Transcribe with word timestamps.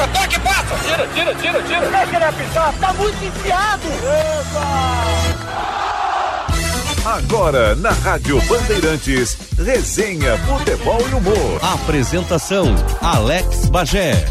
passa, 0.00 0.08
toque, 0.08 0.40
passa! 0.40 0.76
Tira, 0.84 1.06
tira, 1.08 1.34
tira, 1.34 1.62
tira! 1.62 1.80
Deixa 1.90 2.16
ele 2.16 2.24
apitar, 2.24 2.72
tá 2.80 2.92
muito 2.94 3.24
enfiado! 3.24 3.88
Epa! 3.88 5.50
Agora, 7.04 7.74
na 7.76 7.90
Rádio 7.90 8.40
Bandeirantes, 8.42 9.36
resenha, 9.58 10.36
futebol 10.38 11.00
e 11.10 11.14
humor. 11.14 11.60
Apresentação, 11.62 12.74
Alex 13.00 13.66
Bagé. 13.66 14.26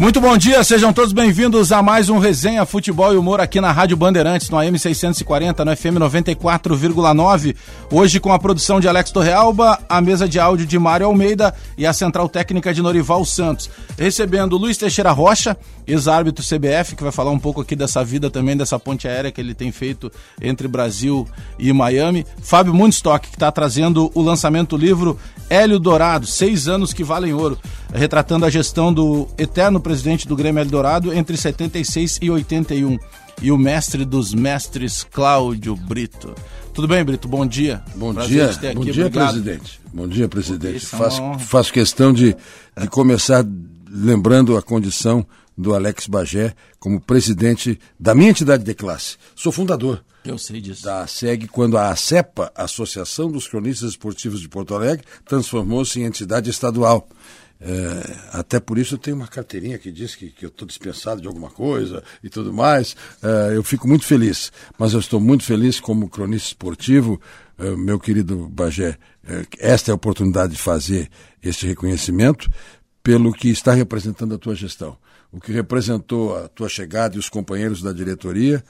Muito 0.00 0.18
bom 0.18 0.34
dia, 0.34 0.64
sejam 0.64 0.94
todos 0.94 1.12
bem-vindos 1.12 1.70
a 1.72 1.82
mais 1.82 2.08
um 2.08 2.18
Resenha 2.18 2.64
Futebol 2.64 3.12
e 3.12 3.18
Humor 3.18 3.38
aqui 3.38 3.60
na 3.60 3.70
Rádio 3.70 3.98
Bandeirantes, 3.98 4.48
no 4.48 4.56
AM 4.56 4.78
640, 4.78 5.62
no 5.62 5.76
FM 5.76 5.98
94,9. 6.00 7.54
Hoje 7.92 8.18
com 8.18 8.32
a 8.32 8.38
produção 8.38 8.80
de 8.80 8.88
Alex 8.88 9.10
Torrealba, 9.10 9.78
a 9.86 10.00
mesa 10.00 10.26
de 10.26 10.40
áudio 10.40 10.64
de 10.64 10.78
Mário 10.78 11.04
Almeida 11.04 11.54
e 11.76 11.84
a 11.84 11.92
central 11.92 12.30
técnica 12.30 12.72
de 12.72 12.80
Norival 12.80 13.26
Santos. 13.26 13.68
Recebendo 13.98 14.56
Luiz 14.56 14.78
Teixeira 14.78 15.10
Rocha, 15.10 15.54
ex-árbitro 15.90 16.44
CBF, 16.44 16.96
que 16.96 17.02
vai 17.02 17.12
falar 17.12 17.30
um 17.30 17.38
pouco 17.38 17.60
aqui 17.60 17.74
dessa 17.74 18.04
vida 18.04 18.30
também, 18.30 18.56
dessa 18.56 18.78
ponte 18.78 19.08
aérea 19.08 19.30
que 19.30 19.40
ele 19.40 19.54
tem 19.54 19.72
feito 19.72 20.10
entre 20.40 20.68
Brasil 20.68 21.26
e 21.58 21.72
Miami. 21.72 22.26
Fábio 22.42 22.74
Mundstock, 22.74 23.28
que 23.28 23.36
está 23.36 23.50
trazendo 23.50 24.10
o 24.14 24.22
lançamento 24.22 24.76
do 24.76 24.84
livro 24.84 25.18
Hélio 25.48 25.78
Dourado, 25.78 26.26
Seis 26.26 26.68
Anos 26.68 26.92
que 26.92 27.04
Valem 27.04 27.32
Ouro, 27.32 27.58
retratando 27.92 28.46
a 28.46 28.50
gestão 28.50 28.92
do 28.92 29.28
eterno 29.36 29.80
presidente 29.80 30.28
do 30.28 30.36
Grêmio 30.36 30.60
Eldorado 30.60 31.12
entre 31.12 31.36
76 31.36 32.18
e 32.22 32.30
81. 32.30 32.98
E 33.42 33.50
o 33.50 33.56
mestre 33.56 34.04
dos 34.04 34.34
mestres, 34.34 35.02
Cláudio 35.02 35.74
Brito. 35.74 36.34
Tudo 36.74 36.86
bem, 36.86 37.02
Brito? 37.02 37.26
Bom 37.26 37.46
dia. 37.46 37.82
Bom 37.96 38.12
Prazer 38.12 38.58
dia, 38.58 38.74
bom 38.74 38.84
dia, 38.84 39.10
presidente. 39.10 39.80
Bom 39.92 40.06
dia, 40.06 40.28
presidente. 40.28 40.86
Faço, 40.86 41.20
faço 41.38 41.72
questão 41.72 42.12
de, 42.12 42.36
de 42.78 42.88
começar 42.88 43.44
lembrando 43.90 44.56
a 44.56 44.62
condição 44.62 45.26
do 45.60 45.74
Alex 45.74 46.06
Bagé 46.06 46.54
como 46.78 47.00
presidente 47.00 47.78
da 47.98 48.14
minha 48.14 48.30
entidade 48.30 48.64
de 48.64 48.74
classe. 48.74 49.16
Sou 49.34 49.52
fundador. 49.52 50.02
Eu 50.24 50.36
sei 50.36 50.60
disso. 50.60 50.84
Da 50.84 51.06
SEG, 51.06 51.48
quando 51.48 51.78
a 51.78 51.90
ACEPA, 51.90 52.52
Associação 52.54 53.30
dos 53.30 53.48
Cronistas 53.48 53.90
Esportivos 53.90 54.40
de 54.40 54.48
Porto 54.48 54.74
Alegre, 54.74 55.04
transformou-se 55.24 55.98
em 56.00 56.04
entidade 56.04 56.50
estadual. 56.50 57.08
É, 57.62 58.38
até 58.38 58.58
por 58.58 58.78
isso 58.78 58.94
eu 58.94 58.98
tenho 58.98 59.16
uma 59.16 59.28
carteirinha 59.28 59.78
que 59.78 59.92
diz 59.92 60.14
que, 60.14 60.30
que 60.30 60.46
eu 60.46 60.48
estou 60.48 60.66
dispensado 60.66 61.20
de 61.20 61.28
alguma 61.28 61.50
coisa 61.50 62.02
e 62.22 62.30
tudo 62.30 62.52
mais. 62.52 62.96
É, 63.22 63.56
eu 63.56 63.62
fico 63.62 63.86
muito 63.86 64.04
feliz, 64.04 64.50
mas 64.78 64.94
eu 64.94 65.00
estou 65.00 65.20
muito 65.20 65.44
feliz 65.44 65.78
como 65.78 66.08
cronista 66.08 66.48
esportivo, 66.48 67.20
é, 67.58 67.76
meu 67.76 68.00
querido 68.00 68.48
Bagé. 68.48 68.96
É, 69.26 69.44
esta 69.58 69.90
é 69.90 69.92
a 69.92 69.94
oportunidade 69.94 70.52
de 70.52 70.58
fazer 70.58 71.10
este 71.42 71.66
reconhecimento 71.66 72.50
pelo 73.02 73.32
que 73.32 73.48
está 73.48 73.72
representando 73.72 74.34
a 74.34 74.38
tua 74.38 74.54
gestão. 74.54 74.96
O 75.32 75.40
que 75.40 75.52
representou 75.52 76.36
a 76.36 76.48
tua 76.48 76.68
chegada 76.68 77.16
e 77.16 77.18
os 77.18 77.28
companheiros 77.28 77.82
da 77.82 77.92
diretoria 77.92 78.62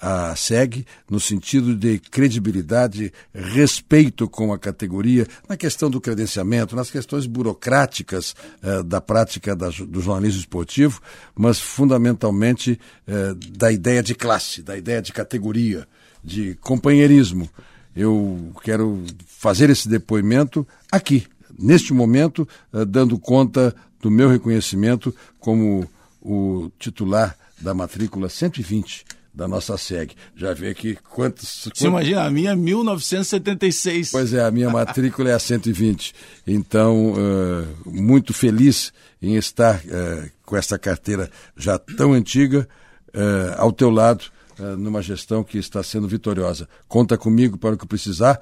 a 0.00 0.34
SEG 0.36 0.86
no 1.08 1.18
sentido 1.18 1.74
de 1.74 1.98
credibilidade, 1.98 3.12
respeito 3.34 4.28
com 4.28 4.52
a 4.52 4.58
categoria, 4.58 5.26
na 5.48 5.56
questão 5.56 5.88
do 5.88 6.00
credenciamento, 6.00 6.76
nas 6.76 6.90
questões 6.90 7.26
burocráticas 7.26 8.34
eh, 8.62 8.82
da 8.82 9.00
prática 9.00 9.56
da, 9.56 9.68
do 9.68 10.00
jornalismo 10.00 10.40
esportivo, 10.40 11.00
mas 11.34 11.58
fundamentalmente 11.58 12.78
eh, 13.06 13.34
da 13.52 13.72
ideia 13.72 14.02
de 14.02 14.14
classe, 14.14 14.62
da 14.62 14.76
ideia 14.76 15.00
de 15.00 15.12
categoria, 15.12 15.88
de 16.22 16.54
companheirismo. 16.56 17.48
Eu 17.94 18.52
quero 18.62 19.02
fazer 19.26 19.70
esse 19.70 19.88
depoimento 19.88 20.66
aqui, 20.92 21.26
neste 21.58 21.94
momento, 21.94 22.46
eh, 22.72 22.84
dando 22.84 23.18
conta 23.18 23.74
do 23.98 24.10
meu 24.10 24.28
reconhecimento 24.28 25.14
como 25.40 25.88
o 26.26 26.70
titular 26.78 27.36
da 27.60 27.72
matrícula 27.72 28.28
120 28.28 29.04
da 29.32 29.46
nossa 29.46 29.76
SEG. 29.76 30.14
Já 30.34 30.52
vê 30.54 30.70
aqui 30.70 30.96
quantos. 31.10 31.48
Você 31.48 31.70
quantos... 31.70 31.82
imagina, 31.82 32.24
a 32.24 32.30
minha 32.30 32.50
é 32.52 32.56
1976. 32.56 34.10
Pois 34.10 34.32
é, 34.32 34.42
a 34.42 34.50
minha 34.50 34.70
matrícula 34.70 35.30
é 35.30 35.34
a 35.34 35.38
120. 35.38 36.14
Então, 36.46 37.12
uh, 37.12 37.66
muito 37.84 38.32
feliz 38.32 38.92
em 39.22 39.36
estar 39.36 39.76
uh, 39.76 40.30
com 40.44 40.56
essa 40.56 40.78
carteira 40.78 41.30
já 41.56 41.78
tão 41.78 42.12
antiga 42.12 42.66
uh, 43.08 43.60
ao 43.60 43.70
teu 43.70 43.90
lado. 43.90 44.24
Numa 44.78 45.02
gestão 45.02 45.44
que 45.44 45.58
está 45.58 45.82
sendo 45.82 46.08
vitoriosa. 46.08 46.68
Conta 46.88 47.16
comigo 47.16 47.58
para 47.58 47.74
o 47.74 47.78
que 47.78 47.86
precisar. 47.86 48.40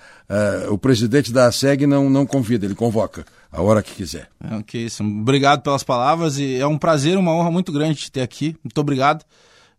o 0.71 0.79
presidente 0.79 1.33
da 1.33 1.51
SEG 1.51 1.87
não, 1.87 2.09
não 2.09 2.27
convida, 2.27 2.67
ele 2.67 2.75
convoca 2.75 3.25
a 3.55 3.63
hora 3.63 3.83
que 3.83 3.95
quiser. 3.95 4.29
É, 4.43 4.57
ok, 4.57 4.85
isso. 4.85 5.03
Obrigado 5.05 5.63
pelas 5.63 5.85
palavras 5.85 6.39
e 6.39 6.57
é 6.57 6.67
um 6.67 6.77
prazer, 6.77 7.17
uma 7.17 7.33
honra 7.33 7.51
muito 7.51 7.71
grande 7.71 7.95
te 7.95 8.11
ter 8.11 8.21
aqui. 8.21 8.57
Muito 8.65 8.79
obrigado 8.81 9.25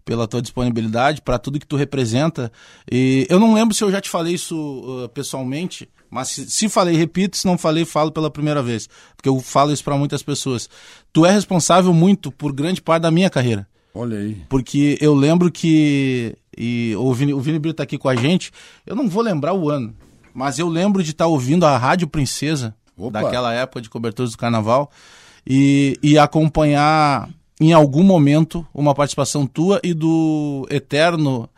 pela 0.05 0.27
tua 0.27 0.41
disponibilidade, 0.41 1.21
para 1.21 1.39
tudo 1.39 1.59
que 1.59 1.67
tu 1.67 1.75
representa. 1.75 2.51
E 2.89 3.25
eu 3.29 3.39
não 3.39 3.53
lembro 3.53 3.75
se 3.75 3.83
eu 3.83 3.91
já 3.91 3.99
te 3.99 4.09
falei 4.09 4.35
isso 4.35 4.55
uh, 4.55 5.09
pessoalmente, 5.09 5.89
mas 6.09 6.29
se, 6.29 6.49
se, 6.49 6.69
falei, 6.69 6.95
repito, 6.95 7.35
se 7.35 7.45
não 7.45 7.57
falei, 7.57 7.83
falo 7.83 8.11
pela 8.11 8.29
primeira 8.29 8.61
vez, 8.61 8.87
porque 9.17 9.27
eu 9.27 9.39
falo 9.41 9.73
isso 9.73 9.83
para 9.83 9.97
muitas 9.97 10.21
pessoas. 10.21 10.69
Tu 11.11 11.25
é 11.25 11.31
responsável 11.31 11.91
muito 11.91 12.31
por 12.31 12.53
grande 12.53 12.81
parte 12.81 13.01
da 13.01 13.11
minha 13.11 13.29
carreira. 13.29 13.67
Olha 13.95 14.17
aí. 14.17 14.43
Porque 14.49 14.97
eu 14.99 15.13
lembro 15.13 15.49
que 15.49 16.35
e 16.57 16.93
o 16.97 17.13
Vini, 17.13 17.33
o 17.33 17.39
Vini 17.39 17.57
Brito 17.57 17.77
tá 17.77 17.83
aqui 17.83 17.97
com 17.97 18.09
a 18.09 18.15
gente. 18.15 18.51
Eu 18.85 18.93
não 18.93 19.07
vou 19.07 19.23
lembrar 19.23 19.53
o 19.53 19.69
ano, 19.69 19.95
mas 20.33 20.59
eu 20.59 20.67
lembro 20.67 21.01
de 21.01 21.11
estar 21.11 21.23
tá 21.23 21.29
ouvindo 21.29 21.65
a 21.65 21.77
Rádio 21.77 22.05
Princesa 22.05 22.75
Opa. 22.97 23.21
daquela 23.21 23.53
época 23.53 23.81
de 23.81 23.89
cobertura 23.89 24.29
do 24.29 24.37
carnaval 24.37 24.91
e, 25.47 25.97
e 26.03 26.17
acompanhar 26.17 27.29
em 27.59 27.71
algum 27.71 28.03
momento, 28.03 28.67
uma 28.73 28.93
participação 28.93 29.47
tua 29.47 29.79
e 29.81 29.93
do 29.93 30.67
eterno 30.69 31.49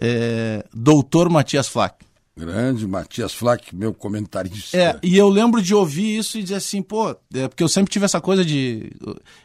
é, 0.00 0.64
doutor 0.72 1.28
Matias 1.28 1.68
Flack. 1.68 2.05
Grande 2.38 2.86
Matias 2.86 3.32
Flack, 3.32 3.74
meu 3.74 3.94
comentarista. 3.94 4.76
É, 4.76 4.98
e 5.02 5.16
eu 5.16 5.26
lembro 5.26 5.62
de 5.62 5.74
ouvir 5.74 6.18
isso 6.18 6.38
e 6.38 6.42
dizer 6.42 6.56
assim, 6.56 6.82
pô, 6.82 7.16
é, 7.32 7.48
porque 7.48 7.62
eu 7.62 7.68
sempre 7.68 7.90
tive 7.90 8.04
essa 8.04 8.20
coisa 8.20 8.44
de. 8.44 8.92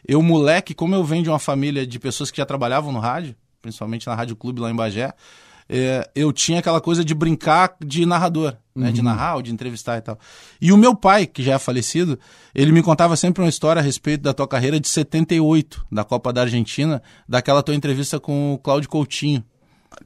Eu, 0.05 0.21
moleque, 0.21 0.73
como 0.73 0.93
eu 0.93 1.03
venho 1.03 1.23
de 1.23 1.29
uma 1.29 1.39
família 1.39 1.87
de 1.87 1.97
pessoas 1.97 2.29
que 2.29 2.37
já 2.37 2.45
trabalhavam 2.45 2.91
no 2.91 2.99
rádio, 2.99 3.33
principalmente 3.61 4.07
na 4.07 4.13
Rádio 4.13 4.35
Clube 4.35 4.59
lá 4.59 4.69
em 4.69 4.75
Bagé, 4.75 5.13
é, 5.69 6.09
eu 6.13 6.33
tinha 6.33 6.59
aquela 6.59 6.81
coisa 6.81 7.05
de 7.05 7.15
brincar 7.15 7.77
de 7.79 8.05
narrador, 8.05 8.57
né, 8.75 8.87
uhum. 8.87 8.93
de 8.93 9.01
narrar 9.01 9.35
ou 9.35 9.41
de 9.41 9.53
entrevistar 9.53 9.97
e 9.97 10.01
tal. 10.01 10.19
E 10.59 10.73
o 10.73 10.77
meu 10.77 10.93
pai, 10.93 11.25
que 11.25 11.41
já 11.41 11.53
é 11.53 11.59
falecido, 11.59 12.19
ele 12.53 12.73
me 12.73 12.83
contava 12.83 13.15
sempre 13.15 13.41
uma 13.41 13.47
história 13.47 13.79
a 13.79 13.83
respeito 13.83 14.21
da 14.21 14.33
tua 14.33 14.49
carreira 14.49 14.77
de 14.81 14.89
78, 14.89 15.85
da 15.89 16.03
Copa 16.03 16.33
da 16.33 16.41
Argentina, 16.41 17.01
daquela 17.25 17.63
tua 17.63 17.73
entrevista 17.73 18.19
com 18.19 18.53
o 18.53 18.57
Cláudio 18.57 18.89
Coutinho. 18.89 19.41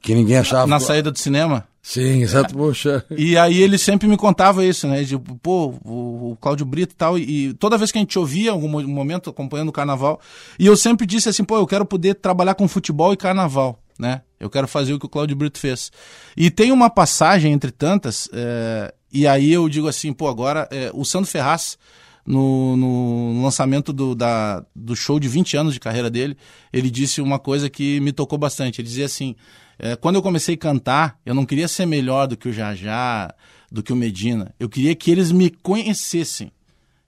Que 0.00 0.14
ninguém 0.14 0.36
achava. 0.36 0.68
Na 0.68 0.78
saída 0.78 1.10
do 1.10 1.18
cinema. 1.18 1.66
Sim, 1.88 2.22
exato, 2.22 2.52
poxa. 2.58 3.04
E 3.16 3.38
aí 3.38 3.62
ele 3.62 3.78
sempre 3.78 4.08
me 4.08 4.16
contava 4.16 4.64
isso, 4.64 4.88
né? 4.88 5.04
De, 5.04 5.16
pô, 5.16 5.72
o, 5.84 6.32
o 6.32 6.36
Cláudio 6.40 6.66
Brito 6.66 6.94
e 6.94 6.96
tal. 6.96 7.16
E, 7.16 7.54
toda 7.54 7.78
vez 7.78 7.92
que 7.92 7.98
a 7.98 8.00
gente 8.00 8.18
ouvia, 8.18 8.50
algum 8.50 8.68
momento, 8.88 9.30
acompanhando 9.30 9.68
o 9.68 9.72
carnaval, 9.72 10.20
e 10.58 10.66
eu 10.66 10.76
sempre 10.76 11.06
disse 11.06 11.28
assim, 11.28 11.44
pô, 11.44 11.56
eu 11.56 11.66
quero 11.66 11.86
poder 11.86 12.16
trabalhar 12.16 12.56
com 12.56 12.66
futebol 12.66 13.12
e 13.12 13.16
carnaval 13.16 13.80
né? 13.98 14.20
Eu 14.38 14.50
quero 14.50 14.68
fazer 14.68 14.92
o 14.92 14.98
que 14.98 15.06
o 15.06 15.08
Claudio 15.08 15.34
Brito 15.34 15.58
fez. 15.58 15.90
E 16.36 16.50
tem 16.50 16.70
uma 16.70 16.90
passagem 16.90 17.50
entre 17.50 17.70
tantas, 17.70 18.28
é, 18.30 18.92
e 19.10 19.26
aí 19.26 19.50
eu 19.50 19.66
digo 19.70 19.88
assim, 19.88 20.12
pô, 20.12 20.28
agora 20.28 20.68
é, 20.70 20.90
o 20.92 21.02
Sandro 21.02 21.30
Ferraz, 21.30 21.78
no, 22.26 22.76
no 22.76 23.42
lançamento 23.42 23.90
do, 23.90 24.14
da, 24.14 24.62
do 24.74 24.94
show 24.94 25.18
de 25.18 25.28
20 25.28 25.56
anos 25.56 25.72
de 25.72 25.80
carreira 25.80 26.10
dele, 26.10 26.36
ele 26.70 26.90
disse 26.90 27.22
uma 27.22 27.38
coisa 27.38 27.70
que 27.70 28.00
me 28.00 28.12
tocou 28.12 28.36
bastante. 28.36 28.82
Ele 28.82 28.88
dizia 28.88 29.06
assim: 29.06 29.34
é, 29.78 29.96
quando 29.96 30.16
eu 30.16 30.22
comecei 30.22 30.54
a 30.54 30.58
cantar, 30.58 31.18
eu 31.24 31.34
não 31.34 31.44
queria 31.44 31.68
ser 31.68 31.86
melhor 31.86 32.26
do 32.26 32.36
que 32.36 32.48
o 32.48 32.52
Jajá, 32.52 33.34
do 33.70 33.82
que 33.82 33.92
o 33.92 33.96
Medina. 33.96 34.54
Eu 34.58 34.68
queria 34.68 34.94
que 34.94 35.10
eles 35.10 35.30
me 35.30 35.50
conhecessem 35.50 36.50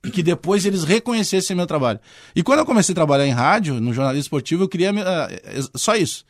e 0.04 0.10
que 0.10 0.22
depois 0.22 0.64
eles 0.64 0.84
reconhecessem 0.84 1.56
meu 1.56 1.66
trabalho. 1.66 1.98
E 2.34 2.42
quando 2.42 2.60
eu 2.60 2.66
comecei 2.66 2.92
a 2.92 2.96
trabalhar 2.96 3.26
em 3.26 3.32
rádio, 3.32 3.80
no 3.80 3.92
jornalismo 3.92 4.22
esportivo, 4.22 4.64
eu 4.64 4.68
queria 4.68 4.92
uh, 4.92 5.78
só 5.78 5.96
isso 5.96 6.24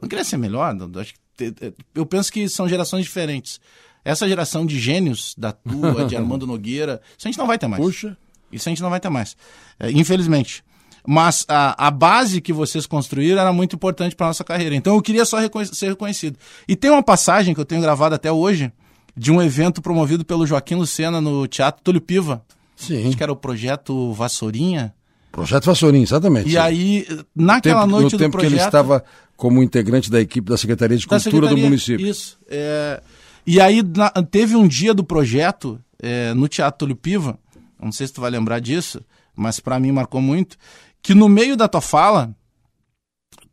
não 0.00 0.08
queria 0.08 0.24
ser 0.24 0.36
melhor. 0.36 0.74
Não, 0.74 0.90
acho 1.00 1.14
que, 1.36 1.54
eu 1.94 2.06
penso 2.06 2.32
que 2.32 2.48
são 2.48 2.68
gerações 2.68 3.04
diferentes. 3.04 3.60
Essa 4.04 4.28
geração 4.28 4.66
de 4.66 4.78
gênios 4.78 5.34
da 5.36 5.52
tua, 5.52 6.04
de 6.04 6.14
Armando 6.16 6.46
Nogueira, 6.46 7.00
isso 7.16 7.26
a 7.26 7.30
gente 7.30 7.38
não 7.38 7.46
vai 7.46 7.58
ter 7.58 7.66
mais. 7.66 7.82
Puxa. 7.82 8.16
Isso 8.52 8.68
a 8.68 8.70
gente 8.70 8.82
não 8.82 8.90
vai 8.90 9.00
ter 9.00 9.08
mais. 9.08 9.36
É, 9.78 9.90
infelizmente. 9.90 10.62
Mas 11.06 11.44
a, 11.48 11.88
a 11.88 11.90
base 11.90 12.40
que 12.40 12.52
vocês 12.52 12.86
construíram 12.86 13.40
era 13.40 13.52
muito 13.52 13.76
importante 13.76 14.16
para 14.16 14.28
nossa 14.28 14.42
carreira. 14.42 14.74
Então 14.74 14.94
eu 14.94 15.02
queria 15.02 15.24
só 15.24 15.38
reconhe 15.38 15.66
ser 15.66 15.88
reconhecido. 15.88 16.38
E 16.66 16.74
tem 16.74 16.90
uma 16.90 17.02
passagem 17.02 17.54
que 17.54 17.60
eu 17.60 17.64
tenho 17.64 17.82
gravado 17.82 18.14
até 18.14 18.32
hoje, 18.32 18.72
de 19.16 19.30
um 19.30 19.40
evento 19.40 19.82
promovido 19.82 20.24
pelo 20.24 20.46
Joaquim 20.46 20.76
Lucena 20.76 21.20
no 21.20 21.46
Teatro 21.46 21.82
Túlio 21.82 22.00
Piva. 22.00 22.42
Sim. 22.74 23.06
Acho 23.08 23.16
que 23.16 23.22
era 23.22 23.32
o 23.32 23.36
projeto 23.36 24.12
Vassourinha. 24.12 24.94
Projeto 25.30 25.66
Vassourinha, 25.66 26.04
exatamente. 26.04 26.48
E 26.48 26.52
sim. 26.52 26.56
aí, 26.56 27.06
naquela 27.34 27.82
tempo, 27.82 27.90
noite 27.92 28.04
no 28.04 28.10
do 28.10 28.18
tempo 28.18 28.32
projeto... 28.32 28.50
que 28.50 28.56
ele 28.56 28.64
estava 28.64 29.04
como 29.36 29.62
integrante 29.62 30.10
da 30.10 30.20
equipe 30.20 30.48
da 30.48 30.56
Secretaria 30.56 30.96
de 30.96 31.06
Cultura 31.06 31.20
Secretaria, 31.20 31.56
do 31.56 31.62
município. 31.62 32.06
Isso. 32.06 32.38
É... 32.48 33.02
E 33.46 33.60
aí 33.60 33.82
na... 33.82 34.10
teve 34.10 34.56
um 34.56 34.66
dia 34.66 34.94
do 34.94 35.04
projeto 35.04 35.78
é, 36.00 36.32
no 36.34 36.48
Teatro 36.48 36.78
Túlio 36.78 36.96
Piva, 36.96 37.38
não 37.80 37.92
sei 37.92 38.06
se 38.06 38.12
tu 38.12 38.20
vai 38.20 38.30
lembrar 38.30 38.58
disso, 38.58 39.02
mas 39.34 39.60
para 39.60 39.78
mim 39.78 39.92
marcou 39.92 40.20
muito, 40.20 40.56
que 41.04 41.14
no 41.14 41.28
meio 41.28 41.54
da 41.54 41.68
tua 41.68 41.82
fala, 41.82 42.34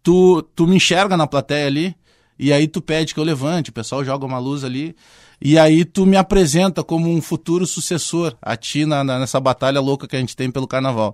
tu, 0.02 0.42
tu 0.56 0.66
me 0.66 0.78
enxerga 0.78 1.18
na 1.18 1.28
plateia 1.28 1.68
ali, 1.68 1.94
e 2.40 2.52
aí 2.52 2.66
tu 2.66 2.82
pede 2.82 3.14
que 3.14 3.20
eu 3.20 3.26
levante, 3.26 3.72
o 3.72 3.74
pessoal 3.74 4.06
joga 4.06 4.26
uma 4.26 4.40
luz 4.40 4.64
ali, 4.64 4.96
e 5.40 5.60
aí 5.60 5.84
tu 5.84 6.06
me 6.06 6.16
apresenta 6.16 6.82
como 6.82 7.14
um 7.14 7.22
futuro 7.22 7.68
sucessor 7.68 8.38
a 8.42 8.56
ti 8.56 8.86
na, 8.86 9.04
na, 9.04 9.20
nessa 9.20 9.38
batalha 9.38 9.82
louca 9.82 10.08
que 10.08 10.16
a 10.16 10.20
gente 10.20 10.34
tem 10.34 10.50
pelo 10.50 10.66
carnaval. 10.66 11.14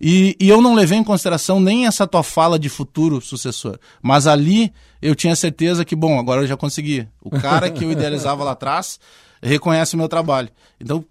E, 0.00 0.36
e, 0.40 0.48
eu 0.48 0.60
não 0.60 0.74
levei 0.74 0.98
em 0.98 1.04
consideração 1.04 1.60
nem 1.60 1.86
essa 1.86 2.08
tua 2.08 2.24
fala 2.24 2.58
de 2.58 2.68
futuro 2.68 3.20
sucessor. 3.20 3.78
Mas 4.02 4.26
ali 4.26 4.72
eu 5.00 5.14
tinha 5.14 5.34
certeza 5.36 5.84
que, 5.84 5.94
bom, 5.94 6.18
agora 6.18 6.42
eu 6.42 6.46
já 6.46 6.56
consegui. 6.56 7.06
O 7.22 7.30
cara 7.30 7.70
que 7.70 7.84
eu 7.84 7.90
idealizava 7.92 8.42
lá 8.42 8.52
atrás 8.52 8.98
reconhece 9.40 9.94
o 9.94 9.98
meu 9.98 10.08
trabalho. 10.08 10.48
Então, 10.80 11.04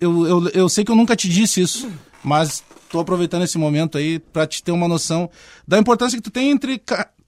eu, 0.00 0.26
eu, 0.26 0.48
eu 0.48 0.68
sei 0.68 0.84
que 0.84 0.90
eu 0.90 0.96
nunca 0.96 1.16
te 1.16 1.28
disse 1.28 1.60
isso, 1.60 1.90
mas 2.24 2.62
estou 2.92 3.00
aproveitando 3.00 3.42
esse 3.42 3.56
momento 3.56 3.96
aí 3.96 4.18
para 4.18 4.46
te 4.46 4.62
ter 4.62 4.70
uma 4.70 4.86
noção 4.86 5.30
da 5.66 5.78
importância 5.78 6.16
que 6.16 6.22
tu 6.22 6.30
tem 6.30 6.50
entre 6.50 6.80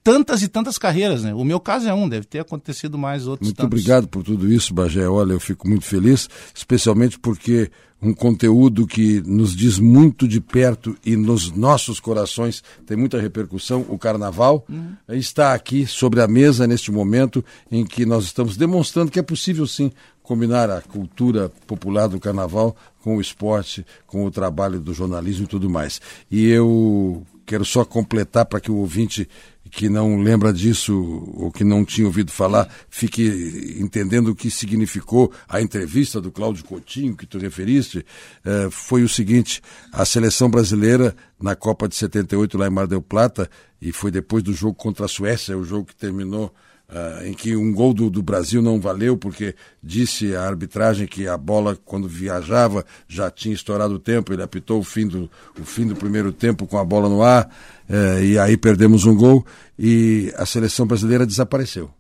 tantas 0.05 0.43
e 0.43 0.49
tantas 0.49 0.76
carreiras, 0.76 1.25
né? 1.25 1.32
O 1.32 1.43
meu 1.43 1.58
caso 1.58 1.88
é 1.88 1.94
um, 1.94 2.06
deve 2.06 2.26
ter 2.26 2.40
acontecido 2.40 2.99
mais 2.99 3.26
outros 3.26 3.49
Muito 3.49 3.56
tantos. 3.56 3.66
obrigado 3.72 4.06
por 4.06 4.22
tudo 4.22 4.52
isso, 4.52 4.75
Bagé. 4.75 5.08
Olha, 5.08 5.32
eu 5.32 5.40
fico 5.40 5.66
muito 5.66 5.87
feliz, 5.87 6.28
especialmente 6.55 7.19
porque 7.19 7.70
um 8.02 8.12
conteúdo 8.12 8.87
que 8.87 9.22
nos 9.22 9.56
diz 9.56 9.78
muito 9.78 10.28
de 10.28 10.38
perto 10.38 10.94
e 11.02 11.16
nos 11.16 11.50
nossos 11.50 11.99
corações 11.99 12.62
tem 12.84 12.99
muita 12.99 13.19
repercussão, 13.19 13.87
o 13.88 13.96
Carnaval, 13.96 14.66
uhum. 14.69 14.94
está 15.08 15.55
aqui 15.55 15.87
sobre 15.87 16.20
a 16.20 16.28
mesa 16.28 16.66
neste 16.66 16.93
momento 16.93 17.43
em 17.72 17.82
que 17.82 18.05
nós 18.05 18.25
estamos 18.25 18.58
demonstrando 18.58 19.11
que 19.11 19.19
é 19.19 19.22
possível 19.22 19.66
sim 19.66 19.90
combinar 20.22 20.70
a 20.70 20.82
cultura 20.82 21.50
popular 21.66 22.08
do 22.08 22.20
Carnaval 22.20 22.76
com 23.05 23.19
o 23.19 23.21
esporte, 23.21 23.85
com 24.06 24.25
o 24.25 24.31
trabalho 24.31 24.81
do 24.81 24.95
jornalismo 24.95 25.45
e 25.45 25.47
tudo 25.47 25.69
mais. 25.69 26.01
E 26.31 26.49
eu 26.49 27.23
quero 27.45 27.62
só 27.62 27.85
completar 27.85 28.47
para 28.47 28.59
que 28.59 28.71
o 28.71 28.77
ouvinte 28.77 29.29
que 29.71 29.91
não 29.91 30.23
lembra 30.23 30.55
disso 30.55 30.95
ou 31.35 31.53
que 31.53 31.65
não 31.65 31.85
tinha 31.85 32.06
ouvido 32.06 32.33
falar 32.33 32.67
fique 32.89 33.77
entendendo 33.79 34.29
o 34.29 34.35
que 34.35 34.51
significou 34.51 35.31
a 35.47 35.61
entrevista 35.61 36.19
do 36.19 36.33
Cláudio 36.33 36.65
Coutinho 36.65 37.15
que 37.15 37.27
tu 37.27 37.37
referiste, 37.39 38.06
eh, 38.43 38.69
foi 38.71 39.03
o 39.03 39.09
seguinte: 39.09 39.61
a 39.93 40.07
seleção 40.07 40.49
brasileira 40.49 41.15
na 41.39 41.55
Copa 41.55 41.87
de 41.87 41.97
78 41.97 42.57
lá 42.57 42.69
em 42.69 42.71
Mar 42.71 42.87
del 42.87 43.03
Plata, 43.03 43.50
e 43.83 43.93
foi 43.93 44.11
depois 44.11 44.43
do 44.43 44.55
jogo 44.55 44.75
contra 44.75 45.05
a 45.05 45.09
Suécia, 45.09 45.59
o 45.59 45.65
jogo 45.65 45.89
que 45.89 45.97
terminou 45.97 46.55
Uh, 46.87 47.27
em 47.27 47.33
que 47.33 47.57
um 47.57 47.73
gol 47.73 47.95
do, 47.95 48.11
do, 48.11 48.23
Brasil 48.23 48.61
não 48.61 48.79
valeu, 48.79 49.17
porque 49.17 49.55
disse 49.83 50.37
a 50.37 50.43
arbitragem 50.47 51.07
que 51.07 51.27
a 51.27 51.37
bola, 51.37 51.77
quando 51.83 52.07
viajava, 52.07 52.85
já 53.09 53.31
tinha 53.31 53.55
estourado 53.55 53.95
o 53.95 53.99
tempo. 53.99 54.33
Ele 54.33 54.43
apitou 54.43 54.81
o 54.81 54.85
fim 54.85 55.09
do, 55.09 55.29
o 55.59 55.65
fim 55.65 55.87
do 55.87 55.97
primeiro 55.97 56.31
tempo 56.31 56.67
com 56.67 56.79
a 56.79 56.85
bola 56.85 57.09
no 57.09 57.23
ar, 57.23 57.51
uh, 57.89 58.23
e 58.23 58.39
aí 58.39 58.57
perdemos 58.57 59.07
um 59.07 59.17
gol 59.17 59.45
e 59.79 60.33
a 60.37 60.45
seleção 60.45 60.87
brasileira 60.87 61.27
desapareceu. 61.27 61.91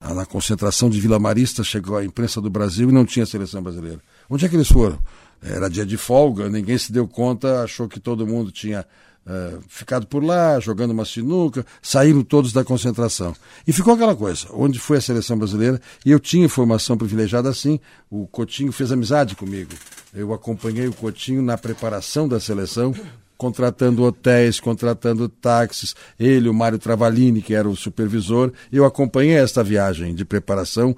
Ah, 0.00 0.14
na 0.14 0.26
concentração 0.26 0.90
de 0.90 1.00
Vila 1.00 1.18
Marista 1.18 1.64
chegou 1.64 1.96
a 1.96 2.04
imprensa 2.04 2.40
do 2.40 2.50
Brasil 2.50 2.90
e 2.90 2.92
não 2.92 3.06
tinha 3.06 3.24
seleção 3.24 3.62
brasileira. 3.62 4.00
Onde 4.28 4.44
é 4.44 4.48
que 4.48 4.54
eles 4.54 4.68
foram? 4.68 4.98
Era 5.42 5.68
dia 5.68 5.86
de 5.86 5.96
folga, 5.96 6.48
ninguém 6.48 6.76
se 6.76 6.92
deu 6.92 7.06
conta, 7.06 7.62
achou 7.62 7.88
que 7.88 8.00
todo 8.00 8.26
mundo 8.26 8.50
tinha 8.50 8.84
Uh, 9.26 9.60
ficado 9.66 10.06
por 10.06 10.22
lá, 10.22 10.60
jogando 10.60 10.92
uma 10.92 11.04
sinuca, 11.04 11.66
saíram 11.82 12.22
todos 12.22 12.52
da 12.52 12.62
concentração. 12.62 13.34
E 13.66 13.72
ficou 13.72 13.94
aquela 13.94 14.14
coisa, 14.14 14.46
onde 14.52 14.78
foi 14.78 14.98
a 14.98 15.00
seleção 15.00 15.36
brasileira, 15.36 15.80
e 16.04 16.12
eu 16.12 16.20
tinha 16.20 16.44
informação 16.44 16.96
privilegiada 16.96 17.48
assim, 17.48 17.80
o 18.08 18.28
Coutinho 18.28 18.70
fez 18.70 18.92
amizade 18.92 19.34
comigo. 19.34 19.72
Eu 20.14 20.32
acompanhei 20.32 20.86
o 20.86 20.92
Coutinho 20.92 21.42
na 21.42 21.58
preparação 21.58 22.28
da 22.28 22.38
seleção, 22.38 22.94
contratando 23.36 24.04
hotéis, 24.04 24.60
contratando 24.60 25.28
táxis, 25.28 25.94
ele, 26.18 26.48
o 26.48 26.54
Mário 26.54 26.78
Travalini, 26.78 27.42
que 27.42 27.54
era 27.54 27.68
o 27.68 27.76
supervisor, 27.76 28.52
eu 28.72 28.84
acompanhei 28.84 29.36
esta 29.36 29.62
viagem 29.62 30.14
de 30.14 30.24
preparação 30.24 30.96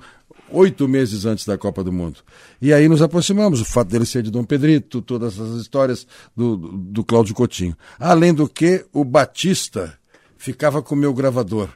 oito 0.50 0.88
meses 0.88 1.24
antes 1.24 1.44
da 1.44 1.56
Copa 1.56 1.82
do 1.84 1.92
Mundo. 1.92 2.20
E 2.60 2.72
aí 2.72 2.88
nos 2.88 3.02
aproximamos, 3.02 3.60
o 3.60 3.64
fato 3.64 3.88
dele 3.88 4.06
ser 4.06 4.22
de 4.22 4.30
Dom 4.30 4.44
Pedrito, 4.44 5.02
todas 5.02 5.38
as 5.38 5.60
histórias 5.60 6.06
do, 6.36 6.56
do, 6.56 6.68
do 6.76 7.04
Cláudio 7.04 7.34
Coutinho. 7.34 7.76
Além 7.98 8.32
do 8.34 8.48
que, 8.48 8.84
o 8.92 9.04
Batista 9.04 9.98
ficava 10.36 10.82
com 10.82 10.94
o 10.94 10.98
meu 10.98 11.12
gravador 11.12 11.68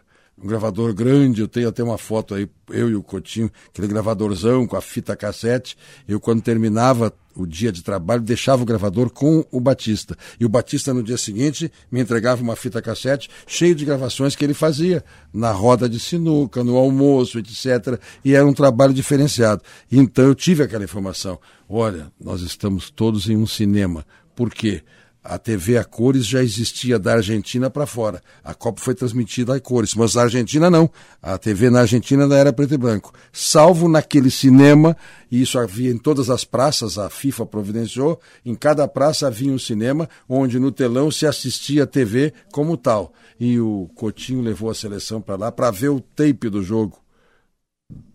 um 0.43 0.47
gravador 0.47 0.93
grande, 0.93 1.41
eu 1.41 1.49
tenho 1.49 1.69
até 1.69 1.83
uma 1.83 1.97
foto 1.97 2.35
aí, 2.35 2.49
eu 2.71 2.91
e 2.91 2.97
o 2.97 3.03
Coutinho, 3.03 3.51
aquele 3.69 3.87
gravadorzão 3.87 4.67
com 4.67 4.77
a 4.77 4.81
fita 4.81 5.15
cassete. 5.15 5.77
Eu, 6.09 6.19
quando 6.19 6.43
terminava 6.43 7.13
o 7.35 7.47
dia 7.47 7.71
de 7.71 7.83
trabalho, 7.83 8.21
deixava 8.21 8.63
o 8.63 8.67
gravador 8.67 9.11
com 9.11 9.45
o 9.51 9.61
Batista. 9.61 10.17
E 10.39 10.45
o 10.45 10.49
Batista, 10.49 10.93
no 10.93 11.03
dia 11.03 11.17
seguinte, 11.17 11.71
me 11.91 12.01
entregava 12.01 12.43
uma 12.43 12.57
fita 12.57 12.83
cassete 12.83 13.31
cheio 13.47 13.75
de 13.75 13.85
gravações 13.85 14.35
que 14.35 14.45
ele 14.45 14.55
fazia 14.55 15.05
na 15.33 15.53
roda 15.53 15.89
de 15.89 16.01
sinuca, 16.01 16.65
no 16.65 16.77
almoço, 16.77 17.39
etc. 17.39 18.01
E 18.25 18.35
era 18.35 18.47
um 18.47 18.53
trabalho 18.53 18.93
diferenciado. 18.93 19.63
Então 19.91 20.25
eu 20.25 20.35
tive 20.35 20.63
aquela 20.63 20.85
informação. 20.85 21.39
Olha, 21.69 22.13
nós 22.21 22.43
estamos 22.43 22.91
todos 22.91 23.29
em 23.29 23.37
um 23.37 23.47
cinema. 23.47 24.05
Por 24.35 24.51
quê? 24.51 24.83
A 25.25 25.39
TV 25.39 25.79
a 25.79 25.85
cores 25.85 26.27
já 26.27 26.43
existia 26.43 26.99
da 26.99 27.15
Argentina 27.15 27.71
para 27.71 27.87
fora. 27.87 28.23
A 28.43 28.55
Copa 28.55 28.81
foi 28.81 28.95
transmitida 28.95 29.55
a 29.55 29.61
cores, 29.61 29.95
mas 29.95 30.17
a 30.17 30.23
Argentina 30.23 30.69
não. 30.69 30.91
A 31.23 31.39
TV 31.39 31.71
na 31.71 31.81
Argentina 31.81 32.25
ainda 32.25 32.37
era 32.37 32.53
preto 32.53 32.75
e 32.75 32.79
branco. 32.79 33.13
Salvo 33.33 33.89
naquele 33.89 34.31
cinema, 34.31 34.97
e 35.31 35.41
isso 35.41 35.59
havia 35.59 35.91
em 35.91 35.99
todas 35.99 36.29
as 36.29 36.45
praças, 36.45 36.99
a 36.99 37.09
FIFA 37.09 37.47
providenciou, 37.47 38.21
em 38.45 38.55
cada 38.55 38.89
praça 38.89 39.29
havia 39.29 39.53
um 39.53 39.59
cinema 39.59 40.09
onde 40.29 40.59
no 40.59 40.73
telão 40.73 41.11
se 41.11 41.25
assistia 41.25 41.85
a 41.85 41.87
TV 41.87 42.33
como 42.51 42.77
tal. 42.77 43.13
E 43.39 43.61
o 43.61 43.89
Coutinho 43.95 44.43
levou 44.43 44.71
a 44.71 44.75
seleção 44.75 45.21
para 45.21 45.37
lá 45.37 45.53
para 45.53 45.71
ver 45.71 45.91
o 45.91 46.01
tape 46.01 46.49
do 46.49 46.63
jogo 46.63 46.99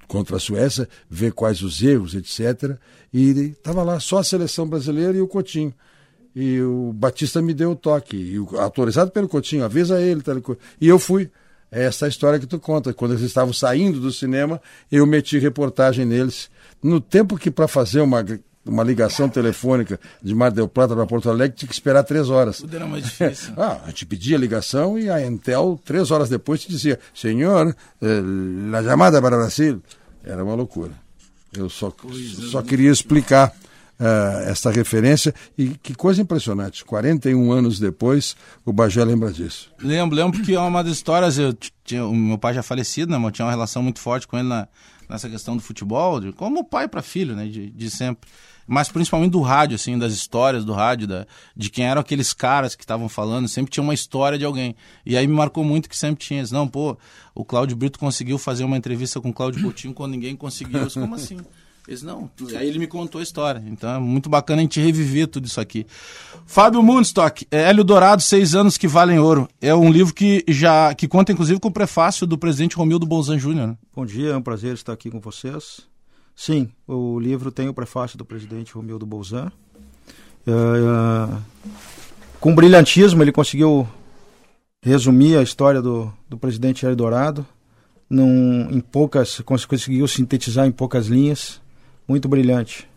contra 0.08 0.38
a 0.38 0.40
Suécia, 0.40 0.88
ver 1.10 1.32
quais 1.34 1.62
os 1.62 1.82
erros, 1.82 2.16
etc. 2.16 2.78
E 3.14 3.30
estava 3.52 3.84
lá 3.84 4.00
só 4.00 4.20
a 4.20 4.24
seleção 4.24 4.68
brasileira 4.68 5.18
e 5.18 5.22
o 5.22 5.28
Coutinho. 5.28 5.74
E 6.40 6.62
o 6.62 6.94
Batista 6.94 7.42
me 7.42 7.52
deu 7.52 7.72
o 7.72 7.76
toque, 7.76 8.16
e 8.16 8.40
o, 8.40 8.60
autorizado 8.60 9.10
pelo 9.10 9.28
Coutinho, 9.28 9.66
avisa 9.66 10.00
ele. 10.00 10.22
Tá, 10.22 10.34
e 10.80 10.88
eu 10.88 11.00
fui. 11.00 11.32
É 11.72 11.86
essa 11.86 12.08
história 12.08 12.38
que 12.38 12.46
tu 12.46 12.60
conta. 12.60 12.94
Quando 12.94 13.14
eles 13.14 13.24
estavam 13.24 13.52
saindo 13.52 14.00
do 14.00 14.12
cinema, 14.12 14.62
eu 14.92 15.04
meti 15.08 15.40
reportagem 15.40 16.06
neles. 16.06 16.48
No 16.82 17.02
tempo 17.02 17.38
que 17.38 17.50
para 17.50 17.68
fazer 17.68 18.02
uma, 18.02 18.24
uma 18.64 18.84
ligação 18.84 19.28
telefônica 19.28 20.00
de 20.22 20.36
Mar 20.36 20.52
del 20.52 20.68
Plata 20.68 20.96
para 20.96 21.08
Porto 21.08 21.28
Alegre 21.28 21.58
tinha 21.58 21.68
que 21.68 21.74
esperar 21.74 22.04
três 22.04 22.30
horas. 22.30 22.58
Tudo 22.60 22.76
era 22.76 22.86
mais 22.86 23.04
difícil. 23.04 23.54
ah, 23.58 23.82
a 23.84 23.88
gente 23.88 24.06
pedia 24.06 24.38
a 24.38 24.40
ligação 24.40 25.00
e 25.00 25.10
a 25.10 25.20
Entel, 25.20 25.82
três 25.84 26.12
horas 26.12 26.30
depois, 26.30 26.62
te 26.62 26.70
dizia: 26.70 27.00
Senhor, 27.16 27.76
eh, 28.00 28.78
a 28.78 28.84
chamada 28.84 29.20
para 29.20 29.38
Brasil. 29.38 29.82
Era 30.24 30.44
uma 30.44 30.54
loucura. 30.54 30.92
Eu 31.52 31.68
só, 31.68 31.92
só 32.52 32.62
queria 32.62 32.92
explicar 32.92 33.52
uh, 34.00 34.50
essa 34.50 34.72
referência. 34.72 35.34
E 35.58 35.70
que 35.70 35.94
coisa 35.96 36.22
impressionante, 36.22 36.86
41 36.86 37.52
anos 37.52 37.80
depois, 37.80 38.36
o 38.66 38.72
Bagé 38.72 39.04
lembra 39.04 39.32
disso. 39.32 39.72
Lembro, 39.80 40.16
lembro 40.16 40.38
porque 40.40 40.54
é 40.54 40.60
uma 40.60 40.84
das 40.84 40.94
histórias, 40.94 41.38
eu 41.38 41.56
tinha, 41.84 42.06
o 42.06 42.16
meu 42.16 42.38
pai 42.38 42.54
já 42.54 42.64
falecido, 42.64 43.12
né, 43.12 43.26
eu 43.26 43.32
tinha 43.32 43.46
uma 43.46 43.52
relação 43.52 43.82
muito 43.84 44.00
forte 44.00 44.28
com 44.28 44.38
ele 44.38 44.48
na, 44.48 44.68
nessa 45.10 45.30
questão 45.30 45.56
do 45.56 45.64
futebol, 45.64 46.20
de, 46.20 46.32
como 46.32 46.64
pai 46.64 46.88
para 46.88 47.02
filho, 47.02 47.36
né, 47.36 47.48
de, 47.48 47.70
de 47.70 47.90
sempre 47.90 48.28
mas 48.68 48.90
principalmente 48.90 49.32
do 49.32 49.40
rádio, 49.40 49.76
assim, 49.76 49.98
das 49.98 50.12
histórias 50.12 50.66
do 50.66 50.74
rádio, 50.74 51.08
da, 51.08 51.26
de 51.56 51.70
quem 51.70 51.86
eram 51.86 52.02
aqueles 52.02 52.34
caras 52.34 52.76
que 52.76 52.84
estavam 52.84 53.08
falando, 53.08 53.48
sempre 53.48 53.72
tinha 53.72 53.82
uma 53.82 53.94
história 53.94 54.38
de 54.38 54.44
alguém. 54.44 54.76
E 55.06 55.16
aí 55.16 55.26
me 55.26 55.34
marcou 55.34 55.64
muito 55.64 55.88
que 55.88 55.98
sempre 55.98 56.26
tinha 56.26 56.42
isso. 56.42 56.54
Não, 56.54 56.68
pô, 56.68 56.98
o 57.34 57.46
Cláudio 57.46 57.78
Brito 57.78 57.98
conseguiu 57.98 58.38
fazer 58.38 58.66
uma 58.66 58.76
entrevista 58.76 59.22
com 59.22 59.30
o 59.30 59.34
Cláudio 59.34 59.64
Coutinho 59.64 59.94
quando 59.94 60.12
ninguém 60.12 60.36
conseguiu. 60.36 60.86
Como 60.92 61.16
assim? 61.16 61.38
Eles, 61.88 62.04
não. 62.04 62.30
Aí 62.58 62.68
ele 62.68 62.80
me 62.80 62.88
contou 62.88 63.20
a 63.20 63.24
história. 63.24 63.64
Então 63.66 63.96
é 63.96 64.00
muito 64.00 64.30
bacana 64.30 64.60
a 64.60 64.64
gente 64.64 64.82
reviver 64.82 65.28
tudo 65.28 65.46
isso 65.46 65.62
aqui. 65.62 65.88
Fábio 66.46 66.84
Mundstock, 66.84 67.48
é 67.50 67.62
Hélio 67.62 67.84
Dourado, 67.84 68.22
Seis 68.22 68.54
Anos 68.54 68.78
que 68.78 68.88
Valem 68.88 69.20
Ouro. 69.20 69.48
É 69.62 69.74
um 69.74 69.90
livro 69.90 70.14
que 70.14 70.44
já 70.50 70.94
que 70.94 71.08
conta, 71.08 71.32
inclusive, 71.32 71.60
com 71.60 71.70
o 71.70 71.74
prefácio 71.74 72.28
do 72.28 72.38
presidente 72.38 72.76
Romildo 72.76 73.06
Bolzan 73.06 73.40
Júnior. 73.40 73.68
Né? 73.70 73.78
Bom 73.96 74.06
dia, 74.06 74.32
é 74.32 74.36
um 74.38 74.42
prazer 74.42 74.74
estar 74.74 74.92
aqui 74.92 75.10
com 75.10 75.22
vocês. 75.22 75.82
Sim, 76.36 76.70
o 76.86 77.18
livro 77.20 77.52
tem 77.52 77.70
o 77.70 77.74
prefácio 77.74 78.18
do 78.18 78.26
presidente 78.26 78.74
Romildo 78.74 79.06
Bolzan. 79.06 79.50
É, 80.46 80.52
é, 80.52 81.38
com 82.40 82.54
brilhantismo, 82.54 83.24
ele 83.24 83.32
conseguiu 83.32 83.88
resumir 84.84 85.38
a 85.38 85.42
história 85.42 85.82
do, 85.82 86.14
do 86.30 86.38
presidente 86.38 86.86
Hélio 86.86 86.98
Dourado. 86.98 87.46
Num, 88.10 88.70
em 88.72 88.80
poucas, 88.80 89.42
conseguiu 89.42 90.08
sintetizar 90.08 90.66
em 90.66 90.72
poucas 90.72 91.08
linhas 91.08 91.62
muito 92.08 92.28
brilhante. 92.28 92.88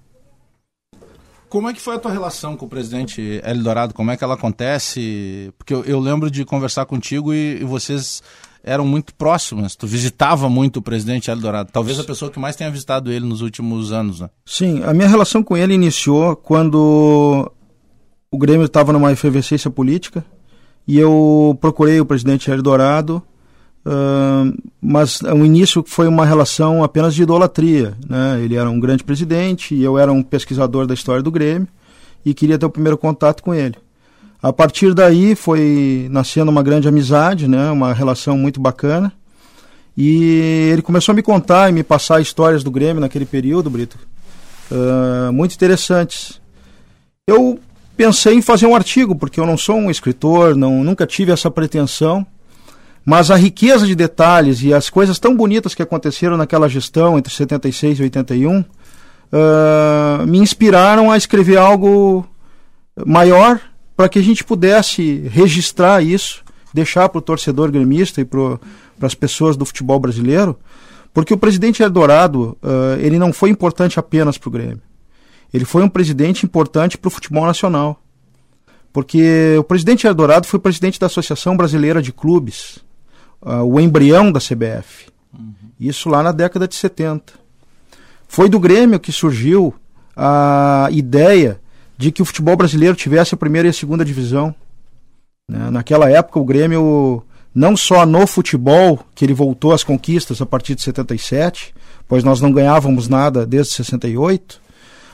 Como 1.49 1.69
é 1.69 1.75
que 1.75 1.81
foi 1.81 1.97
a 1.97 1.99
tua 1.99 2.13
relação 2.13 2.57
com 2.57 2.67
o 2.67 2.69
presidente 2.69 3.41
Hélio 3.43 3.65
Dourado? 3.65 3.93
Como 3.93 4.09
é 4.11 4.17
que 4.17 4.23
ela 4.23 4.35
acontece? 4.35 5.53
Porque 5.59 5.75
eu, 5.75 5.85
eu 5.85 5.99
lembro 5.99 6.31
de 6.31 6.45
conversar 6.45 6.87
contigo 6.87 7.35
e, 7.35 7.61
e, 7.61 7.65
vocês 7.65 8.23
eram 8.63 8.87
muito 8.87 9.13
próximos. 9.15 9.75
Tu 9.75 9.85
visitava 9.85 10.49
muito 10.49 10.77
o 10.77 10.83
presidente 10.83 11.29
Hélio 11.29 11.43
Dourado. 11.43 11.73
Talvez 11.73 11.99
a 11.99 12.05
pessoa 12.05 12.31
que 12.31 12.39
mais 12.39 12.55
tenha 12.55 12.71
visitado 12.71 13.11
ele 13.11 13.27
nos 13.27 13.41
últimos 13.41 13.91
anos, 13.91 14.21
né? 14.21 14.31
Sim, 14.47 14.85
a 14.85 14.95
minha 14.95 15.09
relação 15.09 15.43
com 15.43 15.57
ele 15.57 15.75
iniciou 15.75 16.37
quando 16.37 17.51
o 18.31 18.39
Grêmio 18.39 18.67
estava 18.67 18.93
numa 18.93 19.11
efervescência 19.11 19.69
política 19.69 20.25
e 20.87 20.99
eu 20.99 21.59
procurei 21.61 22.01
o 22.01 22.07
presidente 22.07 22.49
Hélio 22.49 22.63
Dourado, 22.63 23.21
uh, 23.87 24.53
mas 24.81 25.21
o 25.21 25.45
início 25.45 25.85
foi 25.87 26.09
uma 26.09 26.25
relação 26.25 26.83
apenas 26.83 27.15
de 27.15 27.23
idolatria. 27.23 27.95
Né? 28.09 28.41
Ele 28.43 28.57
era 28.57 28.69
um 28.69 28.81
grande 28.81 29.05
presidente 29.05 29.75
e 29.75 29.83
eu 29.83 29.99
era 29.99 30.13
um 30.13 30.23
pesquisador 30.23 30.87
da 30.87 30.95
história 30.95 31.23
do 31.23 31.31
Grêmio 31.31 31.69
e 32.25 32.35
queria 32.35 32.59
ter 32.59 32.67
o 32.67 32.71
primeiro 32.71 32.99
contato 32.99 33.43
com 33.43 33.55
ele. 33.55 33.77
A 34.43 34.53
partir 34.53 34.95
daí 34.95 35.35
foi 35.35 36.09
nascendo 36.11 36.51
uma 36.51 36.63
grande 36.63 36.89
amizade, 36.89 37.47
né? 37.47 37.71
uma 37.71 37.93
relação 37.93 38.39
muito 38.39 38.61
bacana. 38.61 39.13
E 39.97 40.71
ele 40.73 40.83
começou 40.83 41.13
a 41.13 41.17
me 41.17 41.23
contar 41.23 41.69
e 41.69 41.73
me 41.73 41.83
passar 41.83 42.21
histórias 42.21 42.65
do 42.65 42.71
Grêmio 42.71 43.01
naquele 43.01 43.27
período, 43.27 43.69
Brito, 43.69 43.99
uh, 44.71 45.31
muito 45.33 45.55
interessantes. 45.55 46.41
Eu 47.27 47.59
pensei 47.97 48.35
em 48.35 48.41
fazer 48.41 48.65
um 48.65 48.75
artigo, 48.75 49.15
porque 49.15 49.39
eu 49.39 49.45
não 49.45 49.59
sou 49.59 49.77
um 49.77 49.91
escritor, 49.91 50.57
não, 50.57 50.83
nunca 50.83 51.07
tive 51.07 51.33
essa 51.33 51.51
pretensão, 51.51 52.27
mas 53.11 53.29
a 53.29 53.35
riqueza 53.35 53.89
de 53.89 53.97
detalhes 53.97 54.63
e 54.63 54.73
as 54.73 54.89
coisas 54.89 55.19
tão 55.19 55.37
bonitas 55.37 55.75
que 55.75 55.83
aconteceram 55.83 56.37
naquela 56.37 56.69
gestão 56.69 57.19
entre 57.19 57.35
76 57.35 57.99
e 57.99 58.03
81 58.05 58.61
uh, 58.61 58.65
me 60.29 60.39
inspiraram 60.39 61.11
a 61.11 61.17
escrever 61.17 61.57
algo 61.57 62.25
maior 63.05 63.61
para 63.97 64.09
que 64.09 64.21
a 64.21 64.23
gente 64.23 64.45
pudesse 64.45 65.27
registrar 65.29 66.01
isso, 66.01 66.45
deixar 66.73 67.09
para 67.09 67.19
o 67.19 67.21
torcedor 67.21 67.73
gremista 67.73 68.21
e 68.21 68.25
para 68.25 68.61
as 69.03 69.17
pessoas 69.17 69.57
do 69.57 69.65
futebol 69.65 69.99
brasileiro, 69.99 70.57
porque 71.13 71.35
o 71.35 71.37
presidente 71.37 71.83
Eldorado 71.83 72.57
uh, 72.63 72.97
ele 73.01 73.19
não 73.19 73.33
foi 73.33 73.51
importante 73.51 73.99
apenas 73.99 74.39
para 74.39 74.49
o 74.49 74.53
Grêmio. 74.53 74.83
Ele 75.53 75.65
foi 75.65 75.83
um 75.83 75.89
presidente 75.89 76.47
importante 76.47 76.97
para 76.97 77.09
o 77.09 77.11
futebol 77.11 77.45
nacional. 77.45 78.01
Porque 78.93 79.57
o 79.59 79.65
presidente 79.65 80.07
Eldorado 80.07 80.47
foi 80.47 80.61
presidente 80.61 81.01
da 81.01 81.07
Associação 81.07 81.57
Brasileira 81.57 82.01
de 82.01 82.13
Clubes, 82.13 82.79
uh, 83.43 83.63
o 83.65 83.81
embrião 83.81 84.31
da 84.31 84.41
CBF. 84.41 85.09
Uhum. 85.37 85.53
Isso 85.79 86.09
lá 86.09 86.23
na 86.23 86.33
década 86.33 86.67
de 86.69 86.75
70. 86.75 87.33
Foi 88.29 88.49
do 88.49 88.61
Grêmio 88.61 89.01
que 89.01 89.11
surgiu 89.11 89.75
a 90.17 90.89
ideia 90.91 91.61
de 91.97 92.13
que 92.13 92.23
o 92.23 92.25
futebol 92.25 92.57
brasileiro 92.57 92.97
tivesse 92.97 93.35
a 93.35 93.39
primeira 93.39 93.69
e 93.69 93.71
a 93.71 93.75
segunda 93.75 94.05
divisão. 94.05 94.55
Né? 95.49 95.71
Naquela 95.71 96.11
época, 96.11 96.39
o 96.39 96.45
Grêmio, 96.45 97.23
não 97.55 97.77
só 97.77 98.07
no 98.07 98.27
futebol, 98.27 99.01
que 99.15 99.25
ele 99.25 99.35
voltou 99.35 99.73
às 99.73 99.83
conquistas 99.85 100.41
a 100.41 100.47
partir 100.47 100.75
de 100.75 100.83
77, 100.83 101.75
pois 102.07 102.25
nós 102.25 102.41
não 102.41 102.53
ganhávamos 102.53 103.09
nada 103.09 103.47
desde 103.47 103.75
68, 103.75 104.61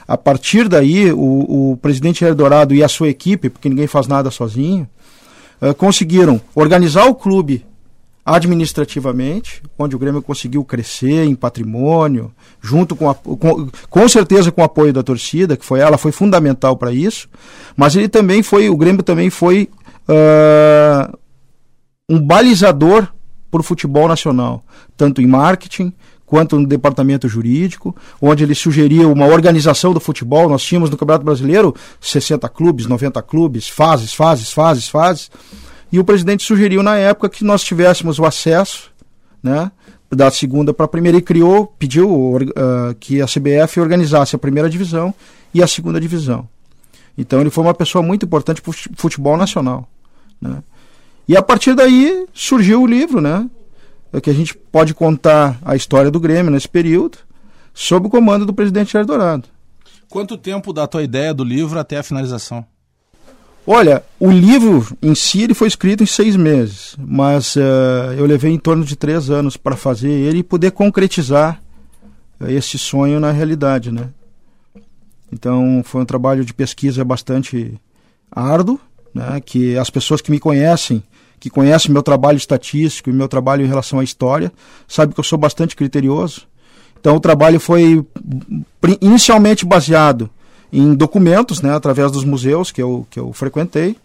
a 0.06 0.16
partir 0.16 0.68
daí, 0.68 1.12
o, 1.12 1.72
o 1.72 1.76
presidente 1.78 2.24
Eldorado 2.24 2.74
e 2.74 2.84
a 2.84 2.88
sua 2.88 3.08
equipe, 3.08 3.50
porque 3.50 3.68
ninguém 3.68 3.88
faz 3.88 4.06
nada 4.06 4.30
sozinho, 4.30 4.88
uh, 5.60 5.74
conseguiram 5.74 6.40
organizar 6.54 7.06
o 7.06 7.14
clube 7.14 7.64
administrativamente, 8.26 9.62
onde 9.78 9.94
o 9.94 9.98
Grêmio 10.00 10.20
conseguiu 10.20 10.64
crescer 10.64 11.24
em 11.24 11.36
patrimônio, 11.36 12.32
junto 12.60 12.96
com, 12.96 13.08
a, 13.08 13.14
com, 13.14 13.68
com 13.88 14.08
certeza 14.08 14.50
com 14.50 14.62
o 14.62 14.64
apoio 14.64 14.92
da 14.92 15.00
torcida, 15.00 15.56
que 15.56 15.64
foi 15.64 15.78
ela 15.78 15.96
foi 15.96 16.10
fundamental 16.10 16.76
para 16.76 16.92
isso, 16.92 17.28
mas 17.76 17.94
ele 17.94 18.08
também 18.08 18.42
foi, 18.42 18.68
o 18.68 18.76
Grêmio 18.76 19.04
também 19.04 19.30
foi 19.30 19.70
uh, 20.08 21.16
um 22.10 22.20
balizador 22.20 23.06
para 23.48 23.60
o 23.60 23.62
futebol 23.64 24.08
nacional, 24.08 24.64
tanto 24.96 25.22
em 25.22 25.26
marketing, 25.26 25.92
quanto 26.26 26.58
no 26.58 26.66
departamento 26.66 27.28
jurídico, 27.28 27.94
onde 28.20 28.42
ele 28.42 28.56
sugeria 28.56 29.06
uma 29.06 29.26
organização 29.26 29.94
do 29.94 30.00
futebol. 30.00 30.48
Nós 30.48 30.64
tínhamos 30.64 30.90
no 30.90 30.96
Campeonato 30.96 31.24
Brasileiro 31.24 31.72
60 32.00 32.48
clubes, 32.48 32.86
90 32.86 33.22
clubes, 33.22 33.68
fases, 33.68 34.12
fases, 34.12 34.52
fases, 34.52 34.88
fases. 34.88 35.30
E 35.96 35.98
o 35.98 36.04
presidente 36.04 36.44
sugeriu 36.44 36.82
na 36.82 36.98
época 36.98 37.30
que 37.30 37.42
nós 37.42 37.64
tivéssemos 37.64 38.18
o 38.18 38.26
acesso, 38.26 38.92
né, 39.42 39.72
da 40.10 40.30
segunda 40.30 40.74
para 40.74 40.84
a 40.84 40.88
primeira 40.88 41.16
e 41.16 41.22
criou, 41.22 41.66
pediu 41.66 42.36
uh, 42.36 42.94
que 43.00 43.22
a 43.22 43.24
CBF 43.24 43.80
organizasse 43.80 44.36
a 44.36 44.38
primeira 44.38 44.68
divisão 44.68 45.14
e 45.54 45.62
a 45.62 45.66
segunda 45.66 45.98
divisão. 45.98 46.46
Então 47.16 47.40
ele 47.40 47.48
foi 47.48 47.64
uma 47.64 47.72
pessoa 47.72 48.02
muito 48.02 48.26
importante 48.26 48.60
para 48.60 48.68
o 48.72 48.74
futebol 48.94 49.38
nacional. 49.38 49.88
Né? 50.38 50.62
E 51.26 51.34
a 51.34 51.40
partir 51.40 51.74
daí 51.74 52.26
surgiu 52.30 52.82
o 52.82 52.86
livro, 52.86 53.22
né? 53.22 53.48
Que 54.22 54.28
a 54.28 54.34
gente 54.34 54.54
pode 54.54 54.92
contar 54.92 55.58
a 55.64 55.74
história 55.76 56.10
do 56.10 56.20
Grêmio 56.20 56.52
nesse 56.52 56.68
período, 56.68 57.16
sob 57.72 58.08
o 58.08 58.10
comando 58.10 58.44
do 58.44 58.52
presidente 58.52 58.92
Jair 58.92 59.06
Dourado. 59.06 59.48
Quanto 60.10 60.36
tempo 60.36 60.74
da 60.74 60.86
tua 60.86 61.02
ideia 61.02 61.32
do 61.32 61.42
livro 61.42 61.78
até 61.78 61.96
a 61.96 62.02
finalização? 62.02 62.66
Olha, 63.66 64.04
o 64.20 64.30
livro 64.30 64.86
em 65.02 65.14
si 65.14 65.42
ele 65.42 65.54
foi 65.54 65.66
escrito 65.66 66.02
em 66.02 66.06
seis 66.06 66.36
meses, 66.36 66.94
mas 66.98 67.56
uh, 67.56 68.12
eu 68.16 68.24
levei 68.24 68.52
em 68.52 68.58
torno 68.58 68.84
de 68.84 68.94
três 68.94 69.28
anos 69.28 69.56
para 69.56 69.74
fazer 69.74 70.10
ele 70.10 70.38
e 70.38 70.42
poder 70.44 70.70
concretizar 70.70 71.60
uh, 72.40 72.48
esse 72.48 72.78
sonho 72.78 73.18
na 73.18 73.32
realidade, 73.32 73.90
né? 73.90 74.08
Então 75.32 75.82
foi 75.84 76.02
um 76.02 76.04
trabalho 76.04 76.44
de 76.44 76.54
pesquisa 76.54 77.04
bastante 77.04 77.74
árduo, 78.30 78.78
né? 79.12 79.40
Que 79.44 79.76
as 79.76 79.90
pessoas 79.90 80.20
que 80.20 80.30
me 80.30 80.38
conhecem 80.38 81.02
que 81.38 81.50
conhece 81.50 81.90
meu 81.90 82.02
trabalho 82.02 82.36
estatístico 82.36 83.10
e 83.10 83.12
meu 83.12 83.28
trabalho 83.28 83.64
em 83.64 83.68
relação 83.68 83.98
à 83.98 84.04
história, 84.04 84.52
sabe 84.88 85.14
que 85.14 85.20
eu 85.20 85.24
sou 85.24 85.38
bastante 85.38 85.76
criterioso. 85.76 86.42
Então 86.98 87.16
o 87.16 87.20
trabalho 87.20 87.60
foi 87.60 88.04
inicialmente 89.00 89.64
baseado 89.64 90.30
em 90.72 90.94
documentos, 90.94 91.62
né, 91.62 91.74
através 91.74 92.10
dos 92.10 92.24
museus 92.24 92.70
que 92.70 92.82
eu, 92.82 93.06
que 93.10 93.18
eu 93.18 93.32
frequentei. 93.32 93.96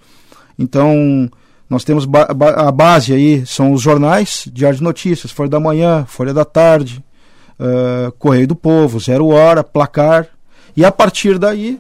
Então 0.58 1.30
nós 1.70 1.84
temos 1.84 2.06
ba 2.06 2.28
a 2.30 2.72
base 2.72 3.14
aí, 3.14 3.46
são 3.46 3.72
os 3.72 3.82
jornais, 3.82 4.48
Diário 4.52 4.78
de 4.78 4.84
Notícias, 4.84 5.32
Folha 5.32 5.50
da 5.50 5.60
Manhã, 5.60 6.06
Folha 6.06 6.34
da 6.34 6.44
Tarde, 6.44 7.04
uh, 7.60 8.12
Correio 8.14 8.48
do 8.48 8.56
Povo, 8.56 9.00
Zero 9.00 9.28
Hora, 9.28 9.64
Placar. 9.64 10.28
E 10.76 10.84
a 10.84 10.92
partir 10.92 11.40
daí 11.40 11.80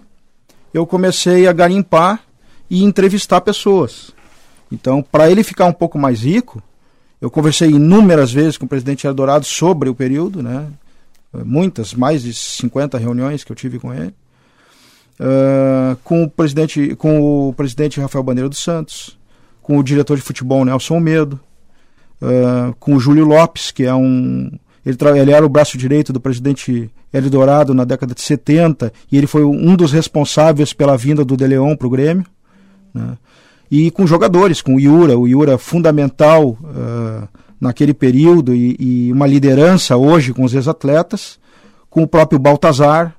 eu 0.73 0.85
comecei 0.85 1.47
a 1.47 1.51
garimpar 1.51 2.21
e 2.69 2.83
entrevistar 2.83 3.41
pessoas. 3.41 4.11
Então, 4.71 5.03
para 5.03 5.29
ele 5.29 5.43
ficar 5.43 5.65
um 5.65 5.73
pouco 5.73 6.00
mais 6.00 6.21
rico, 6.21 6.63
eu 7.19 7.29
conversei 7.29 7.69
inúmeras 7.69 8.31
vezes 8.31 8.57
com 8.57 8.65
o 8.65 8.69
presidente 8.69 9.05
Eldorado 9.05 9.45
sobre 9.45 9.89
o 9.89 9.95
período, 9.95 10.41
né? 10.41 10.67
muitas, 11.45 11.93
mais 11.93 12.23
de 12.23 12.33
50 12.33 12.97
reuniões 12.97 13.43
que 13.43 13.51
eu 13.51 13.55
tive 13.55 13.79
com 13.79 13.93
ele. 13.93 14.13
Uh, 15.21 15.95
com 16.03 16.23
o 16.23 16.29
presidente 16.29 16.95
com 16.95 17.49
o 17.49 17.53
presidente 17.53 18.01
Rafael 18.01 18.23
Bandeira 18.23 18.49
dos 18.49 18.63
Santos, 18.63 19.19
com 19.61 19.77
o 19.77 19.83
diretor 19.83 20.17
de 20.17 20.23
futebol 20.23 20.65
Nelson 20.65 20.99
Medo, 20.99 21.39
uh, 22.21 22.73
com 22.79 22.95
o 22.95 22.99
Júlio 22.99 23.25
Lopes, 23.25 23.69
que 23.69 23.83
é 23.83 23.93
um 23.93 24.49
ele, 24.83 24.97
ele, 25.19 25.31
era 25.31 25.45
o 25.45 25.49
braço 25.49 25.77
direito 25.77 26.11
do 26.11 26.19
presidente 26.19 26.89
Eldorado 27.13 27.71
na 27.71 27.83
década 27.83 28.15
de 28.15 28.21
70 28.21 28.91
e 29.11 29.17
ele 29.17 29.27
foi 29.27 29.43
um 29.43 29.75
dos 29.75 29.91
responsáveis 29.91 30.73
pela 30.73 30.97
vinda 30.97 31.23
do 31.23 31.37
De 31.37 31.45
Leon 31.45 31.75
para 31.75 31.87
o 31.87 31.91
Grêmio. 31.91 32.25
Né? 32.91 33.15
e 33.71 33.89
com 33.89 34.05
jogadores, 34.05 34.61
com 34.61 34.75
o 34.75 34.79
Iura, 34.79 35.17
o 35.17 35.25
Iura 35.25 35.57
fundamental 35.57 36.49
uh, 36.49 37.27
naquele 37.59 37.93
período 37.93 38.53
e, 38.53 38.75
e, 38.77 39.13
uma 39.13 39.25
liderança 39.25 39.95
hoje 39.95 40.33
com 40.33 40.43
os 40.43 40.53
ex-atletas, 40.53 41.39
com 41.89 42.03
o 42.03 42.07
próprio 42.07 42.37
Baltazar, 42.37 43.15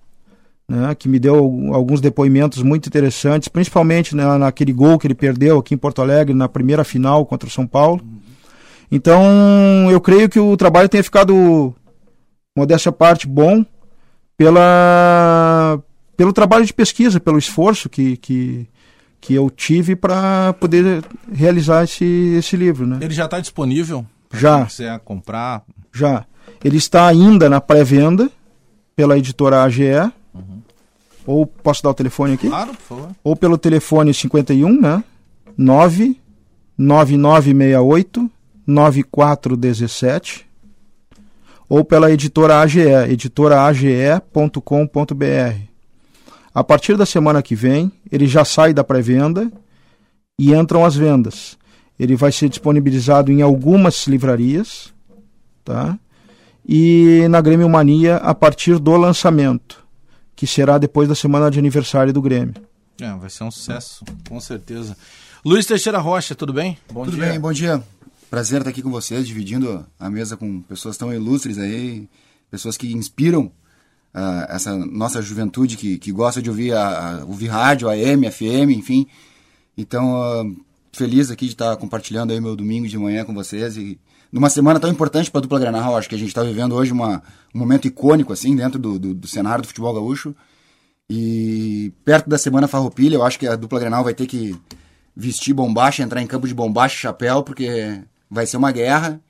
né, 0.68 0.94
que 0.94 1.08
me 1.08 1.18
deu 1.18 1.36
alguns 1.72 2.00
depoimentos 2.00 2.62
muito 2.62 2.86
interessantes, 2.86 3.48
principalmente 3.48 4.16
né, 4.16 4.24
naquele 4.38 4.72
gol 4.72 4.98
que 4.98 5.06
ele 5.06 5.14
perdeu 5.14 5.58
aqui 5.58 5.74
em 5.74 5.78
Porto 5.78 6.00
Alegre 6.00 6.34
na 6.34 6.48
primeira 6.48 6.84
final 6.84 7.26
contra 7.26 7.48
o 7.48 7.52
São 7.52 7.66
Paulo. 7.66 8.02
Então, 8.90 9.90
eu 9.90 10.00
creio 10.00 10.28
que 10.28 10.38
o 10.38 10.56
trabalho 10.56 10.88
tenha 10.88 11.02
ficado, 11.02 11.74
modéstia 12.56 12.90
à 12.90 12.92
parte, 12.92 13.26
bom 13.26 13.64
pela, 14.36 15.80
pelo 16.16 16.32
trabalho 16.32 16.64
de 16.64 16.74
pesquisa, 16.74 17.20
pelo 17.20 17.38
esforço 17.38 17.88
que, 17.88 18.16
que, 18.16 18.66
que 19.20 19.34
eu 19.34 19.48
tive 19.50 19.94
para 19.94 20.52
poder 20.54 21.04
realizar 21.32 21.84
esse, 21.84 22.04
esse 22.36 22.56
livro. 22.56 22.86
Né? 22.86 22.98
Ele 23.00 23.14
já 23.14 23.26
está 23.26 23.40
disponível? 23.40 24.04
Já. 24.32 24.58
Quem 24.58 24.66
quiser 24.66 25.00
comprar? 25.00 25.62
Já. 25.92 26.24
Ele 26.64 26.76
está 26.76 27.06
ainda 27.06 27.48
na 27.48 27.60
pré-venda 27.60 28.30
pela 28.96 29.18
editora 29.18 29.62
AGE. 29.62 30.12
Uhum. 30.34 30.60
Ou 31.26 31.46
posso 31.46 31.82
dar 31.82 31.90
o 31.90 31.94
telefone 31.94 32.34
aqui? 32.34 32.48
Claro, 32.48 32.72
por 32.72 32.80
favor. 32.80 33.08
Ou 33.22 33.36
pelo 33.36 33.56
telefone 33.56 34.12
51, 34.12 34.80
né? 34.80 35.04
99968 35.56 38.28
9417 38.66 40.50
ou 41.68 41.84
pela 41.84 42.10
editora 42.12 42.60
AGE, 42.60 42.80
editoraage.com.br. 43.08 45.72
A 46.54 46.62
partir 46.62 46.98
da 46.98 47.06
semana 47.06 47.42
que 47.42 47.54
vem, 47.54 47.90
ele 48.10 48.26
já 48.26 48.44
sai 48.44 48.74
da 48.74 48.84
pré-venda 48.84 49.50
e 50.38 50.52
entram 50.52 50.84
as 50.84 50.94
vendas. 50.94 51.56
Ele 51.98 52.14
vai 52.14 52.30
ser 52.30 52.50
disponibilizado 52.50 53.32
em 53.32 53.40
algumas 53.40 54.06
livrarias, 54.06 54.92
tá? 55.64 55.98
E 56.68 57.26
na 57.30 57.40
Grêmio 57.40 57.70
Mania 57.70 58.16
a 58.16 58.34
partir 58.34 58.78
do 58.78 58.94
lançamento, 58.96 59.81
que 60.42 60.46
será 60.48 60.76
depois 60.76 61.08
da 61.08 61.14
semana 61.14 61.48
de 61.48 61.60
aniversário 61.60 62.12
do 62.12 62.20
Grêmio. 62.20 62.52
É, 63.00 63.14
vai 63.14 63.30
ser 63.30 63.44
um 63.44 63.50
sucesso, 63.52 64.04
com 64.28 64.40
certeza. 64.40 64.96
Luiz 65.44 65.64
Teixeira 65.66 65.98
Rocha, 65.98 66.34
tudo 66.34 66.52
bem? 66.52 66.76
Bom 66.92 67.04
tudo 67.04 67.16
dia. 67.16 67.26
bem, 67.26 67.38
bom 67.38 67.52
dia. 67.52 67.80
Prazer 68.28 68.58
estar 68.58 68.70
aqui 68.70 68.82
com 68.82 68.90
vocês, 68.90 69.24
dividindo 69.24 69.86
a 70.00 70.10
mesa 70.10 70.36
com 70.36 70.60
pessoas 70.62 70.96
tão 70.96 71.14
ilustres 71.14 71.58
aí, 71.58 72.08
pessoas 72.50 72.76
que 72.76 72.92
inspiram 72.92 73.52
uh, 74.12 74.46
essa 74.48 74.76
nossa 74.76 75.22
juventude 75.22 75.76
que, 75.76 75.96
que 75.96 76.10
gosta 76.10 76.42
de 76.42 76.50
ouvir, 76.50 76.72
a, 76.72 77.20
a, 77.20 77.24
ouvir 77.24 77.46
rádio, 77.46 77.88
AM, 77.88 78.28
FM, 78.28 78.76
enfim. 78.76 79.06
Então, 79.78 80.42
uh, 80.44 80.56
feliz 80.92 81.30
aqui 81.30 81.46
de 81.46 81.52
estar 81.52 81.76
compartilhando 81.76 82.32
aí 82.32 82.40
meu 82.40 82.56
domingo 82.56 82.88
de 82.88 82.98
manhã 82.98 83.24
com 83.24 83.32
vocês 83.32 83.76
e 83.76 83.96
numa 84.32 84.48
semana 84.48 84.80
tão 84.80 84.90
importante 84.90 85.30
para 85.30 85.40
a 85.40 85.42
dupla 85.42 85.60
Granal, 85.60 85.96
acho 85.96 86.08
que 86.08 86.14
a 86.14 86.18
gente 86.18 86.28
está 86.28 86.42
vivendo 86.42 86.74
hoje 86.74 86.90
uma, 86.90 87.22
um 87.54 87.58
momento 87.58 87.86
icônico 87.86 88.32
assim 88.32 88.56
dentro 88.56 88.78
do, 88.78 88.98
do, 88.98 89.14
do, 89.14 89.28
cenário 89.28 89.62
do 89.62 89.68
futebol 89.68 89.92
gaúcho. 89.92 90.34
E 91.10 91.92
perto 92.04 92.30
da 92.30 92.38
semana 92.38 92.66
Farroupilha, 92.66 93.16
eu 93.16 93.22
acho 93.22 93.38
que 93.38 93.46
a 93.46 93.54
dupla 93.54 93.78
Granal 93.78 94.02
vai 94.02 94.14
ter 94.14 94.26
que 94.26 94.56
vestir 95.14 95.52
bombacha, 95.52 96.02
entrar 96.02 96.22
em 96.22 96.26
campo 96.26 96.48
de 96.48 96.54
bombacha 96.54 96.94
e 96.94 96.98
chapéu, 96.98 97.42
porque 97.42 98.00
vai 98.30 98.46
ser 98.46 98.56
uma 98.56 98.72
guerra. 98.72 99.20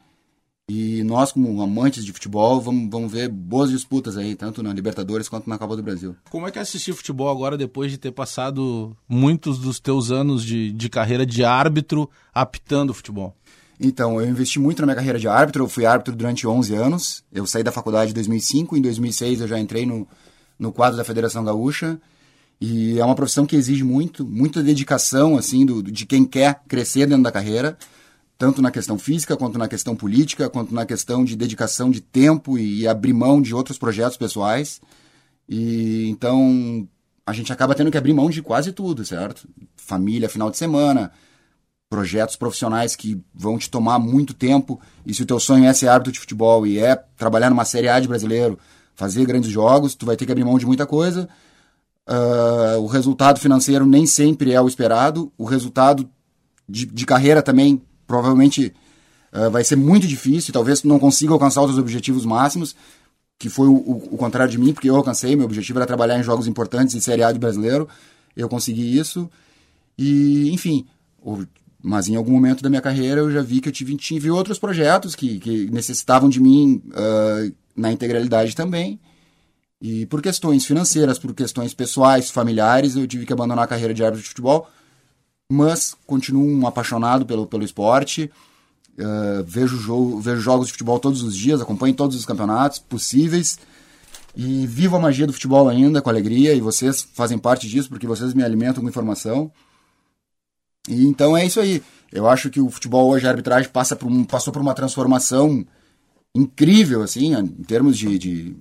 E 0.71 1.02
nós, 1.02 1.32
como 1.32 1.61
amantes 1.61 2.04
de 2.04 2.12
futebol, 2.12 2.61
vamos, 2.61 2.88
vamos 2.88 3.11
ver 3.11 3.28
boas 3.28 3.71
disputas 3.71 4.16
aí, 4.16 4.37
tanto 4.37 4.62
na 4.62 4.73
Libertadores 4.73 5.28
quanto 5.28 5.50
na 5.50 5.59
Copa 5.59 5.75
do 5.75 5.82
Brasil. 5.82 6.14
Como 6.30 6.47
é 6.47 6.52
que 6.52 6.59
é 6.59 6.62
assistir 6.62 6.92
futebol 6.92 7.28
agora, 7.28 7.59
depois 7.59 7.90
de 7.90 7.99
ter 7.99 8.12
passado 8.12 8.97
muitos 9.09 9.59
dos 9.59 9.80
teus 9.80 10.12
anos 10.12 10.44
de, 10.44 10.73
de 10.73 10.88
carreira 10.88 11.26
de 11.26 11.44
árbitro 11.44 12.09
apitando 12.32 12.94
futebol? 12.94 13.37
Então, 13.84 14.20
eu 14.20 14.28
investi 14.28 14.60
muito 14.60 14.80
na 14.80 14.86
minha 14.86 14.94
carreira 14.94 15.18
de 15.18 15.26
árbitro. 15.26 15.64
Eu 15.64 15.68
fui 15.68 15.84
árbitro 15.84 16.14
durante 16.14 16.46
11 16.46 16.72
anos. 16.72 17.24
Eu 17.32 17.44
saí 17.46 17.64
da 17.64 17.72
faculdade 17.72 18.12
em 18.12 18.14
2005. 18.14 18.76
Em 18.76 18.80
2006 18.80 19.40
eu 19.40 19.48
já 19.48 19.58
entrei 19.58 19.84
no, 19.84 20.06
no 20.56 20.72
quadro 20.72 20.96
da 20.96 21.02
Federação 21.02 21.42
Gaúcha. 21.44 22.00
E 22.60 23.00
é 23.00 23.04
uma 23.04 23.16
profissão 23.16 23.44
que 23.44 23.56
exige 23.56 23.82
muito, 23.82 24.24
muita 24.24 24.62
dedicação, 24.62 25.36
assim, 25.36 25.66
do, 25.66 25.82
de 25.82 26.06
quem 26.06 26.24
quer 26.24 26.62
crescer 26.68 27.06
dentro 27.06 27.24
da 27.24 27.32
carreira. 27.32 27.76
Tanto 28.38 28.62
na 28.62 28.70
questão 28.70 28.96
física, 28.96 29.36
quanto 29.36 29.58
na 29.58 29.66
questão 29.66 29.96
política, 29.96 30.48
quanto 30.48 30.72
na 30.72 30.86
questão 30.86 31.24
de 31.24 31.34
dedicação 31.34 31.90
de 31.90 32.00
tempo 32.00 32.56
e 32.56 32.86
abrir 32.86 33.12
mão 33.12 33.42
de 33.42 33.52
outros 33.52 33.78
projetos 33.78 34.16
pessoais. 34.16 34.80
E 35.48 36.08
então 36.08 36.86
a 37.26 37.32
gente 37.32 37.52
acaba 37.52 37.74
tendo 37.74 37.90
que 37.90 37.98
abrir 37.98 38.12
mão 38.12 38.30
de 38.30 38.40
quase 38.42 38.70
tudo, 38.70 39.04
certo? 39.04 39.48
Família, 39.76 40.28
final 40.28 40.50
de 40.50 40.56
semana, 40.56 41.10
projetos 41.92 42.37
profissionais 42.37 42.96
que 42.96 43.22
vão 43.34 43.58
te 43.58 43.68
tomar 43.68 43.99
muito 43.99 44.32
tempo. 44.32 44.80
E 45.04 45.12
se 45.12 45.22
o 45.22 45.26
teu 45.26 45.38
sonho 45.38 45.66
é 45.66 45.75
ser 45.75 45.88
árbitro 45.88 46.11
de 46.11 46.20
futebol 46.20 46.66
e 46.66 46.78
é 46.78 46.96
trabalhar 47.18 47.50
numa 47.50 47.66
Série 47.66 47.87
A 47.87 48.00
de 48.00 48.08
brasileiro, 48.08 48.58
fazer 48.94 49.26
grandes 49.26 49.50
jogos, 49.50 49.94
tu 49.94 50.06
vai 50.06 50.16
ter 50.16 50.25
que 50.25 50.32
abrir 50.32 50.42
mão 50.42 50.58
de 50.58 50.64
muita 50.64 50.87
coisa. 50.87 51.28
Uh, 52.08 52.80
o 52.80 52.87
resultado 52.87 53.38
financeiro 53.38 53.84
nem 53.84 54.06
sempre 54.06 54.52
é 54.54 54.61
o 54.61 54.66
esperado. 54.66 55.30
O 55.37 55.44
resultado 55.44 56.08
de, 56.66 56.87
de 56.87 57.04
carreira 57.04 57.42
também 57.42 57.82
provavelmente 58.06 58.72
uh, 59.30 59.50
vai 59.50 59.62
ser 59.62 59.76
muito 59.76 60.06
difícil. 60.06 60.50
Talvez 60.50 60.80
tu 60.80 60.88
não 60.88 60.99
consiga 60.99 61.34
alcançar 61.34 61.61
os 61.61 61.66
teus 61.66 61.78
objetivos 61.78 62.25
máximos, 62.25 62.75
que 63.38 63.50
foi 63.50 63.66
o, 63.66 63.75
o, 63.75 64.08
o, 64.12 64.16
contrário 64.16 64.50
de 64.50 64.56
mim, 64.56 64.72
porque 64.72 64.88
eu 64.88 64.96
alcancei. 64.96 65.37
Meu 65.37 65.44
objetivo 65.44 65.78
era 65.78 65.87
trabalhar 65.87 66.18
em 66.18 66.22
jogos 66.22 66.46
importantes 66.46 66.94
em 66.94 67.00
Série 67.00 67.22
A 67.22 67.30
de 67.30 67.38
brasileiro. 67.38 67.87
Eu 68.34 68.49
consegui 68.49 68.96
isso. 68.96 69.30
E, 69.99 70.50
enfim, 70.54 70.87
mas 71.82 72.08
em 72.08 72.14
algum 72.14 72.32
momento 72.32 72.62
da 72.62 72.70
minha 72.70 72.80
carreira 72.80 73.20
eu 73.20 73.30
já 73.30 73.42
vi 73.42 73.60
que 73.60 73.68
eu 73.68 73.72
tive, 73.72 73.96
tive 73.96 74.30
outros 74.30 74.58
projetos 74.58 75.16
que, 75.16 75.40
que 75.40 75.66
necessitavam 75.70 76.28
de 76.28 76.40
mim 76.40 76.80
uh, 76.88 77.52
na 77.76 77.90
integralidade 77.90 78.54
também. 78.54 79.00
E 79.80 80.06
por 80.06 80.22
questões 80.22 80.64
financeiras, 80.64 81.18
por 81.18 81.34
questões 81.34 81.74
pessoais, 81.74 82.30
familiares, 82.30 82.94
eu 82.94 83.04
tive 83.04 83.26
que 83.26 83.32
abandonar 83.32 83.64
a 83.64 83.68
carreira 83.68 83.92
de 83.92 84.04
árbitro 84.04 84.22
de 84.22 84.28
futebol. 84.28 84.70
Mas 85.50 85.96
continuo 86.06 86.46
um 86.46 86.66
apaixonado 86.68 87.26
pelo, 87.26 87.48
pelo 87.48 87.64
esporte. 87.64 88.30
Uh, 88.96 89.42
vejo, 89.44 89.76
jogo, 89.76 90.20
vejo 90.20 90.40
jogos 90.40 90.68
de 90.68 90.72
futebol 90.72 91.00
todos 91.00 91.22
os 91.22 91.37
dias, 91.37 91.61
acompanho 91.61 91.94
todos 91.94 92.16
os 92.16 92.24
campeonatos 92.24 92.78
possíveis. 92.78 93.59
E 94.37 94.66
vivo 94.68 94.94
a 94.96 95.00
magia 95.00 95.26
do 95.26 95.33
futebol 95.33 95.68
ainda 95.68 96.00
com 96.00 96.09
alegria. 96.09 96.54
E 96.54 96.61
vocês 96.61 97.02
fazem 97.12 97.37
parte 97.37 97.68
disso, 97.68 97.88
porque 97.88 98.07
vocês 98.07 98.33
me 98.35 98.44
alimentam 98.44 98.85
com 98.85 98.88
informação. 98.88 99.50
E 100.88 101.07
então 101.07 101.37
é 101.37 101.45
isso 101.47 101.61
aí. 101.61 101.83
Eu 102.12 102.29
acho 102.29 102.51
que 102.51 102.61
o 102.61 102.71
futebol 102.71 103.11
hoje, 103.11 103.27
a 103.27 103.31
arbitragem 103.31 103.71
passa 103.71 103.97
por 103.97 104.07
um, 104.11 104.25
passou 104.25 104.53
por 104.53 104.61
uma 104.61 104.75
transformação 104.75 105.64
incrível, 106.35 107.03
assim, 107.03 107.35
em 107.35 107.47
termos 107.64 107.97
de, 107.97 108.18
de, 108.18 108.57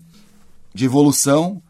de 0.73 0.85
evolução. 0.85 1.61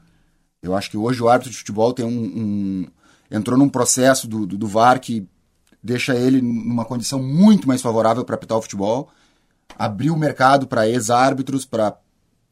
Eu 0.62 0.76
acho 0.76 0.92
que 0.92 0.98
hoje 0.98 1.22
o 1.22 1.30
árbitro 1.30 1.52
de 1.52 1.58
futebol 1.58 1.94
tem 1.94 2.06
um, 2.06 2.10
um 2.10 2.88
entrou 3.32 3.58
num 3.58 3.70
processo 3.70 4.28
do, 4.28 4.46
do, 4.46 4.58
do, 4.58 4.68
VAR 4.68 5.00
que 5.00 5.26
deixa 5.82 6.14
ele 6.14 6.42
numa 6.42 6.86
condição 6.86 7.22
muito 7.22 7.68
mais 7.68 7.82
favorável 7.82 8.24
para 8.26 8.36
apitar 8.36 8.58
o 8.58 8.62
futebol. 8.62 9.10
Abriu 9.78 10.14
o 10.14 10.18
mercado 10.18 10.68
para 10.68 10.88
ex-árbitros, 10.88 11.66
para 11.66 11.98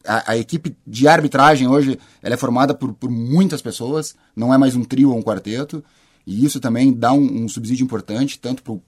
a, 0.04 0.32
a, 0.32 0.36
equipe 0.38 0.74
de 0.86 1.06
arbitragem 1.06 1.68
hoje 1.68 1.98
ela 2.22 2.34
é 2.34 2.38
formada 2.38 2.74
por, 2.74 2.94
por 2.94 3.10
muitas 3.10 3.60
pessoas, 3.60 4.16
não 4.34 4.52
é 4.52 4.58
mais 4.58 4.74
um 4.74 4.82
trio 4.82 5.10
ou 5.10 5.18
um 5.18 5.22
quarteto. 5.22 5.84
E 6.30 6.44
isso 6.44 6.60
também 6.60 6.92
dá 6.92 7.12
um, 7.12 7.42
um 7.42 7.48
subsídio 7.48 7.82
importante, 7.82 8.38
tanto 8.38 8.80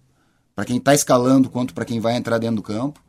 para 0.55 0.65
quem 0.65 0.77
está 0.77 0.95
escalando 0.95 1.51
quanto 1.51 1.75
para 1.75 1.85
quem 1.85 1.99
vai 1.99 2.17
entrar 2.17 2.39
dentro 2.39 2.57
do 2.57 2.63
campo. 2.63 3.01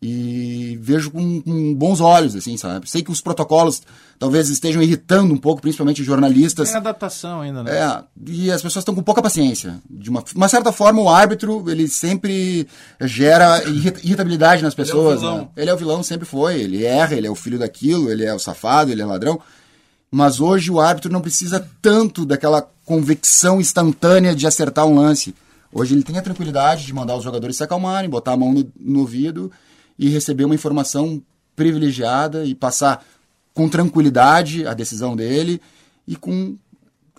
E 0.00 0.78
vejo 0.80 1.10
com, 1.10 1.42
com, 1.42 1.74
bons 1.74 2.00
olhos, 2.00 2.34
assim, 2.34 2.56
sabe? 2.56 2.88
Sei 2.88 3.02
que 3.02 3.10
os 3.10 3.20
protocolos 3.20 3.82
talvez 4.18 4.48
estejam 4.48 4.80
irritando 4.80 5.34
um 5.34 5.36
pouco, 5.36 5.60
principalmente 5.60 6.02
jornalistas. 6.02 6.68
Tem 6.68 6.78
adaptação 6.78 7.42
ainda, 7.42 7.62
né? 7.62 7.70
É, 7.76 8.04
e 8.26 8.50
as 8.50 8.62
pessoas 8.62 8.82
estão 8.82 8.94
com 8.94 9.02
pouca 9.02 9.20
paciência. 9.20 9.78
De 9.90 10.08
uma, 10.08 10.24
uma 10.34 10.48
certa 10.48 10.72
forma, 10.72 11.02
o 11.02 11.08
árbitro, 11.10 11.70
ele 11.70 11.86
sempre 11.86 12.66
gera 13.02 13.62
irritabilidade 13.64 14.62
nas 14.62 14.74
pessoas. 14.74 15.22
Ele 15.22 15.26
é 15.26 15.28
o 15.28 15.32
vilão. 15.32 15.38
Né? 15.38 15.48
Ele 15.56 15.70
é 15.70 15.74
o 15.74 15.78
vilão, 15.78 16.02
sempre 16.02 16.26
foi. 16.26 16.60
Ele 16.60 16.84
erra, 16.84 17.14
ele 17.14 17.26
é 17.26 17.30
o 17.30 17.34
filho 17.34 17.58
daquilo, 17.58 18.10
ele 18.10 18.24
é 18.24 18.34
o 18.34 18.38
safado, 18.38 18.90
ele 18.90 19.02
é 19.02 19.06
ladrão. 19.06 19.38
Mas 20.10 20.40
hoje 20.40 20.70
o 20.70 20.80
árbitro 20.80 21.12
não 21.12 21.20
precisa 21.20 21.68
tanto 21.82 22.24
daquela 22.24 22.66
convicção 22.86 23.60
instantânea 23.60 24.34
de 24.34 24.46
acertar 24.46 24.86
um 24.86 24.94
lance. 24.94 25.34
Hoje 25.70 25.94
ele 25.94 26.02
tem 26.02 26.16
a 26.16 26.22
tranquilidade 26.22 26.86
de 26.86 26.94
mandar 26.94 27.16
os 27.16 27.24
jogadores 27.24 27.58
se 27.58 27.62
acalmarem, 27.62 28.08
botar 28.08 28.32
a 28.32 28.36
mão 28.36 28.52
no, 28.52 28.72
no 28.80 29.00
ouvido 29.00 29.52
e 29.98 30.08
receber 30.08 30.46
uma 30.46 30.54
informação 30.54 31.22
privilegiada 31.54 32.46
e 32.46 32.54
passar 32.54 33.04
com 33.52 33.68
tranquilidade 33.68 34.66
a 34.66 34.72
decisão 34.72 35.14
dele 35.14 35.60
e 36.06 36.16
com 36.16 36.56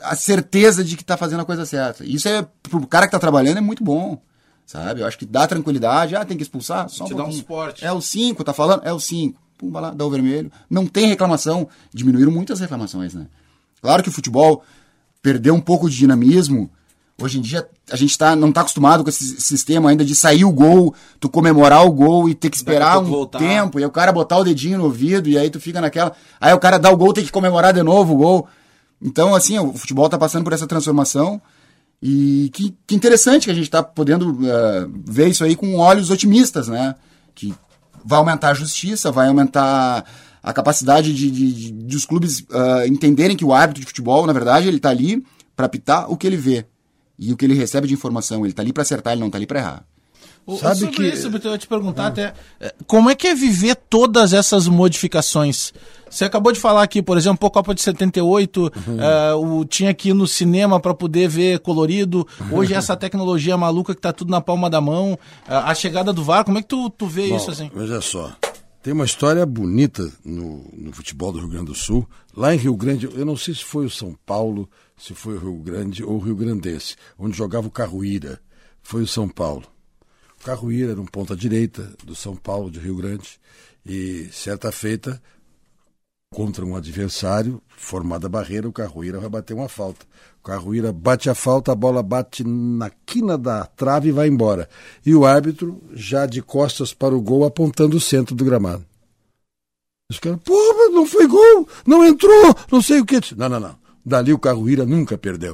a 0.01 0.15
certeza 0.15 0.83
de 0.83 0.95
que 0.95 1.03
está 1.03 1.17
fazendo 1.17 1.41
a 1.41 1.45
coisa 1.45 1.65
certa. 1.65 2.03
Isso 2.03 2.27
é 2.27 2.47
para 2.63 2.77
o 2.77 2.87
cara 2.87 3.05
que 3.05 3.09
está 3.09 3.19
trabalhando 3.19 3.57
é 3.57 3.61
muito 3.61 3.83
bom, 3.83 4.19
sabe? 4.65 5.01
Eu 5.01 5.07
acho 5.07 5.17
que 5.17 5.25
dá 5.25 5.45
tranquilidade. 5.45 6.15
Ah, 6.15 6.25
tem 6.25 6.37
que 6.37 6.43
expulsar? 6.43 6.87
Só 6.89 7.03
um 7.03 7.07
Te 7.07 7.13
dá 7.13 7.25
um 7.25 7.31
suporte. 7.31 7.85
É 7.85 7.91
o 7.91 8.01
5, 8.01 8.43
tá 8.43 8.53
falando? 8.53 8.83
É 8.83 8.93
o 8.93 8.99
5 8.99 9.47
pum, 9.57 9.71
vai 9.71 9.81
lá, 9.81 9.91
dá 9.91 10.05
o 10.05 10.09
vermelho. 10.09 10.51
Não 10.69 10.85
tem 10.85 11.07
reclamação. 11.07 11.67
Diminuíram 11.93 12.31
muitas 12.31 12.59
reclamações, 12.59 13.13
né? 13.13 13.27
Claro 13.81 14.03
que 14.03 14.09
o 14.09 14.11
futebol 14.11 14.63
perdeu 15.21 15.53
um 15.53 15.61
pouco 15.61 15.89
de 15.89 15.95
dinamismo. 15.95 16.69
Hoje 17.19 17.39
em 17.39 17.41
dia 17.41 17.67
a 17.91 17.95
gente 17.95 18.15
tá, 18.17 18.35
não 18.35 18.49
está 18.49 18.61
acostumado 18.61 19.03
com 19.03 19.09
esse 19.09 19.41
sistema 19.41 19.89
ainda 19.89 20.05
de 20.05 20.13
sair 20.13 20.45
o 20.45 20.51
gol, 20.51 20.93
tu 21.19 21.27
comemorar 21.27 21.85
o 21.85 21.91
gol 21.91 22.29
e 22.29 22.35
ter 22.35 22.49
que 22.49 22.57
esperar 22.57 22.99
um 22.99 23.05
voltar. 23.05 23.39
tempo, 23.39 23.79
e 23.79 23.83
aí 23.83 23.87
o 23.87 23.91
cara 23.91 24.11
botar 24.11 24.37
o 24.37 24.43
dedinho 24.43 24.77
no 24.77 24.83
ouvido, 24.83 25.27
e 25.27 25.37
aí 25.37 25.49
tu 25.49 25.59
fica 25.59 25.81
naquela. 25.81 26.11
Aí 26.39 26.53
o 26.53 26.59
cara 26.59 26.77
dá 26.77 26.91
o 26.91 26.97
gol, 26.97 27.13
tem 27.13 27.23
que 27.23 27.31
comemorar 27.31 27.73
de 27.73 27.81
novo 27.81 28.13
o 28.13 28.17
gol. 28.17 28.47
Então, 29.01 29.33
assim, 29.33 29.57
o 29.57 29.73
futebol 29.73 30.05
está 30.05 30.17
passando 30.17 30.43
por 30.43 30.53
essa 30.53 30.67
transformação. 30.67 31.41
E 32.01 32.51
que, 32.53 32.75
que 32.85 32.95
interessante 32.95 33.45
que 33.45 33.51
a 33.51 33.55
gente 33.55 33.63
está 33.63 33.81
podendo 33.81 34.31
uh, 34.31 34.91
ver 35.05 35.29
isso 35.29 35.43
aí 35.43 35.55
com 35.55 35.77
olhos 35.77 36.11
otimistas, 36.11 36.67
né? 36.67 36.95
Que 37.33 37.53
vai 38.05 38.19
aumentar 38.19 38.49
a 38.49 38.53
justiça, 38.53 39.11
vai 39.11 39.27
aumentar 39.27 40.05
a 40.47 40.53
capacidade 40.53 41.13
de, 41.13 41.29
de, 41.29 41.51
de, 41.51 41.71
de 41.71 41.95
os 41.95 42.05
clubes 42.05 42.39
uh, 42.39 42.87
entenderem 42.87 43.35
que 43.35 43.43
o 43.43 43.53
árbitro 43.53 43.81
de 43.81 43.87
futebol, 43.87 44.25
na 44.25 44.31
verdade, 44.31 44.65
ele 44.65 44.77
está 44.77 44.89
ali 44.89 45.21
para 45.53 45.65
apitar 45.65 46.09
o 46.09 46.15
que 46.15 46.25
ele 46.25 46.37
vê 46.37 46.65
e 47.19 47.33
o 47.33 47.37
que 47.37 47.43
ele 47.43 47.53
recebe 47.53 47.85
de 47.85 47.93
informação. 47.93 48.45
Ele 48.45 48.51
está 48.51 48.61
ali 48.61 48.71
para 48.71 48.83
acertar, 48.83 49.11
ele 49.11 49.19
não 49.19 49.27
está 49.27 49.37
ali 49.37 49.45
para 49.45 49.59
errar. 49.59 49.85
Sabe 50.55 50.79
sobre 50.79 50.95
que... 50.95 51.03
isso, 51.03 51.27
eu 51.27 51.51
ia 51.51 51.57
te 51.57 51.67
perguntar 51.67 52.05
ah. 52.05 52.07
até, 52.07 52.33
é, 52.61 52.73
como 52.85 53.09
é 53.09 53.15
que 53.15 53.27
é 53.27 53.35
viver 53.35 53.75
todas 53.75 54.31
essas 54.31 54.69
modificações? 54.69 55.73
Você 56.09 56.23
acabou 56.23 56.53
de 56.53 56.59
falar 56.61 56.83
aqui, 56.83 57.01
por 57.01 57.17
exemplo, 57.17 57.45
a 57.45 57.51
Copa 57.51 57.75
de 57.75 57.81
78, 57.81 58.61
uhum. 58.61 58.71
É, 59.01 59.33
o, 59.33 59.65
tinha 59.65 59.89
aqui 59.89 60.13
no 60.13 60.25
cinema 60.25 60.79
para 60.79 60.93
poder 60.93 61.27
ver 61.27 61.59
colorido. 61.59 62.25
Hoje 62.49 62.73
essa 62.73 62.95
tecnologia 62.95 63.57
maluca 63.57 63.93
que 63.93 63.99
está 63.99 64.13
tudo 64.13 64.31
na 64.31 64.39
palma 64.39 64.69
da 64.69 64.79
mão. 64.79 65.19
A, 65.45 65.69
a, 65.69 65.75
chegada 65.75 66.13
do 66.13 66.23
VAR, 66.23 66.45
como 66.45 66.57
é 66.57 66.61
que 66.61 66.69
tu, 66.69 66.89
tu 66.89 67.05
vê 67.05 67.27
Bom, 67.27 67.35
isso 67.35 67.51
assim? 67.51 67.69
Veja 67.75 67.99
só, 67.99 68.31
tem 68.81 68.93
uma 68.93 69.05
história 69.05 69.45
bonita 69.45 70.11
no, 70.23 70.69
no 70.73 70.91
futebol 70.93 71.31
do 71.31 71.39
Rio 71.39 71.49
Grande 71.49 71.65
do 71.65 71.75
Sul. 71.75 72.07
Lá 72.35 72.53
em 72.53 72.57
Rio 72.57 72.75
Grande, 72.75 73.05
eu 73.05 73.25
não 73.25 73.35
sei 73.35 73.53
se 73.53 73.63
foi 73.63 73.85
o 73.85 73.89
São 73.89 74.17
Paulo, 74.25 74.69
se 74.97 75.13
foi 75.13 75.35
o 75.35 75.39
Rio 75.39 75.57
Grande 75.57 76.03
ou 76.03 76.15
o 76.15 76.19
Rio 76.19 76.35
Grandense, 76.35 76.95
onde 77.17 77.37
jogava 77.37 77.67
o 77.67 77.71
Carruíra. 77.71 78.39
Foi 78.81 79.01
o 79.01 79.07
São 79.07 79.27
Paulo. 79.27 79.65
Carruíra 80.43 80.91
era 80.91 81.01
um 81.01 81.05
ponta 81.05 81.35
direita 81.35 81.93
do 82.03 82.15
São 82.15 82.35
Paulo, 82.35 82.71
de 82.71 82.79
Rio 82.79 82.95
Grande, 82.95 83.39
e 83.85 84.29
certa 84.31 84.71
feita, 84.71 85.21
contra 86.37 86.63
um 86.63 86.75
adversário, 86.75 87.59
formada 87.75 88.27
a 88.27 88.29
barreira, 88.29 88.69
o 88.69 88.71
Carruíra 88.71 89.19
vai 89.19 89.27
bater 89.27 89.55
uma 89.55 89.67
falta. 89.67 90.05
O 90.39 90.43
Carruíra 90.43 90.93
bate 90.93 91.31
a 91.31 91.33
falta, 91.33 91.71
a 91.71 91.75
bola 91.75 92.03
bate 92.03 92.43
na 92.43 92.91
quina 93.07 93.35
da 93.39 93.65
trave 93.65 94.09
e 94.09 94.11
vai 94.11 94.27
embora. 94.27 94.69
E 95.03 95.15
o 95.15 95.25
árbitro 95.25 95.81
já 95.93 96.27
de 96.27 96.43
costas 96.43 96.93
para 96.93 97.15
o 97.15 97.21
gol, 97.21 97.43
apontando 97.43 97.97
o 97.97 97.99
centro 97.99 98.35
do 98.35 98.45
gramado. 98.45 98.85
Os 100.11 100.19
caras, 100.19 100.39
pô, 100.45 100.53
não 100.91 101.07
foi 101.07 101.25
gol, 101.25 101.67
não 101.87 102.05
entrou, 102.05 102.55
não 102.71 102.83
sei 102.83 102.99
o 102.99 103.05
que. 103.05 103.19
Não, 103.35 103.49
não, 103.49 103.59
não. 103.59 103.75
Dali 104.07 104.31
o 104.31 104.39
Carruíra 104.39 104.85
nunca 104.85 105.17
perdeu. 105.17 105.53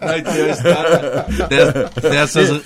A 0.00 0.18
história 0.18 1.26
de- 1.28 2.00
dessas. 2.08 2.60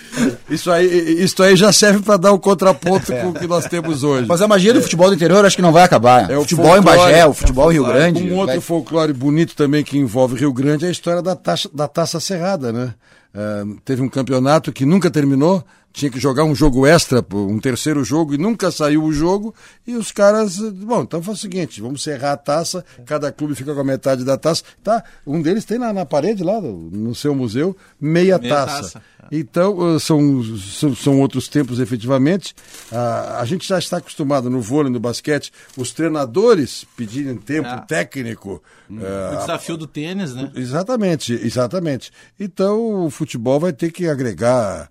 Isso 0.51 0.71
aí, 0.71 1.23
isso 1.25 1.43
aí 1.43 1.57
já 1.57 1.73
serve 1.73 2.03
para 2.03 2.19
dar 2.19 2.33
o 2.33 2.39
contraponto 2.39 3.11
com 3.13 3.29
o 3.31 3.35
que 3.35 3.47
nós 3.47 3.65
temos 3.67 4.05
hoje. 4.05 4.27
Mas 4.29 4.43
a 4.43 4.49
magia 4.49 4.75
do 4.75 4.83
futebol 4.83 5.09
do 5.09 5.15
interior 5.15 5.43
acho 5.45 5.57
que 5.57 5.63
não 5.63 5.73
vai 5.73 5.85
acabar. 5.85 6.31
É 6.31 6.37
o 6.37 6.41
o 6.41 6.43
futebol 6.43 6.77
em. 6.77 6.83
Bagé, 6.83 7.25
o 7.27 7.33
futebol 7.33 7.71
em 7.71 7.75
Rio 7.75 7.85
Grande. 7.87 8.23
Um 8.31 8.35
outro 8.37 8.47
vai- 8.57 8.61
folclore 8.61 9.13
bonito 9.15 9.55
também 9.57 9.83
que 9.83 9.97
envolve 9.97 10.37
Rio 10.39 10.53
Grande 10.53 10.85
é 10.85 10.89
a 10.89 10.93
história 10.93 11.23
da, 11.23 11.35
taxa, 11.35 11.69
da 11.73 11.89
Taça 11.89 12.21
Cerrada, 12.21 12.73
né? 12.73 12.93
Ah, 13.35 13.63
teve 13.85 14.03
um 14.03 14.09
campeonato 14.09 14.71
que 14.73 14.85
nunca 14.85 15.11
terminou, 15.11 15.65
tinha 15.93 16.11
que 16.11 16.21
jogar 16.21 16.45
um 16.45 16.55
jogo 16.55 16.87
extra, 16.87 17.25
um 17.33 17.59
terceiro 17.59 18.05
jogo, 18.05 18.35
e 18.35 18.39
nunca 18.39 18.71
saiu 18.71 19.03
o 19.05 19.13
jogo, 19.13 19.55
e 19.87 19.95
os 19.97 20.13
caras, 20.13 20.59
eh, 20.59 20.71
bom, 20.71 21.03
então 21.03 21.23
faz 21.23 21.39
o 21.39 21.41
seguinte, 21.41 21.81
vamos 21.81 22.03
cerrar 22.03 22.33
a 22.33 22.37
taça, 22.37 22.85
cada 23.05 23.33
clube 23.33 23.55
fica 23.55 23.75
com 23.75 23.81
a 23.81 23.85
metade 23.85 24.25
da 24.25 24.37
taça, 24.37 24.63
tá? 24.83 25.03
Um 25.27 25.43
deles 25.43 25.65
tem 25.65 25.79
na, 25.79 25.93
na 25.93 26.07
parede 26.07 26.45
lá, 26.45 26.61
no 26.61 27.15
seu 27.15 27.35
museu, 27.35 27.77
meia, 28.01 28.39
Meia 28.39 28.55
taça. 28.55 28.83
taça. 28.83 29.03
Então, 29.33 29.95
eh, 29.95 29.99
são, 29.99 30.43
são, 30.59 30.95
são 30.95 31.21
outros 31.21 31.47
tempos, 31.49 31.79
efetivamente. 31.79 32.55
Ah, 32.91 33.39
a 33.41 33.45
gente 33.45 33.67
já 33.69 33.79
está 33.79 33.99
acostumado 33.99 34.49
no 34.51 34.61
vôlei, 34.61 34.91
no 34.93 34.99
basquete, 34.99 35.53
os 35.77 35.93
treinadores 35.93 36.85
pedirem 36.97 37.37
tempo 37.37 37.69
É. 37.69 37.81
técnico. 37.87 38.63
O 38.89 38.99
eh, 38.99 39.37
desafio 39.41 39.77
do 39.77 39.87
tênis, 39.87 40.35
né? 40.35 40.51
Exatamente, 40.55 41.33
exatamente. 41.33 42.11
Então 42.39 43.05
o 43.07 43.11
futebol 43.11 43.61
vai 43.61 43.73
ter 43.73 43.93
que 43.93 44.09
agregar 44.09 44.89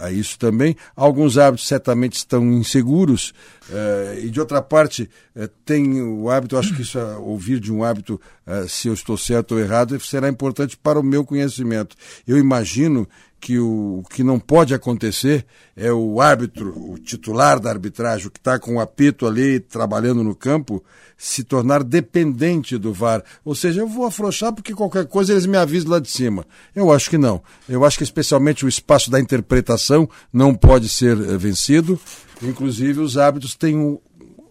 a 0.00 0.10
isso 0.10 0.38
também. 0.38 0.76
Alguns 0.94 1.38
árbitros 1.38 1.66
certamente 1.66 2.16
estão 2.16 2.44
inseguros, 2.52 3.32
eh, 3.70 4.20
e 4.24 4.30
de 4.30 4.38
outra 4.38 4.60
parte, 4.60 5.08
eh, 5.34 5.48
tem 5.64 6.02
o 6.02 6.28
hábito, 6.28 6.58
acho 6.58 6.74
que 6.74 6.82
isso, 6.82 6.98
ah, 6.98 7.18
ouvir 7.18 7.58
de 7.58 7.72
um 7.72 7.82
hábito, 7.82 8.20
ah, 8.46 8.66
se 8.68 8.88
eu 8.88 8.94
estou 8.94 9.16
certo 9.16 9.52
ou 9.52 9.60
errado, 9.60 9.98
será 10.00 10.28
importante 10.28 10.76
para 10.76 11.00
o 11.00 11.02
meu 11.02 11.24
conhecimento. 11.24 11.96
Eu 12.26 12.36
imagino 12.36 13.08
que 13.44 13.58
o, 13.58 13.98
o 13.98 14.02
que 14.08 14.24
não 14.24 14.40
pode 14.40 14.72
acontecer 14.72 15.44
é 15.76 15.92
o 15.92 16.18
árbitro, 16.18 16.72
o 16.90 16.96
titular 16.96 17.60
da 17.60 17.68
arbitragem, 17.68 18.26
o 18.26 18.30
que 18.30 18.38
está 18.38 18.58
com 18.58 18.76
o 18.76 18.80
apito 18.80 19.26
ali 19.26 19.60
trabalhando 19.60 20.24
no 20.24 20.34
campo, 20.34 20.82
se 21.14 21.44
tornar 21.44 21.84
dependente 21.84 22.78
do 22.78 22.90
VAR. 22.90 23.22
Ou 23.44 23.54
seja, 23.54 23.82
eu 23.82 23.86
vou 23.86 24.06
afrouxar 24.06 24.50
porque 24.54 24.72
qualquer 24.72 25.04
coisa 25.04 25.34
eles 25.34 25.44
me 25.44 25.58
avisam 25.58 25.90
lá 25.90 25.98
de 25.98 26.10
cima. 26.10 26.46
Eu 26.74 26.90
acho 26.90 27.10
que 27.10 27.18
não. 27.18 27.42
Eu 27.68 27.84
acho 27.84 27.98
que 27.98 28.04
especialmente 28.04 28.64
o 28.64 28.68
espaço 28.68 29.10
da 29.10 29.20
interpretação 29.20 30.08
não 30.32 30.54
pode 30.54 30.88
ser 30.88 31.14
eh, 31.14 31.36
vencido. 31.36 32.00
Inclusive 32.42 33.00
os 33.00 33.18
árbitros 33.18 33.54
têm 33.54 33.76
um, 33.76 33.98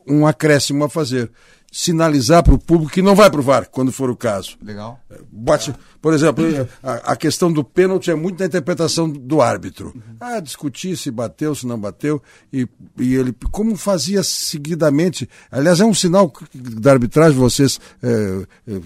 um 0.08 0.28
acréscimo 0.28 0.84
a 0.84 0.90
fazer. 0.90 1.32
Sinalizar 1.76 2.44
para 2.44 2.54
o 2.54 2.60
público 2.60 2.94
que 2.94 3.02
não 3.02 3.16
vai 3.16 3.32
para 3.32 3.40
o 3.40 3.44
VAR, 3.44 3.68
quando 3.68 3.92
for 3.92 4.08
o 4.08 4.16
caso. 4.16 4.56
Legal. 4.62 5.00
Bate, 5.32 5.74
por 6.00 6.14
exemplo, 6.14 6.46
a, 6.84 7.14
a 7.14 7.16
questão 7.16 7.52
do 7.52 7.64
pênalti 7.64 8.12
é 8.12 8.16
muito 8.16 8.40
na 8.40 8.46
interpretação 8.46 9.10
do 9.10 9.42
árbitro. 9.42 9.92
Ah, 10.20 10.40
discutir 10.40 10.96
se 10.96 11.10
bateu, 11.10 11.56
se 11.56 11.66
não 11.66 11.80
bateu, 11.80 12.22
e, 12.52 12.68
e 13.00 13.16
ele, 13.16 13.36
como 13.52 13.76
fazia 13.76 14.22
seguidamente. 14.22 15.28
Aliás, 15.50 15.82
é 15.82 15.86
um 15.86 15.96
sinal 15.96 16.32
da 16.54 16.92
arbitragem, 16.92 17.40
vocês 17.40 17.80
eh, 18.04 18.46
eh, 18.68 18.80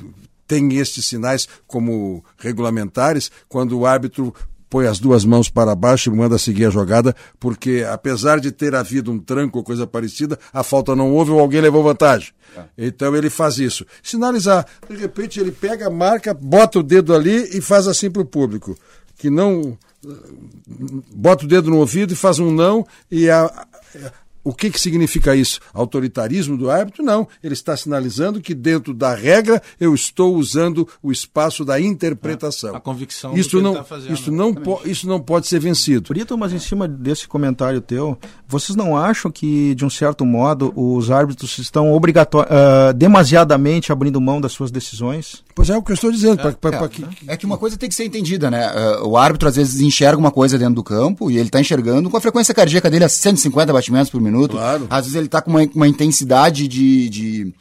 têm 0.48 0.78
estes 0.78 1.06
sinais 1.06 1.46
como 1.68 2.24
regulamentares, 2.38 3.30
quando 3.50 3.78
o 3.78 3.86
árbitro 3.86 4.34
põe 4.70 4.88
as 4.88 5.00
duas 5.00 5.26
mãos 5.26 5.50
para 5.50 5.76
baixo 5.76 6.10
e 6.10 6.16
manda 6.16 6.38
seguir 6.38 6.66
a 6.66 6.70
jogada, 6.70 7.16
porque 7.40 7.86
apesar 7.90 8.40
de 8.40 8.52
ter 8.52 8.76
havido 8.76 9.12
um 9.12 9.20
tranco 9.20 9.58
ou 9.58 9.64
coisa 9.64 9.88
parecida, 9.88 10.38
a 10.54 10.64
falta 10.64 10.96
não 10.96 11.14
houve 11.14 11.32
ou 11.32 11.40
alguém 11.40 11.62
levou 11.62 11.84
vantagem. 11.84 12.32
Então 12.78 13.16
ele 13.16 13.30
faz 13.30 13.58
isso. 13.58 13.86
Sinalizar, 14.02 14.66
de 14.90 14.96
repente 14.96 15.40
ele 15.40 15.52
pega, 15.52 15.90
marca, 15.90 16.34
bota 16.34 16.80
o 16.80 16.84
dedo 16.84 17.14
ali 17.14 17.58
e 17.58 17.62
faz 17.62 17.88
assim 17.88 18.10
para 18.10 18.22
o 18.22 18.26
público. 18.26 18.78
Que 19.18 19.30
não. 19.30 19.78
Bota 21.14 21.46
o 21.46 21.48
dedo 21.48 21.70
no 21.70 21.78
ouvido 21.78 22.14
e 22.14 22.16
faz 22.16 22.40
um 22.40 22.52
não, 22.52 22.86
e 23.12 23.30
a, 23.30 23.68
o 24.50 24.54
que, 24.54 24.70
que 24.70 24.80
significa 24.80 25.36
isso? 25.36 25.60
Autoritarismo 25.74 26.58
do 26.58 26.70
árbitro? 26.70 27.04
Não. 27.04 27.28
Ele 27.44 27.54
está 27.54 27.76
sinalizando 27.76 28.40
que 28.42 28.54
dentro 28.54 28.94
da 28.94 29.14
regra 29.16 29.62
eu 29.80 29.94
estou 29.94 30.36
usando 30.36 30.88
o 31.02 31.12
espaço 31.12 31.64
da 31.66 31.80
interpretação. 31.80 32.76
A 32.76 32.80
convicção 32.80 33.32
do 33.34 33.40
isso 33.40 33.50
que 33.50 33.56
ele 33.58 33.64
não, 33.64 33.74
tá 33.74 33.84
fazendo. 33.84 34.14
isso 34.14 34.32
não, 34.32 34.54
po- 34.54 34.82
isso 34.86 35.08
não 35.08 35.20
pode 35.20 35.48
ser 35.48 35.60
vencido. 35.60 36.10
Brito, 36.10 36.38
mas 36.38 36.54
em 36.54 36.60
cima 36.60 36.88
desse 36.88 37.28
comentário 37.28 37.82
teu, 37.82 38.18
vocês 38.48 38.76
não 38.76 38.96
acham 38.98 39.30
que, 39.32 39.74
de 39.76 39.84
um 39.86 39.90
certo 39.90 40.26
modo, 40.26 40.72
os 40.76 41.10
árbitros 41.12 41.58
estão 41.58 41.92
obrigato- 41.94 42.40
ah, 42.40 42.92
demasiadamente 42.96 43.92
abrindo 43.92 44.22
mão 44.22 44.40
das 44.40 44.52
suas 44.52 44.72
decisões? 44.72 45.44
Pois 45.56 45.70
é 45.70 45.78
o 45.78 45.82
que 45.82 45.92
eu 45.92 45.96
estou 45.96 46.12
dizendo. 46.12 46.38
pra- 46.38 46.52
pra- 46.54 46.78
pra 46.80 46.88
que- 46.90 47.06
É 47.28 47.36
que 47.36 47.46
uma 47.46 47.58
coisa 47.58 47.78
tem 47.78 47.90
que 47.90 47.96
ser 47.96 48.06
entendida, 48.06 48.50
né? 48.52 48.72
Eh, 48.74 48.98
O 49.08 49.16
árbitro 49.18 49.48
às 49.50 49.56
vezes 49.56 49.80
enxerga 49.82 50.18
uma 50.18 50.32
coisa 50.32 50.58
dentro 50.58 50.76
do 50.76 50.84
campo 50.84 51.32
e 51.32 51.38
ele 51.38 51.50
tá 51.50 51.60
enxergando 51.60 52.10
com 52.10 52.18
a 52.18 52.22
frequência 52.22 52.54
cardíaca 52.54 52.90
dele 52.90 53.06
a 53.06 53.10
150 53.10 53.72
batimentos 53.74 54.10
por 54.10 54.22
minuto. 54.22 54.37
Claro. 54.54 54.88
Às 54.90 55.06
vezes 55.06 55.16
ele 55.16 55.28
tá 55.28 55.42
com 55.42 55.52
uma, 55.52 55.62
uma 55.74 55.88
intensidade 55.88 56.68
de, 56.68 57.10
de, 57.10 57.54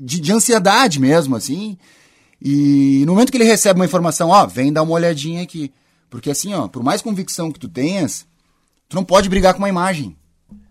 de, 0.00 0.20
de 0.20 0.32
ansiedade 0.32 0.98
mesmo, 1.00 1.36
assim. 1.36 1.76
E 2.40 3.04
no 3.06 3.12
momento 3.12 3.30
que 3.30 3.36
ele 3.36 3.44
recebe 3.44 3.78
uma 3.78 3.86
informação, 3.86 4.28
ó, 4.30 4.46
vem 4.46 4.72
dar 4.72 4.82
uma 4.82 4.92
olhadinha 4.92 5.42
aqui. 5.42 5.72
Porque 6.10 6.30
assim, 6.30 6.52
ó, 6.54 6.68
por 6.68 6.82
mais 6.82 7.00
convicção 7.02 7.50
que 7.50 7.58
tu 7.58 7.68
tenhas, 7.68 8.26
tu 8.88 8.96
não 8.96 9.04
pode 9.04 9.28
brigar 9.28 9.54
com 9.54 9.58
uma 9.60 9.68
imagem. 9.68 10.16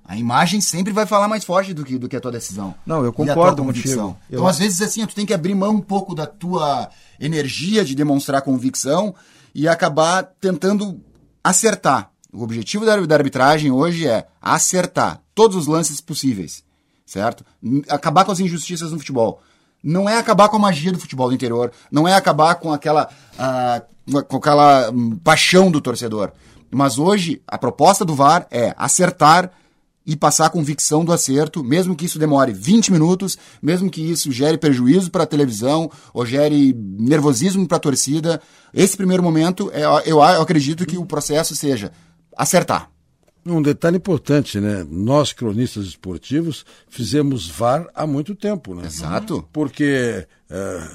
A 0.06 0.18
imagem 0.18 0.60
sempre 0.60 0.92
vai 0.92 1.06
falar 1.06 1.28
mais 1.30 1.44
forte 1.46 1.74
do 1.74 1.84
que, 1.84 1.98
do 1.98 2.10
que 2.10 2.16
a 2.16 2.20
tua 2.20 2.32
decisão. 2.32 2.76
Não, 2.86 3.04
eu 3.04 3.14
concordo 3.14 3.64
convicção. 3.64 4.08
contigo. 4.14 4.20
Então, 4.28 4.40
Eu- 4.44 4.48
às 4.48 4.60
vezes, 4.60 4.82
assim, 4.82 5.06
tu 5.06 5.16
tem 5.16 5.26
que 5.26 5.34
abrir 5.34 5.56
mão 5.56 5.76
um 5.76 5.82
pouco 5.82 6.14
da 6.14 6.26
tua 6.28 6.90
energia 7.20 7.86
de 7.86 7.96
demonstrar 7.96 8.42
convicção 8.42 9.16
e 9.56 9.66
acabar 9.68 10.24
tentando 10.42 11.02
acertar. 11.42 12.12
O 12.34 12.44
objetivo 12.44 12.84
da 12.84 13.16
arbitragem 13.16 13.70
hoje 13.70 14.08
é 14.08 14.26
acertar 14.42 15.22
todos 15.36 15.56
os 15.56 15.68
lances 15.68 16.02
possíveis, 16.02 16.64
certo? 17.06 17.46
Acabar 17.88 18.26
com 18.26 18.32
as 18.32 18.40
injustiças 18.40 18.92
no 18.92 18.98
futebol. 18.98 19.40
Não 19.84 20.10
é 20.10 20.18
acabar 20.18 20.50
com 20.50 20.56
a 20.56 20.60
magia 20.60 20.92
do 20.92 21.00
futebol 21.00 21.30
do 21.30 21.36
interior, 21.36 21.72
não 21.92 22.08
é 22.08 22.16
acabar 22.16 22.56
com 22.56 22.74
aquela, 22.74 23.08
ah, 23.38 23.84
com 24.28 24.38
aquela 24.38 24.90
hum, 24.90 25.16
paixão 25.24 25.70
do 25.70 25.80
torcedor. 25.80 26.32
Mas 26.72 26.98
hoje, 26.98 27.40
a 27.48 27.58
proposta 27.58 28.04
do 28.04 28.16
VAR 28.16 28.48
é 28.50 28.74
acertar 28.78 29.52
e 30.06 30.16
passar 30.16 30.48
a 30.48 30.50
convicção 30.50 31.06
do 31.06 31.14
acerto, 31.14 31.64
mesmo 31.64 31.96
que 31.96 32.06
isso 32.06 32.18
demore 32.18 32.52
20 32.52 32.92
minutos, 32.92 33.38
mesmo 33.62 33.90
que 33.90 34.02
isso 34.02 34.32
gere 34.32 34.58
prejuízo 34.58 35.12
para 35.12 35.24
a 35.24 35.28
televisão 35.28 35.90
ou 36.14 36.26
gere 36.26 36.74
nervosismo 36.74 37.68
para 37.68 37.78
a 37.78 37.80
torcida. 37.80 38.42
Esse 38.74 38.98
primeiro 38.98 39.22
momento, 39.22 39.72
é, 39.72 39.84
eu 40.06 40.22
acredito 40.22 40.86
que 40.86 40.98
o 40.98 41.06
processo 41.06 41.56
seja 41.56 41.92
acertar. 42.38 42.90
Um 43.46 43.62
detalhe 43.62 43.98
importante, 43.98 44.60
né? 44.60 44.86
Nós, 44.90 45.34
cronistas 45.34 45.86
esportivos, 45.86 46.66
fizemos 46.88 47.50
VAR 47.50 47.90
há 47.94 48.08
muito 48.08 48.34
tempo, 48.36 48.74
né? 48.74 48.86
Exato. 48.86 49.48
Porque 49.52 50.26
é, 50.50 50.88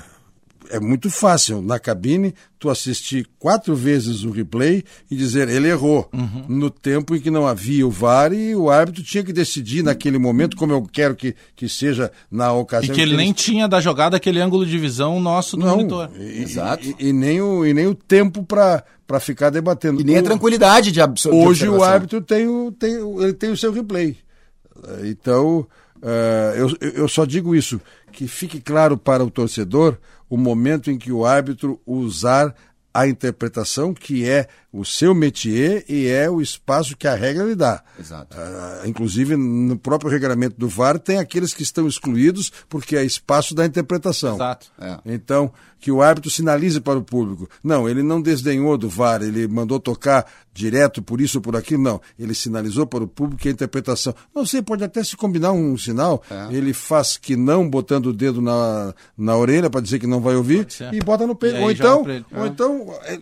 é 0.70 0.78
muito 0.80 1.08
fácil 1.10 1.62
na 1.62 1.78
cabine 1.78 2.34
tu 2.58 2.68
assistir 2.70 3.26
quatro 3.38 3.74
vezes 3.74 4.24
o 4.24 4.30
replay 4.30 4.82
e 5.10 5.16
dizer 5.16 5.48
ele 5.48 5.68
errou 5.68 6.08
no 6.48 6.70
tempo 6.70 7.14
em 7.14 7.20
que 7.20 7.30
não 7.30 7.46
havia 7.46 7.86
o 7.86 7.90
VAR 7.90 8.32
e 8.32 8.54
o 8.54 8.68
árbitro 8.70 9.02
tinha 9.02 9.22
que 9.24 9.32
decidir 9.32 9.82
naquele 9.82 10.18
momento 10.18 10.56
como 10.56 10.72
eu 10.72 10.82
quero 10.82 11.14
que, 11.14 11.34
que 11.56 11.68
seja 11.68 12.10
na 12.30 12.46
E 12.46 12.50
ocasião. 12.50 12.94
que 12.94 13.00
ele 13.00 13.10
eles- 13.12 13.24
nem 13.24 13.32
tinha 13.32 13.66
da 13.68 13.80
jogada 13.80 14.16
aquele 14.16 14.40
ângulo 14.40 14.66
de 14.66 14.76
visão 14.78 15.20
nosso 15.20 15.56
do 15.56 15.64
não, 15.64 15.76
monitor. 15.76 16.10
e, 16.18 16.42
Exato. 16.42 16.84
E, 16.98 17.08
e 17.08 17.12
nem 17.12 17.40
o, 17.40 17.64
e 17.64 17.72
nem 17.72 17.86
o 17.86 17.94
tempo 17.94 18.42
para 18.44 18.84
ficar 19.20 19.50
debatendo. 19.50 20.00
E 20.00 20.04
nem 20.04 20.16
a 20.16 20.20
O- 20.20 20.24
tranquilidade 20.24 20.90
de 20.92 21.00
absorver. 21.00 21.46
Hoje 21.46 21.68
o 21.68 21.82
árbitro 21.82 22.20
tem 22.20 22.46
o, 22.46 22.70
tem, 22.72 22.94
ele 23.22 23.32
tem 23.32 23.50
o 23.50 23.56
seu 23.56 23.72
replay. 23.72 24.16
Então, 25.04 25.66
eh, 26.02 26.54
eu, 26.56 26.90
eu 26.94 27.08
só 27.08 27.24
digo 27.24 27.54
isso, 27.54 27.80
que 28.12 28.26
fique 28.28 28.60
claro 28.60 28.96
para 28.96 29.24
o 29.24 29.30
torcedor 29.30 29.96
o 30.28 30.36
momento 30.36 30.90
em 30.90 30.98
que 30.98 31.12
o 31.12 31.24
árbitro 31.24 31.80
usar 31.86 32.54
a 32.92 33.06
interpretação, 33.06 33.94
que 33.94 34.28
é 34.28 34.48
o 34.72 34.84
seu 34.84 35.14
métier 35.14 35.84
e 35.88 36.06
é 36.06 36.28
o 36.28 36.40
espaço 36.40 36.96
que 36.96 37.08
a 37.08 37.14
regra 37.14 37.44
lhe 37.44 37.54
dá. 37.54 37.82
Exato. 37.98 38.36
Ah, 38.38 38.82
inclusive, 38.84 39.34
no 39.36 39.78
próprio 39.78 40.10
regulamento 40.10 40.56
do 40.58 40.68
VAR, 40.68 40.98
tem 40.98 41.18
aqueles 41.18 41.54
que 41.54 41.62
estão 41.62 41.88
excluídos 41.88 42.52
porque 42.68 42.96
é 42.96 43.04
espaço 43.04 43.54
da 43.54 43.64
interpretação. 43.64 44.34
Exato. 44.34 44.66
É. 44.78 44.98
Então, 45.06 45.52
que 45.80 45.90
o 45.90 46.02
árbitro 46.02 46.30
sinalize 46.30 46.80
para 46.80 46.98
o 46.98 47.02
público. 47.02 47.48
Não, 47.62 47.88
ele 47.88 48.02
não 48.02 48.20
desdenhou 48.20 48.76
do 48.76 48.88
VAR, 48.88 49.22
ele 49.22 49.46
mandou 49.46 49.78
tocar 49.78 50.26
direto 50.52 51.00
por 51.00 51.20
isso 51.20 51.38
ou 51.38 51.42
por 51.42 51.54
aquilo, 51.54 51.82
não. 51.82 52.00
Ele 52.18 52.34
sinalizou 52.34 52.84
para 52.84 53.04
o 53.04 53.08
público 53.08 53.40
que 53.40 53.48
a 53.48 53.52
interpretação. 53.52 54.12
Não 54.34 54.44
sei, 54.44 54.60
pode 54.60 54.82
até 54.82 55.04
se 55.04 55.16
combinar 55.16 55.52
um 55.52 55.78
sinal, 55.78 56.22
ele 56.50 56.72
faz 56.72 57.16
que 57.16 57.36
não, 57.36 57.68
botando 57.68 58.06
o 58.06 58.12
dedo 58.12 58.42
na, 58.42 58.92
na 59.16 59.36
orelha 59.36 59.70
para 59.70 59.80
dizer 59.80 60.00
que 60.00 60.06
não 60.06 60.20
vai 60.20 60.34
ouvir, 60.34 60.66
e 60.92 60.98
bota 60.98 61.26
no 61.26 61.34
peito. 61.36 61.56
aí 61.56 61.62
Ou 61.62 61.70
então, 61.70 62.04
ou 62.36 62.46
então 62.46 62.94
é, 63.04 63.20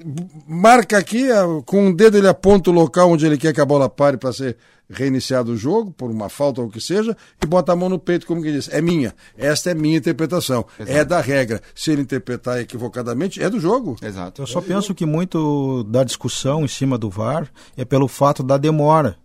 marca 0.49 0.97
aqui, 0.97 1.31
com 1.65 1.89
o 1.91 1.95
dedo 1.97 2.17
ele 2.19 2.29
aponta 2.29 2.71
o 2.71 2.73
local 2.73 3.11
onde 3.11 3.27
ele 3.27 3.37
quer 3.39 3.53
que 3.53 3.61
a 3.61 3.65
bola 3.65 3.89
pare 3.89 4.17
para 4.17 4.33
ser 4.33 4.57
reiniciado 4.89 5.51
o 5.53 5.57
jogo, 5.57 5.91
por 5.91 6.09
uma 6.11 6.29
falta 6.29 6.61
ou 6.61 6.69
o 6.69 6.71
que 6.71 6.81
seja, 6.81 7.17
e 7.43 7.47
bota 7.47 7.73
a 7.73 7.77
mão 7.77 7.89
no 7.89 7.99
peito, 7.99 8.25
como 8.25 8.41
que 8.41 8.53
diz, 8.53 8.69
é 8.73 8.81
minha. 8.81 9.13
Esta 9.37 9.71
é 9.73 9.75
minha 9.75 9.99
interpretação. 9.99 10.65
É 10.79 11.05
da 11.05 11.21
regra. 11.21 11.61
Se 11.75 11.91
ele 11.91 12.03
interpretar 12.03 12.61
equivocadamente, 12.61 13.43
é 13.43 13.51
do 13.51 13.59
jogo. 13.59 13.97
Exato. 14.01 14.43
Eu 14.43 14.47
só 14.47 14.61
penso 14.61 14.95
que 14.95 15.05
muito 15.05 15.83
da 15.85 16.05
discussão 16.05 16.65
em 16.65 16.69
cima 16.69 16.97
do 16.97 17.11
VAR 17.11 17.49
é 17.77 17.85
pelo 17.85 18.07
fato 18.07 18.45
da 18.45 18.57
demora. 18.57 19.17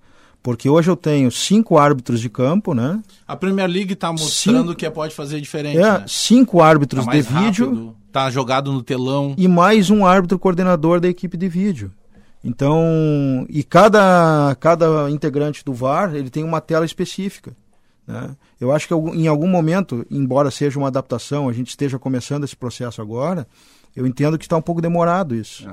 Porque 0.42 0.68
hoje 0.68 0.90
eu 0.90 0.96
tenho 0.96 1.30
cinco 1.30 1.78
árbitros 1.78 2.20
de 2.20 2.28
campo, 2.28 2.74
né? 2.74 3.00
A 3.28 3.36
Premier 3.36 3.70
League 3.70 3.94
tá 3.96 4.12
mostrando 4.12 4.70
Sim. 4.72 4.76
que 4.76 4.90
pode 4.90 5.14
fazer 5.14 5.40
diferente, 5.40 5.78
É, 5.78 6.00
né? 6.00 6.06
cinco 6.08 6.58
Tá 6.58 6.66
árbitros 6.66 7.02
de 7.04 7.08
mais 7.12 7.28
vídeo 7.28 7.66
rápido, 7.68 7.96
tá 8.12 8.28
jogado 8.32 8.72
no 8.74 8.82
telão. 8.82 9.36
e 9.38 9.48
mais 9.48 9.92
um 9.92 10.04
árbitro 10.04 10.40
coordenador 10.40 11.00
da 11.00 11.08
equipe 11.08 11.38
de 11.38 11.48
vídeo. 11.48 11.92
Então, 12.44 13.46
e 13.50 13.64
cada, 13.64 14.56
cada 14.60 15.10
integrante 15.10 15.64
do 15.64 15.74
VAR, 15.74 16.16
ele 16.16 16.30
tem 16.30 16.44
uma 16.44 16.60
tela 16.60 16.86
específica. 16.86 17.52
Né? 18.08 18.36
Eu 18.60 18.72
acho 18.72 18.88
que 18.88 18.94
em 18.94 19.28
algum 19.28 19.48
momento, 19.48 20.06
embora 20.10 20.50
seja 20.50 20.78
uma 20.80 20.88
adaptação, 20.88 21.48
a 21.48 21.54
gente 21.54 21.70
esteja 21.70 22.00
começando 22.00 22.44
esse 22.44 22.56
processo 22.56 23.02
agora, 23.02 23.48
eu 23.96 24.08
entendo 24.08 24.38
que 24.38 24.46
está 24.46 24.58
um 24.58 24.62
pouco 24.62 24.82
demorado 24.82 25.36
isso. 25.36 25.68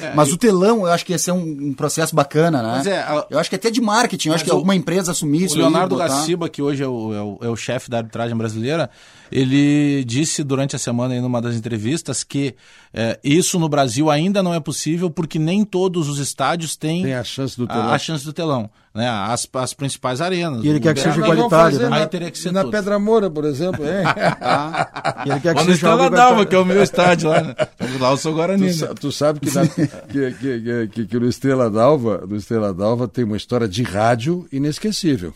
É, 0.00 0.14
Mas 0.14 0.28
e- 0.28 0.32
o 0.34 0.36
telão, 0.36 0.80
eu 0.86 0.92
acho 0.92 1.04
que 1.04 1.12
ia 1.12 1.18
ser 1.18 1.32
um, 1.32 1.40
um 1.42 1.72
processo 1.72 2.14
bacana, 2.14 2.62
né? 2.62 2.68
Mas 2.76 2.86
é, 2.86 2.98
a- 3.00 3.26
Eu 3.30 3.38
acho 3.38 3.48
que 3.48 3.56
até 3.56 3.70
de 3.70 3.80
marketing, 3.80 4.28
eu 4.28 4.34
acho 4.34 4.42
Mas 4.42 4.48
que 4.50 4.54
o- 4.54 4.56
alguma 4.58 4.76
empresa 4.76 5.12
assumir 5.12 5.50
O 5.50 5.54
Leonardo 5.56 5.96
Gaciba, 5.96 6.46
que 6.48 6.60
hoje 6.60 6.82
é 6.82 6.86
o, 6.86 7.14
é 7.14 7.22
o, 7.22 7.38
é 7.42 7.48
o 7.48 7.56
chefe 7.56 7.88
da 7.88 7.96
arbitragem 7.96 8.36
brasileira, 8.36 8.90
ele 9.30 10.04
disse 10.04 10.42
durante 10.42 10.74
a 10.74 10.78
semana 10.78 11.14
em 11.14 11.20
uma 11.20 11.40
das 11.40 11.54
entrevistas 11.54 12.22
que 12.24 12.54
é, 12.92 13.18
isso 13.22 13.58
no 13.58 13.68
Brasil 13.68 14.10
ainda 14.10 14.42
não 14.42 14.54
é 14.54 14.60
possível 14.60 15.10
porque 15.10 15.38
nem 15.38 15.64
todos 15.64 16.08
os 16.08 16.18
estádios 16.18 16.76
têm 16.76 17.02
Tem 17.02 17.14
a 17.14 17.24
chance 17.24 17.56
do 17.56 17.64
a, 17.64 17.68
telão. 17.68 17.88
a 17.90 17.98
chance 17.98 18.24
do 18.24 18.32
telão, 18.32 18.70
né? 18.94 19.08
As, 19.08 19.46
as 19.52 19.74
principais 19.74 20.20
arenas. 20.20 20.64
E 20.64 20.68
ele 20.68 20.80
quer 20.80 20.94
que 20.94 21.00
seja 21.00 21.18
igualitário, 21.20 21.72
fazer 21.76 21.88
né? 21.90 21.96
Aí 21.96 22.00
Na, 22.02 22.06
teria 22.06 22.30
que 22.30 22.38
ser 22.38 22.52
na 22.52 22.62
todos. 22.62 22.78
Pedra 22.78 22.98
Moura, 22.98 23.30
por 23.30 23.44
exemplo. 23.44 23.84
hein? 23.84 24.04
E 25.26 25.30
ele 25.30 25.40
quer 25.40 25.54
que 25.54 25.60
Ou 25.60 25.64
no 25.66 25.72
seja 25.72 25.72
Estrela 25.74 26.04
algo 26.04 26.16
d'Alva, 26.16 26.46
que 26.46 26.54
é 26.54 26.58
o 26.58 26.64
meu 26.64 26.82
estádio 26.82 27.30
lá, 27.30 27.42
né? 27.42 27.54
Lá 28.00 28.10
eu 28.10 28.16
sou 28.16 28.32
Tu, 28.32 28.36
Guarani. 28.36 28.72
sa- 28.72 28.88
né? 28.88 28.94
tu 28.98 29.12
sabe 29.12 29.40
que, 29.40 29.50
na- 29.54 29.66
que, 29.66 29.86
que, 29.86 30.32
que, 30.32 30.88
que- 30.92 31.06
que 31.06 31.18
no 31.18 31.28
Estrela 31.28 31.70
d'Alva, 31.70 32.24
no 32.28 32.36
Estrela 32.36 32.72
d'Alva 32.72 33.08
tem 33.08 33.24
uma 33.24 33.36
história 33.36 33.68
de 33.68 33.82
rádio 33.82 34.46
inesquecível. 34.52 35.34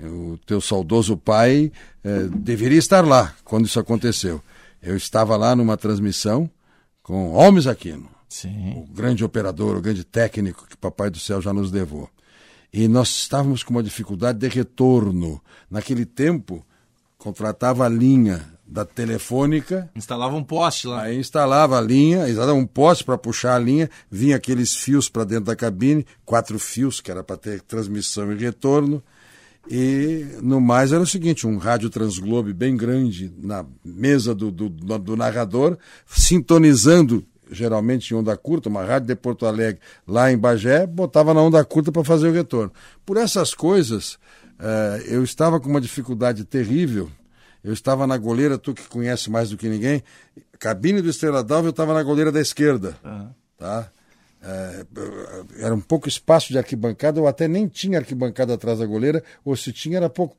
O 0.00 0.38
teu 0.46 0.60
saudoso 0.60 1.16
pai 1.16 1.72
eh, 2.04 2.28
deveria 2.30 2.78
estar 2.78 3.04
lá 3.04 3.34
quando 3.44 3.66
isso 3.66 3.80
aconteceu. 3.80 4.40
Eu 4.80 4.96
estava 4.96 5.36
lá 5.36 5.56
numa 5.56 5.76
transmissão 5.76 6.48
com 7.02 7.30
Holmes 7.32 7.66
Aquino, 7.66 8.08
Sim. 8.28 8.74
o 8.76 8.92
grande 8.92 9.24
operador, 9.24 9.76
o 9.76 9.80
grande 9.80 10.04
técnico 10.04 10.66
que 10.68 10.76
Papai 10.76 11.10
do 11.10 11.18
Céu 11.18 11.40
já 11.40 11.52
nos 11.52 11.72
levou. 11.72 12.08
E 12.72 12.86
nós 12.86 13.08
estávamos 13.08 13.62
com 13.62 13.72
uma 13.72 13.82
dificuldade 13.82 14.38
de 14.38 14.48
retorno. 14.48 15.42
Naquele 15.70 16.04
tempo, 16.04 16.64
contratava 17.16 17.84
a 17.86 17.88
linha 17.88 18.46
da 18.68 18.84
telefônica 18.84 19.90
Instalava 19.96 20.36
um 20.36 20.44
poste 20.44 20.86
lá. 20.86 21.04
Aí 21.04 21.18
instalava 21.18 21.78
a 21.78 21.80
linha, 21.80 22.28
exato, 22.28 22.52
um 22.52 22.66
poste 22.66 23.02
para 23.02 23.16
puxar 23.16 23.56
a 23.56 23.58
linha, 23.58 23.88
vinha 24.10 24.36
aqueles 24.36 24.76
fios 24.76 25.08
para 25.08 25.24
dentro 25.24 25.46
da 25.46 25.56
cabine, 25.56 26.06
quatro 26.24 26.58
fios, 26.58 27.00
que 27.00 27.10
era 27.10 27.24
para 27.24 27.38
ter 27.38 27.62
transmissão 27.62 28.30
e 28.30 28.36
retorno. 28.36 29.02
E 29.70 30.26
no 30.42 30.60
mais 30.60 30.92
era 30.92 31.02
o 31.02 31.06
seguinte: 31.06 31.46
um 31.46 31.58
rádio 31.58 31.90
transglobe 31.90 32.52
bem 32.52 32.76
grande 32.76 33.32
na 33.42 33.64
mesa 33.84 34.34
do, 34.34 34.50
do, 34.50 34.68
do- 34.68 34.98
do 34.98 35.16
narrador, 35.16 35.76
sintonizando, 36.06 37.24
geralmente 37.50 38.12
em 38.12 38.16
onda 38.16 38.36
curta, 38.36 38.68
uma 38.68 38.84
rádio 38.84 39.08
de 39.08 39.14
Porto 39.16 39.46
Alegre 39.46 39.80
lá 40.06 40.30
em 40.32 40.38
Bagé, 40.38 40.86
botava 40.86 41.32
na 41.34 41.42
onda 41.42 41.64
curta 41.64 41.90
para 41.92 42.04
fazer 42.04 42.28
o 42.28 42.32
retorno. 42.32 42.72
Por 43.04 43.16
essas 43.16 43.54
coisas, 43.54 44.18
eh, 44.58 45.04
eu 45.08 45.22
estava 45.24 45.58
com 45.60 45.68
uma 45.68 45.80
dificuldade 45.80 46.44
terrível. 46.44 47.10
Eu 47.64 47.72
estava 47.72 48.06
na 48.06 48.16
goleira, 48.16 48.56
tu 48.56 48.72
que 48.72 48.86
conhece 48.88 49.28
mais 49.30 49.50
do 49.50 49.56
que 49.56 49.68
ninguém, 49.68 50.02
cabine 50.58 51.02
do 51.02 51.10
Estrela 51.10 51.42
d'Alva, 51.42 51.66
eu 51.68 51.70
estava 51.70 51.92
na 51.92 52.02
goleira 52.02 52.30
da 52.30 52.40
esquerda. 52.40 52.96
Tá? 53.58 53.90
É, 54.40 54.86
era 55.58 55.74
um 55.74 55.80
pouco 55.80 56.08
espaço 56.08 56.48
de 56.52 56.58
arquibancada, 56.58 57.18
eu 57.18 57.26
até 57.26 57.48
nem 57.48 57.66
tinha 57.66 57.98
arquibancada 57.98 58.54
atrás 58.54 58.78
da 58.78 58.86
goleira, 58.86 59.22
ou 59.44 59.56
se 59.56 59.72
tinha 59.72 59.96
era 59.96 60.08
pouco, 60.08 60.36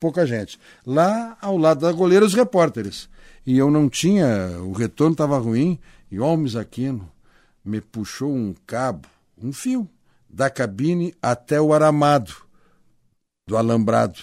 pouca 0.00 0.26
gente. 0.26 0.58
Lá 0.86 1.36
ao 1.40 1.56
lado 1.56 1.80
da 1.80 1.92
goleira, 1.92 2.24
os 2.24 2.34
repórteres. 2.34 3.08
E 3.46 3.58
eu 3.58 3.70
não 3.70 3.88
tinha, 3.88 4.58
o 4.60 4.72
retorno 4.72 5.12
estava 5.12 5.38
ruim, 5.38 5.78
e 6.10 6.18
Holmes 6.18 6.56
Aquino 6.56 7.10
me 7.64 7.80
puxou 7.80 8.32
um 8.34 8.54
cabo, 8.66 9.08
um 9.36 9.52
fio, 9.52 9.88
da 10.28 10.48
cabine 10.48 11.14
até 11.20 11.60
o 11.60 11.74
aramado 11.74 12.34
do 13.46 13.56
alambrado. 13.56 14.18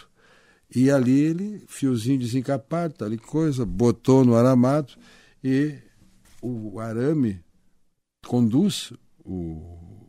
E 0.73 0.89
ali 0.89 1.19
ele, 1.19 1.63
fiozinho 1.67 2.19
desencapado, 2.19 2.93
tal 2.93 3.09
coisa, 3.19 3.65
botou 3.65 4.23
no 4.23 4.35
aramado 4.35 4.93
e 5.43 5.75
o 6.41 6.79
arame 6.79 7.43
conduz 8.25 8.93
o, 9.29 9.61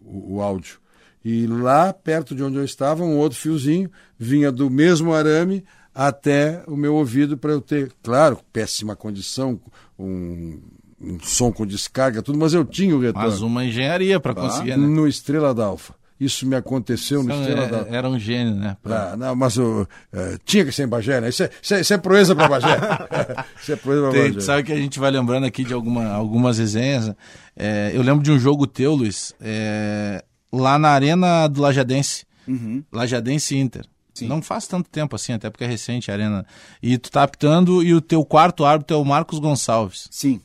o, 0.04 0.34
o 0.36 0.42
áudio. 0.42 0.78
E 1.24 1.46
lá 1.46 1.92
perto 1.92 2.34
de 2.34 2.42
onde 2.42 2.56
eu 2.56 2.64
estava, 2.64 3.04
um 3.04 3.18
outro 3.18 3.38
fiozinho 3.38 3.90
vinha 4.18 4.50
do 4.50 4.70
mesmo 4.70 5.12
arame 5.12 5.64
até 5.94 6.62
o 6.66 6.76
meu 6.76 6.94
ouvido 6.94 7.36
para 7.36 7.52
eu 7.52 7.60
ter, 7.60 7.92
claro, 8.02 8.38
péssima 8.52 8.96
condição, 8.96 9.60
um, 9.98 10.60
um 11.00 11.20
som 11.20 11.52
com 11.52 11.66
descarga, 11.66 12.22
tudo, 12.22 12.38
mas 12.38 12.54
eu 12.54 12.64
tinha 12.64 12.96
o 12.96 13.00
retorno. 13.00 13.28
Mas 13.28 13.42
uma 13.42 13.64
engenharia 13.64 14.18
para 14.18 14.34
conseguir, 14.34 14.70
né? 14.70 14.76
No 14.76 15.06
Estrela 15.06 15.54
d'Alfa. 15.54 15.94
Isso 16.20 16.46
me 16.46 16.54
aconteceu 16.54 17.22
no 17.22 17.32
Estrela 17.32 17.62
é- 17.64 17.68
d'Alfa. 17.68 17.88
era 17.96 18.08
um 18.08 18.18
gênio, 18.18 18.54
né? 18.54 18.76
Pra- 18.82 19.12
Ah, 19.12 19.16
não, 19.16 19.34
mas 19.34 19.56
o, 19.56 19.88
eh, 20.12 20.36
tinha 20.44 20.64
que 20.66 20.70
ser 20.72 20.82
em 20.84 20.88
Bagé, 20.88 21.18
né? 21.20 21.30
Isso 21.30 21.42
é, 21.44 21.50
isso 21.62 21.74
é, 21.74 21.80
isso 21.80 21.94
é 21.94 21.98
proeza 21.98 22.36
para 22.36 22.46
Bagé. 22.48 22.68
isso 23.62 23.72
é 23.72 23.76
proeza 23.76 24.10
para 24.10 24.22
Bagé. 24.22 24.40
sabe 24.40 24.62
que 24.64 24.72
a 24.72 24.76
gente 24.76 24.98
vai 24.98 25.10
lembrando 25.10 25.46
aqui 25.46 25.64
de 25.64 25.72
alguma, 25.72 26.06
algumas 26.12 26.58
resenhas. 26.58 27.10
É, 27.56 27.90
eu 27.94 28.02
lembro 28.02 28.22
de 28.22 28.30
um 28.30 28.38
jogo 28.38 28.66
teu, 28.66 28.94
Luiz, 28.94 29.32
é, 29.40 30.22
lá 30.52 30.78
na 30.78 30.90
arena 30.90 31.48
do 31.48 31.62
Lajadense. 31.62 32.26
Lajadense 32.92 33.56
Inter. 33.56 33.84
Não 34.22 34.42
faz 34.42 34.66
tanto 34.66 34.90
tempo 34.90 35.16
assim, 35.16 35.32
até 35.32 35.48
porque 35.48 35.64
é 35.64 35.66
recente 35.66 36.10
a 36.10 36.14
arena. 36.14 36.44
E 36.82 36.98
tu 36.98 37.10
tá 37.10 37.22
apitando 37.22 37.82
e 37.82 37.94
o 37.94 38.00
teu 38.02 38.22
quarto 38.24 38.66
árbitro 38.66 38.94
é 38.94 39.00
o 39.00 39.04
Marcos 39.04 39.38
Gonçalves. 39.38 40.08
Sim. 40.10 40.40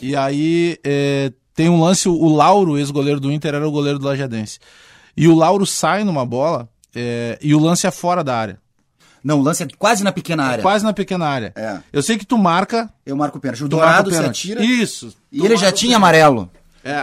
E 0.00 0.16
aí 0.16 0.78
é, 0.82 1.30
tem 1.54 1.68
um 1.68 1.78
lance, 1.80 2.08
o 2.08 2.28
Lauro, 2.34 2.78
ex-goleiro 2.78 3.20
do 3.20 3.30
Inter, 3.30 3.54
era 3.54 3.68
o 3.68 3.70
goleiro 3.70 3.98
do 3.98 4.06
Lajadense. 4.06 4.58
E 5.18 5.28
o 5.28 5.34
Lauro 5.34 5.66
sai 5.66 6.04
numa 6.04 6.24
bola 6.24 6.68
é, 6.94 7.38
e 7.42 7.54
o 7.54 7.58
lance 7.58 7.86
é 7.86 7.90
fora 7.90 8.22
da 8.22 8.36
área. 8.36 8.58
Não, 9.22 9.40
o 9.40 9.42
lance 9.42 9.62
é 9.64 9.68
quase 9.78 10.04
na 10.04 10.12
pequena 10.12 10.44
área. 10.44 10.62
Quase 10.62 10.84
na 10.84 10.92
pequena 10.92 11.26
área. 11.26 11.52
É. 11.56 11.78
Eu 11.92 12.02
sei 12.02 12.16
que 12.16 12.24
tu 12.24 12.38
marca. 12.38 12.88
Eu 13.04 13.16
marco 13.16 13.38
o 13.38 13.40
pênalti. 13.40 13.64
O 13.64 13.68
Dourado 13.68 14.10
o 14.10 14.12
se 14.12 14.18
atira. 14.20 14.64
Isso. 14.64 15.12
E 15.32 15.44
ele 15.44 15.56
já 15.56 15.72
tinha 15.72 15.96
amarelo. 15.96 16.48
É. 16.84 17.00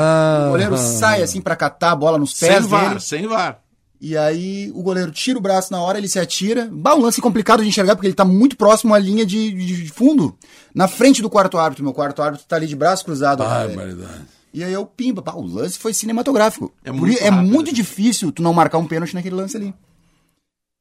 O 0.48 0.52
goleiro 0.52 0.78
sai 0.78 1.22
assim 1.22 1.42
pra 1.42 1.56
catar 1.56 1.92
a 1.92 1.96
bola 1.96 2.18
nos 2.18 2.34
sem 2.36 2.50
pés 2.50 2.66
VAR, 2.66 2.88
dele. 2.90 3.00
sem 3.02 3.28
VAR. 3.28 3.60
E 4.00 4.16
aí 4.18 4.72
o 4.74 4.82
goleiro 4.82 5.12
tira 5.12 5.38
o 5.38 5.42
braço 5.42 5.72
na 5.72 5.80
hora, 5.82 5.98
ele 5.98 6.08
se 6.08 6.18
atira. 6.20 6.70
Bah, 6.72 6.96
um 6.96 7.02
lance 7.02 7.20
complicado 7.22 7.62
de 7.64 7.68
enxergar, 7.70 7.96
porque 7.96 8.08
ele 8.08 8.14
tá 8.16 8.26
muito 8.26 8.56
próximo 8.56 8.94
à 8.94 9.00
linha 9.00 9.26
de, 9.26 9.52
de 9.52 9.90
fundo. 9.90 10.38
Na 10.74 10.88
frente 10.88 11.22
do 11.22 11.30
quarto 11.30 11.58
árbitro. 11.58 11.84
Meu 11.84 11.94
quarto 11.94 12.22
árbitro 12.22 12.46
tá 12.48 12.56
ali 12.56 12.68
de 12.68 12.76
braço 12.76 13.04
cruzado. 13.06 13.44
Ai, 13.44 13.66
É. 13.66 13.68
barbaridade. 13.68 14.22
E 14.56 14.64
aí 14.64 14.72
eu 14.72 14.86
pimba. 14.86 15.22
Bah, 15.22 15.36
o 15.36 15.46
lance 15.46 15.78
foi 15.78 15.94
cinematográfico. 15.94 16.74
É 16.82 16.90
muito 16.90 17.22
é 17.22 17.30
muito 17.30 17.68
assim. 17.68 17.76
difícil 17.76 18.32
tu 18.32 18.42
não 18.42 18.54
marcar 18.54 18.78
um 18.78 18.88
pênalti 18.88 19.14
naquele 19.14 19.36
lance 19.36 19.58
ali. 19.58 19.74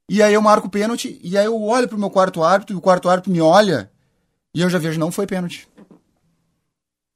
E 0.09 0.23
aí 0.23 0.33
eu 0.33 0.41
marco 0.41 0.69
o 0.69 0.71
pênalti, 0.71 1.19
e 1.25 1.37
aí 1.37 1.45
eu 1.45 1.61
olho 1.61 1.89
pro 1.89 1.99
meu 1.99 2.09
quarto 2.09 2.45
árbitro, 2.45 2.77
e 2.77 2.79
o 2.79 2.81
quarto 2.81 3.09
árbitro 3.09 3.33
me 3.33 3.41
olha, 3.41 3.91
e 4.55 4.61
eu 4.61 4.71
já 4.71 4.79
vejo, 4.79 5.01
não 5.01 5.11
foi 5.11 5.27
pênalti. 5.27 5.67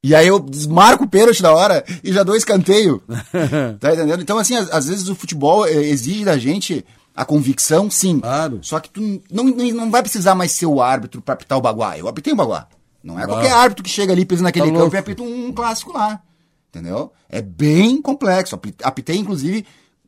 E 0.03 0.13
aí 0.13 0.27
eu 0.27 0.37
desmarco 0.37 1.05
o 1.05 1.09
pênalti 1.09 1.41
da 1.41 1.53
hora 1.53 1.85
e 2.03 2.11
já 2.11 2.23
dou 2.23 2.35
escanteio. 2.35 3.01
tá 3.79 3.93
entendendo? 3.93 4.21
Então, 4.21 4.37
assim, 4.37 4.57
às, 4.57 4.69
às 4.69 4.87
vezes 4.87 5.07
o 5.07 5.15
futebol 5.15 5.65
eh, 5.65 5.71
exige 5.87 6.25
da 6.25 6.37
gente 6.37 6.83
a 7.15 7.23
convicção, 7.23 7.89
sim. 7.89 8.19
Claro. 8.19 8.59
Só 8.63 8.81
que 8.81 8.89
tu 8.89 8.99
não, 9.31 9.45
não, 9.45 9.65
não 9.71 9.91
vai 9.91 10.01
precisar 10.01 10.35
mais 10.35 10.51
ser 10.51 10.65
o 10.65 10.81
árbitro 10.81 11.21
pra 11.21 11.35
apitar 11.35 11.57
o 11.57 11.61
baguá. 11.61 11.97
Eu 11.97 12.07
apitei 12.09 12.33
o 12.33 12.35
baguá. 12.35 12.67
Não 13.01 13.17
é 13.17 13.25
qualquer 13.25 13.51
árbitro 13.51 13.83
que 13.83 13.89
chega 13.89 14.11
ali, 14.11 14.25
pisa 14.25 14.43
naquele 14.43 14.65
Tá 14.65 14.71
campo 14.71 14.81
louco. 14.81 14.95
e 14.95 14.99
apita 14.99 15.23
um, 15.23 15.47
um 15.47 15.53
clássico 15.53 15.93
lá. 15.93 16.21
Entendeu? 16.69 17.11
É 17.27 17.41
bem 17.41 18.01
complexo. 18.01 18.55
Api- 18.55 18.75
Apitei, 18.83 19.17
inclusive, 19.17 19.65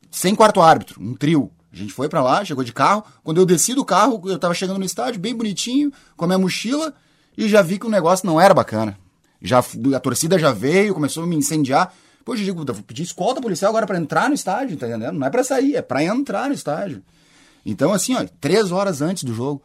sem 0.10 0.36
quarto 0.36 0.62
árbitro, 0.62 1.02
um 1.02 1.16
trio. 1.16 1.52
A 1.74 1.76
gente 1.76 1.94
foi 1.94 2.08
pra 2.10 2.22
lá, 2.22 2.44
chegou 2.46 2.64
de 2.64 2.74
carro. 2.74 3.04
Quando 3.24 3.38
eu 3.40 3.46
desci 3.46 3.74
do 3.74 3.84
carro, 3.86 4.22
eu 4.26 4.38
tava 4.38 4.54
chegando 4.54 4.78
no 4.78 4.86
estádio, 4.86 5.20
bem 5.20 5.34
bonitinho, 5.36 5.92
com 6.18 6.26
a 6.26 6.28
minha 6.28 6.38
mochila, 6.38 6.94
e 7.38 7.48
já 7.48 7.62
vi 7.62 7.80
que 7.80 7.88
o 7.88 7.90
negócio 7.90 8.26
não 8.28 8.40
era 8.40 8.54
bacana. 8.54 8.98
Já, 9.42 9.60
a 9.96 10.00
torcida 10.00 10.38
já 10.38 10.52
veio, 10.52 10.94
começou 10.94 11.24
a 11.24 11.28
me 11.28 11.36
incendiar. 11.36 11.94
Pô, 12.24 12.34
eu 12.34 12.38
digo, 12.38 12.64
eu 12.68 12.74
vou 12.74 12.84
pedir 12.84 13.02
escolta 13.04 13.42
policial 13.42 13.70
agora 13.70 13.88
pra 13.88 13.98
entrar 13.98 14.28
no 14.30 14.36
estádio, 14.36 14.78
tá 14.78 14.88
entendendo? 14.88 15.18
Não 15.18 15.26
é 15.26 15.30
pra 15.32 15.44
sair, 15.44 15.76
é 15.76 15.82
pra 15.82 16.04
entrar 16.04 16.48
no 16.50 16.54
estádio. 16.54 17.02
Então, 17.66 17.92
assim, 17.94 18.16
ó, 18.16 18.24
três 18.40 18.72
horas 18.72 19.02
antes 19.02 19.24
do 19.24 19.34
jogo. 19.34 19.64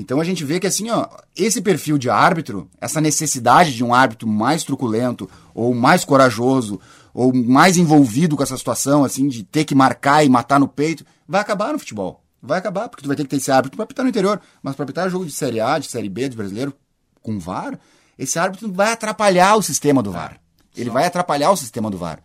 Então 0.00 0.20
a 0.20 0.24
gente 0.24 0.44
vê 0.44 0.60
que 0.60 0.66
assim, 0.68 0.90
ó, 0.90 1.08
esse 1.36 1.60
perfil 1.60 1.98
de 1.98 2.08
árbitro, 2.08 2.70
essa 2.80 3.00
necessidade 3.00 3.74
de 3.74 3.82
um 3.82 3.92
árbitro 3.92 4.28
mais 4.28 4.62
truculento, 4.62 5.28
ou 5.52 5.74
mais 5.74 6.04
corajoso, 6.04 6.80
ou 7.12 7.34
mais 7.34 7.76
envolvido 7.76 8.36
com 8.36 8.42
essa 8.44 8.56
situação, 8.56 9.02
assim, 9.02 9.26
de 9.26 9.42
ter 9.42 9.64
que 9.64 9.74
marcar 9.74 10.22
e 10.22 10.28
matar 10.28 10.60
no 10.60 10.68
peito, 10.68 11.04
vai 11.26 11.40
acabar 11.40 11.72
no 11.72 11.80
futebol. 11.80 12.22
Vai 12.40 12.60
acabar, 12.60 12.88
porque 12.88 13.02
tu 13.02 13.08
vai 13.08 13.16
ter 13.16 13.24
que 13.24 13.28
ter 13.28 13.38
esse 13.38 13.50
árbitro 13.50 13.76
pra 13.76 13.82
apitar 13.82 14.04
no 14.04 14.08
interior. 14.08 14.40
Mas 14.62 14.76
pra 14.76 14.84
apitar 14.84 15.10
jogo 15.10 15.26
de 15.26 15.32
Série 15.32 15.60
A, 15.60 15.80
de 15.80 15.88
Série 15.88 16.08
B, 16.08 16.28
de 16.28 16.36
brasileiro, 16.36 16.72
com 17.20 17.36
VAR, 17.36 17.76
esse 18.16 18.38
árbitro 18.38 18.70
vai 18.72 18.92
atrapalhar 18.92 19.56
o 19.56 19.62
sistema 19.62 20.00
do 20.00 20.12
VAR. 20.12 20.40
Ele 20.76 20.90
vai 20.90 21.06
atrapalhar 21.06 21.50
o 21.50 21.56
sistema 21.56 21.90
do 21.90 21.98
VAR. 21.98 22.20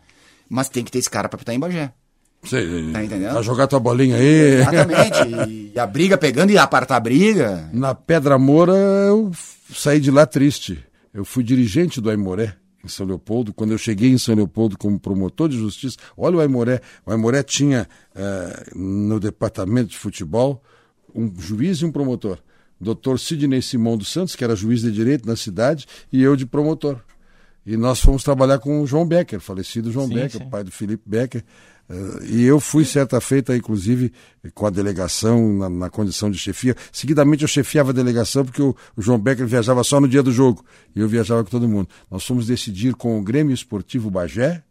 Mas 0.47 0.69
tem 0.69 0.83
que 0.83 0.91
ter 0.91 0.99
esse 0.99 1.09
cara 1.09 1.27
pra 1.27 1.37
apitar 1.37 1.55
em 1.55 1.59
Bagé. 1.59 1.91
Sei, 2.43 2.91
Tá 2.91 3.03
entendendo? 3.03 3.33
Vai 3.33 3.43
jogar 3.43 3.67
tua 3.67 3.79
bolinha 3.79 4.17
aí. 4.17 4.61
Exatamente. 4.61 5.71
e 5.75 5.79
a 5.79 5.87
briga 5.87 6.17
pegando 6.17 6.51
e 6.51 6.57
apartar 6.57 6.97
a 6.97 6.99
briga. 6.99 7.69
Na 7.71 7.95
Pedra 7.95 8.37
Moura, 8.37 8.73
eu 8.73 9.31
saí 9.73 9.99
de 9.99 10.11
lá 10.11 10.25
triste. 10.25 10.83
Eu 11.13 11.23
fui 11.23 11.43
dirigente 11.43 12.01
do 12.01 12.09
Aimoré, 12.09 12.55
em 12.83 12.87
São 12.87 13.05
Leopoldo. 13.05 13.53
Quando 13.53 13.71
eu 13.71 13.77
cheguei 13.77 14.09
em 14.09 14.17
São 14.17 14.35
Leopoldo 14.35 14.77
como 14.77 14.99
promotor 14.99 15.47
de 15.47 15.57
justiça, 15.57 15.97
olha 16.17 16.37
o 16.37 16.41
Aimoré. 16.41 16.81
O 17.05 17.11
Aimoré 17.11 17.43
tinha 17.43 17.87
eh, 18.15 18.63
no 18.75 19.19
departamento 19.19 19.89
de 19.91 19.97
futebol 19.97 20.61
um 21.15 21.31
juiz 21.39 21.77
e 21.79 21.85
um 21.85 21.91
promotor. 21.91 22.39
Doutor 22.81 23.19
Sidney 23.19 23.61
Simão 23.61 23.95
dos 23.95 24.11
Santos, 24.11 24.35
que 24.35 24.43
era 24.43 24.55
juiz 24.55 24.81
de 24.81 24.91
direito 24.91 25.25
na 25.27 25.35
cidade, 25.35 25.85
e 26.11 26.21
eu 26.21 26.35
de 26.35 26.45
promotor. 26.45 26.99
E 27.65 27.77
nós 27.77 28.01
fomos 28.01 28.23
trabalhar 28.23 28.59
com 28.59 28.81
o 28.81 28.87
João 28.87 29.05
Becker, 29.05 29.39
falecido 29.39 29.89
João 29.91 30.07
Sim, 30.07 30.15
Becker, 30.15 30.41
sim. 30.41 30.49
pai 30.49 30.63
do 30.65 30.71
Felipe 30.71 31.03
Becker. 31.05 31.43
Eh, 31.89 32.25
e 32.25 32.43
eu 32.43 32.59
fui 32.59 32.85
certa 32.85 33.19
feita, 33.19 33.55
inclusive, 33.55 34.11
com 34.53 34.65
a 34.65 34.69
delegação 34.69 35.53
na, 35.57 35.69
na 35.69 35.89
condição 35.89 36.29
de 36.29 36.37
chefia. 36.37 36.75
Seguidamente 36.91 37.43
eu 37.43 37.47
chefiava 37.47 37.91
a 37.91 37.93
delegação 37.93 38.45
porque 38.45 38.61
o, 38.61 38.75
o 38.95 39.01
João 39.01 39.19
Becker 39.19 39.45
viajava 39.45 39.83
só 39.83 39.99
no 39.99 40.07
dia 40.07 40.23
do 40.23 40.31
jogo 40.31 40.63
e 40.95 40.99
eu 40.99 41.07
viajava 41.07 41.43
com 41.43 41.49
todo 41.49 41.67
mundo. 41.67 41.89
Nós 42.09 42.25
fomos 42.25 42.47
decidir 42.47 42.95
com 42.95 43.19
o 43.19 43.23
Grêmio 43.23 43.53
Esportivo 43.53 44.09
Bagé 44.09 44.63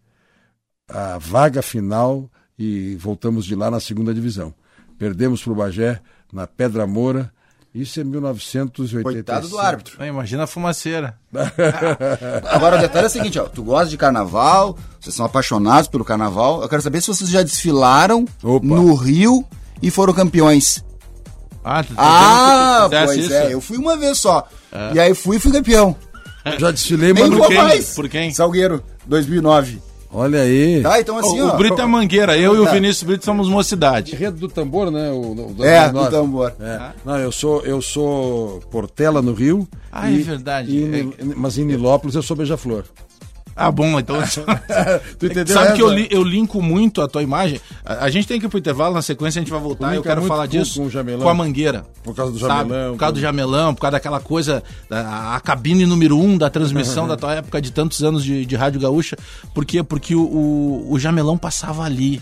a 0.88 1.18
vaga 1.18 1.62
final 1.62 2.30
e 2.58 2.96
voltamos 2.96 3.44
de 3.44 3.54
lá 3.54 3.70
na 3.70 3.80
segunda 3.80 4.12
divisão. 4.12 4.54
Perdemos 4.98 5.42
para 5.42 5.52
o 5.52 5.56
Bagé 5.56 6.00
na 6.32 6.46
Pedra 6.46 6.86
Moura. 6.86 7.32
Isso 7.74 7.98
é 8.00 8.04
1986. 8.04 9.02
Coitado 9.02 9.48
do 9.48 9.58
árbitro. 9.58 9.96
Ah, 9.98 10.06
Imagina 10.06 10.44
a 10.44 10.46
fumaceira. 10.46 11.16
Agora 12.50 12.76
o 12.76 12.80
detalhe 12.80 13.04
é 13.04 13.08
o 13.08 13.10
seguinte, 13.10 13.38
ó. 13.38 13.44
Tu 13.44 13.62
gosta 13.62 13.88
de 13.88 13.96
carnaval, 13.96 14.76
vocês 15.00 15.14
são 15.14 15.24
apaixonados 15.24 15.88
pelo 15.88 16.04
carnaval. 16.04 16.62
Eu 16.62 16.68
quero 16.68 16.82
saber 16.82 17.00
se 17.00 17.08
vocês 17.08 17.30
já 17.30 17.42
desfilaram 17.42 18.26
Opa. 18.42 18.64
no 18.66 18.94
Rio 18.94 19.44
e 19.80 19.90
foram 19.90 20.12
campeões. 20.12 20.84
Ah, 21.64 21.82
tu 21.82 21.94
tá 21.94 22.02
Ah, 22.02 22.88
tu 22.90 23.06
pois 23.06 23.18
é. 23.18 23.20
isso? 23.20 23.32
Eu 23.52 23.60
fui 23.60 23.78
uma 23.78 23.96
vez 23.96 24.18
só. 24.18 24.46
E 24.94 25.00
aí 25.00 25.14
fui 25.14 25.36
e 25.36 25.40
fui 25.40 25.52
campeão. 25.52 25.96
Já 26.58 26.72
desfilei, 26.72 27.12
mas 27.12 27.28
vou 27.30 27.46
quem? 27.46 27.56
mais. 27.56 27.94
Por 27.94 28.08
quem? 28.08 28.34
Salgueiro, 28.34 28.82
2009. 29.06 29.80
Olha 30.12 30.40
aí. 30.42 30.80
Tá, 30.82 31.00
então 31.00 31.16
assim, 31.18 31.40
o, 31.40 31.48
ó. 31.48 31.54
o 31.54 31.56
Brito 31.56 31.80
é 31.80 31.86
Mangueira, 31.86 32.36
eu 32.36 32.54
e 32.54 32.58
o 32.58 32.64
Tá. 32.64 32.72
Vinícius 32.72 33.02
Brito 33.02 33.24
somos 33.24 33.48
mocidade. 33.48 34.14
Enredo 34.14 34.36
do 34.38 34.48
tambor, 34.48 34.90
né? 34.90 35.10
O, 35.10 35.14
o- 35.16 35.54
o 35.58 35.64
É, 35.64 35.88
2009. 35.88 35.92
do 35.92 36.10
tambor. 36.10 36.54
É. 36.60 36.90
Não, 37.04 37.18
eu 37.18 37.32
sou, 37.32 37.60
eu 37.62 37.80
sou 37.80 38.60
Portela 38.70 39.20
no 39.22 39.32
Rio. 39.32 39.66
Ah, 39.90 40.10
é 40.12 40.16
verdade. 40.18 40.70
e 40.76 40.84
Ni- 40.84 41.34
Mas 41.36 41.56
em 41.58 41.64
Nilópolis 41.64 42.14
eu 42.14 42.22
sou 42.22 42.36
beija-flor. 42.36 42.84
Ah, 43.54 43.70
bom, 43.70 43.98
então. 43.98 44.16
Tu 45.18 45.26
entendeu 45.26 45.54
Sabe 45.54 45.66
essa? 45.68 45.76
que 45.76 45.82
eu, 45.82 45.88
li- 45.90 46.08
eu 46.10 46.22
linko 46.22 46.62
muito 46.62 47.02
a 47.02 47.08
tua 47.08 47.22
imagem. 47.22 47.60
A, 47.84 48.04
a 48.06 48.10
gente 48.10 48.26
tem 48.26 48.40
que 48.40 48.46
ir 48.46 48.48
pro 48.48 48.58
intervalo, 48.58 48.94
na 48.94 49.02
sequência 49.02 49.38
a 49.40 49.42
gente 49.42 49.50
vai 49.50 49.60
voltar. 49.60 49.90
Tu 49.90 49.94
Eu 49.96 50.02
quero 50.02 50.22
falar 50.22 50.46
disso 50.46 50.80
com 50.80 50.86
o 50.86 50.90
jamelão. 50.90 51.22
com 51.22 51.28
a 51.28 51.34
mangueira. 51.34 51.84
Por 52.02 52.14
causa 52.14 52.32
do 52.32 52.38
sabe? 52.38 52.70
jamelão. 52.70 52.92
Por 52.92 52.98
causa 52.98 53.12
do 53.14 53.20
jamelão, 53.20 53.74
por 53.74 53.80
causa 53.82 53.92
daquela 53.92 54.20
coisa, 54.20 54.62
da, 54.88 55.34
a 55.36 55.40
cabine 55.40 55.84
número 55.86 56.18
um 56.18 56.36
da 56.38 56.48
transmissão 56.50 57.06
da 57.08 57.16
tua 57.16 57.34
época 57.34 57.60
de 57.60 57.70
tantos 57.70 58.02
anos 58.02 58.24
de, 58.24 58.44
de 58.46 58.56
Rádio 58.56 58.80
Gaúcha. 58.80 59.16
Por 59.54 59.64
quê? 59.64 59.82
Porque 59.82 60.14
o, 60.14 60.22
o, 60.22 60.86
o 60.92 60.98
jamelão 60.98 61.36
passava 61.38 61.82
ali. 61.84 62.20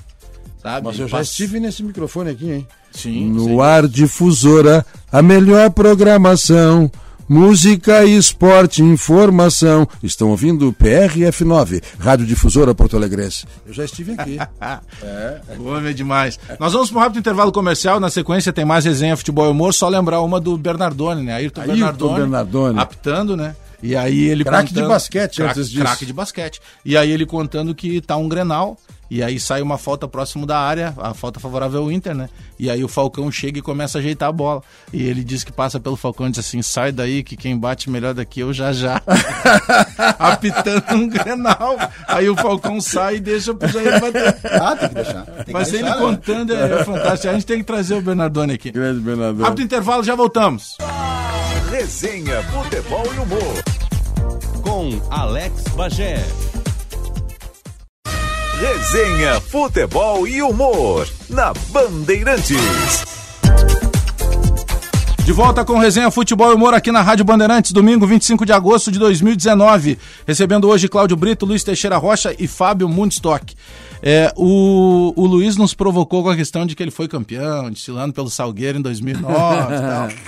Sabe? 0.62 0.86
Mas 0.86 0.98
eu 0.98 1.08
já 1.08 1.16
pass- 1.18 1.28
estive 1.30 1.58
nesse 1.58 1.82
microfone 1.82 2.30
aqui, 2.30 2.50
hein? 2.50 2.66
Sim. 2.92 3.30
No 3.30 3.44
sim. 3.44 3.60
ar 3.60 3.86
difusora, 3.88 4.84
a 5.10 5.22
melhor 5.22 5.70
programação. 5.70 6.90
Música, 7.32 8.04
esporte, 8.04 8.82
informação. 8.82 9.86
Estão 10.02 10.30
ouvindo 10.30 10.72
PRF9, 10.72 11.80
Rádio 11.96 12.26
Difusora 12.26 12.74
Porto 12.74 12.96
Alegrense. 12.96 13.46
Eu 13.64 13.72
já 13.72 13.84
estive 13.84 14.14
aqui. 14.18 14.36
O 15.56 15.68
homem 15.68 15.90
é 15.90 15.92
demais. 15.92 16.40
Nós 16.58 16.72
vamos 16.72 16.90
para 16.90 16.98
um 16.98 17.02
rápido 17.02 17.20
intervalo 17.20 17.52
comercial. 17.52 18.00
Na 18.00 18.10
sequência 18.10 18.52
tem 18.52 18.64
mais 18.64 18.84
resenha, 18.84 19.16
futebol 19.16 19.46
e 19.46 19.50
humor. 19.50 19.72
Só 19.72 19.88
lembrar 19.88 20.20
uma 20.22 20.40
do 20.40 20.58
Bernardone, 20.58 21.22
né? 21.22 21.34
Ayrton, 21.34 21.60
Ayrton 21.60 21.74
Bernardone, 21.76 22.18
Bernardone. 22.18 22.78
Apitando, 22.80 23.36
né? 23.36 23.54
E 23.80 23.94
aí 23.94 24.24
ele 24.24 24.42
Craque 24.42 24.74
de 24.74 24.82
basquete 24.82 25.36
Craque- 25.36 25.60
antes 25.60 25.70
disso. 25.70 25.84
Craque 25.84 26.04
de 26.06 26.12
basquete. 26.12 26.60
E 26.84 26.96
aí 26.96 27.12
ele 27.12 27.24
contando 27.26 27.72
que 27.76 28.00
tá 28.00 28.16
um 28.16 28.28
Grenal. 28.28 28.76
E 29.10 29.24
aí 29.24 29.40
sai 29.40 29.60
uma 29.60 29.76
falta 29.76 30.06
próximo 30.06 30.46
da 30.46 30.58
área, 30.58 30.94
a 30.98 31.12
falta 31.12 31.40
favorável 31.40 31.82
ao 31.82 31.90
Inter, 31.90 32.14
né? 32.14 32.28
E 32.56 32.70
aí 32.70 32.84
o 32.84 32.88
Falcão 32.88 33.30
chega 33.32 33.58
e 33.58 33.62
começa 33.62 33.98
a 33.98 34.00
ajeitar 34.00 34.28
a 34.28 34.32
bola. 34.32 34.62
E 34.92 35.02
ele 35.02 35.24
diz 35.24 35.42
que 35.42 35.50
passa 35.50 35.80
pelo 35.80 35.96
Falcão 35.96 36.28
e 36.28 36.30
diz 36.30 36.38
assim: 36.38 36.62
sai 36.62 36.92
daí 36.92 37.24
que 37.24 37.36
quem 37.36 37.58
bate 37.58 37.90
melhor 37.90 38.14
daqui 38.14 38.40
é 38.42 38.44
o 38.44 38.52
já 38.52 38.72
já. 38.72 39.02
Apitando 40.16 40.84
um 40.94 41.08
Grenal. 41.08 41.76
Aí 42.06 42.28
o 42.28 42.36
Falcão 42.36 42.80
sai 42.80 43.16
e 43.16 43.20
deixa 43.20 43.52
pro 43.52 43.66
Jair 43.68 44.00
bater. 44.00 44.36
Ah, 44.44 44.76
tem 44.76 44.88
que 44.88 44.94
deixar. 44.94 45.22
Tem 45.24 45.44
que 45.46 45.52
Mas 45.52 45.68
ele 45.72 45.82
deixar, 45.82 45.96
né? 45.96 46.02
contando 46.02 46.54
é 46.54 46.84
fantástico. 46.84 47.28
A 47.28 47.32
gente 47.34 47.46
tem 47.46 47.58
que 47.58 47.64
trazer 47.64 47.94
o 47.94 48.00
Bernardone 48.02 48.52
aqui. 48.52 48.70
Grande 48.70 49.00
Bernardo. 49.00 49.42
Rápido 49.42 49.62
intervalo, 49.62 50.04
já 50.04 50.14
voltamos. 50.14 50.76
Resenha, 51.70 52.42
futebol 52.44 53.04
e 53.14 53.18
humor. 53.18 53.64
Com 54.62 55.00
Alex 55.10 55.64
Bagé. 55.74 56.24
Resenha, 58.60 59.40
futebol 59.40 60.26
e 60.26 60.42
humor. 60.42 61.08
Na 61.28 61.52
Bandeirantes. 61.70 63.04
De 65.24 65.32
volta 65.32 65.64
com 65.64 65.78
resenha 65.78 66.10
Futebol 66.10 66.50
e 66.50 66.54
Humor 66.54 66.74
aqui 66.74 66.90
na 66.90 67.00
Rádio 67.02 67.24
Bandeirantes, 67.24 67.70
domingo 67.72 68.06
25 68.06 68.44
de 68.44 68.52
agosto 68.52 68.90
de 68.90 68.98
2019. 68.98 69.96
Recebendo 70.26 70.68
hoje 70.68 70.88
Cláudio 70.88 71.16
Brito, 71.16 71.46
Luiz 71.46 71.62
Teixeira 71.62 71.96
Rocha 71.96 72.34
e 72.38 72.48
Fábio 72.48 72.88
Mundstock. 72.88 73.54
É, 74.02 74.32
o, 74.36 75.12
o 75.14 75.26
Luiz 75.26 75.56
nos 75.56 75.72
provocou 75.72 76.22
com 76.24 76.30
a 76.30 76.36
questão 76.36 76.66
de 76.66 76.74
que 76.74 76.82
ele 76.82 76.90
foi 76.90 77.06
campeão, 77.06 77.70
desfilando 77.70 78.12
pelo 78.12 78.28
Salgueiro 78.28 78.78
em 78.78 78.82
2009 78.82 79.74
e 79.74 79.78
tal. 79.80 80.08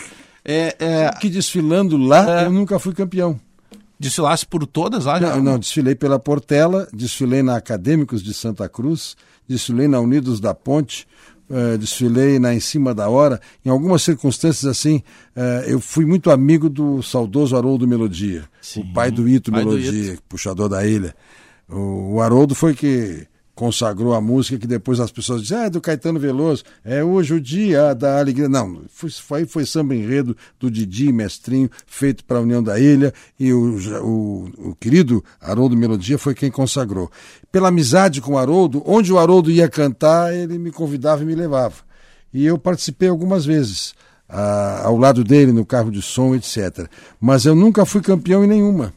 É, 0.45 0.75
é, 0.81 1.11
Que 1.21 1.29
desfilando 1.31 1.97
lá, 1.97 2.41
É. 2.43 2.47
eu 2.47 2.51
nunca 2.51 2.77
fui 2.81 2.93
campeão. 2.93 3.39
Desfilasse 4.03 4.45
por 4.45 4.67
todas 4.67 5.05
lá? 5.05 5.19
Não, 5.19 5.43
não, 5.43 5.59
desfilei 5.59 5.95
pela 5.95 6.19
Portela, 6.19 6.89
desfilei 6.93 7.43
na 7.43 7.57
Acadêmicos 7.57 8.23
de 8.23 8.35
Santa 8.35 8.69
Cruz, 8.69 9.17
desfilei 9.49 9.87
na 9.89 10.01
Unidos 10.01 10.41
da 10.41 10.53
Ponte, 10.53 11.07
eh, 11.49 11.77
desfilei 11.79 12.39
na 12.39 12.53
Em 12.53 12.61
Cima 12.61 12.95
da 12.95 13.09
Hora. 13.09 13.41
Em 13.65 13.71
algumas 13.71 14.03
circunstâncias 14.03 14.65
assim, 14.65 15.03
eh, 15.37 15.67
eu 15.69 15.81
fui 15.81 16.05
muito 16.05 16.31
amigo 16.31 16.69
do 16.69 17.03
saudoso 17.03 17.57
Haroldo 17.57 17.87
Melodia, 17.87 18.45
Sim, 18.61 18.81
o 18.81 18.93
pai 18.93 19.11
do 19.11 19.29
Ito 19.29 19.53
pai 19.53 19.65
do 19.65 19.71
Melodia, 19.71 20.19
puxador 20.29 20.69
da 20.69 20.85
ilha. 20.85 21.15
O, 21.69 22.15
o 22.15 22.21
Haroldo 22.21 22.55
foi 22.55 22.75
que 22.75 23.27
consagrou 23.63 24.13
a 24.13 24.21
música 24.21 24.59
que 24.59 24.67
depois 24.67 24.99
as 24.99 25.13
pessoas 25.13 25.43
dizem, 25.43 25.57
ah, 25.57 25.65
é 25.67 25.71
do 25.71 25.81
Caetano 25.81 26.19
Veloso, 26.19 26.65
é 26.85 27.05
hoje 27.05 27.33
o 27.33 27.41
dia 27.41 27.95
da 27.95 28.19
alegria. 28.19 28.49
Não, 28.49 28.83
foi, 28.89 29.09
foi, 29.09 29.47
foi 29.47 29.65
samba 29.65 29.95
enredo 29.95 30.37
do 30.59 30.69
Didi 30.69 31.13
Mestrinho, 31.13 31.71
feito 31.87 32.25
para 32.25 32.39
a 32.39 32.41
União 32.41 32.61
da 32.61 32.81
Ilha, 32.81 33.15
e 33.39 33.53
o, 33.53 33.79
o, 34.03 34.71
o 34.71 34.75
querido 34.75 35.23
Haroldo 35.41 35.77
Melodia 35.77 36.19
foi 36.19 36.35
quem 36.35 36.51
consagrou. 36.51 37.09
Pela 37.53 37.69
amizade 37.69 38.21
com 38.21 38.33
o 38.33 38.39
Haroldo, 38.39 38.83
onde 38.85 39.13
o 39.13 39.19
Haroldo 39.21 39.49
ia 39.49 39.69
cantar, 39.69 40.35
ele 40.35 40.59
me 40.59 40.73
convidava 40.73 41.23
e 41.23 41.27
me 41.27 41.37
levava. 41.37 41.77
E 42.35 42.45
eu 42.45 42.59
participei 42.59 43.11
algumas 43.11 43.47
vezes, 43.47 43.95
ah, 44.29 44.81
ao 44.83 44.97
lado 44.97 45.23
dele, 45.23 45.53
no 45.53 45.65
carro 45.65 45.93
de 45.93 46.03
som, 46.03 46.35
etc. 46.35 46.89
Mas 47.21 47.47
eu 47.47 47.55
nunca 47.55 47.87
fui 47.87 48.01
campeão 48.01 48.43
em 48.43 48.49
nenhuma. 48.49 48.93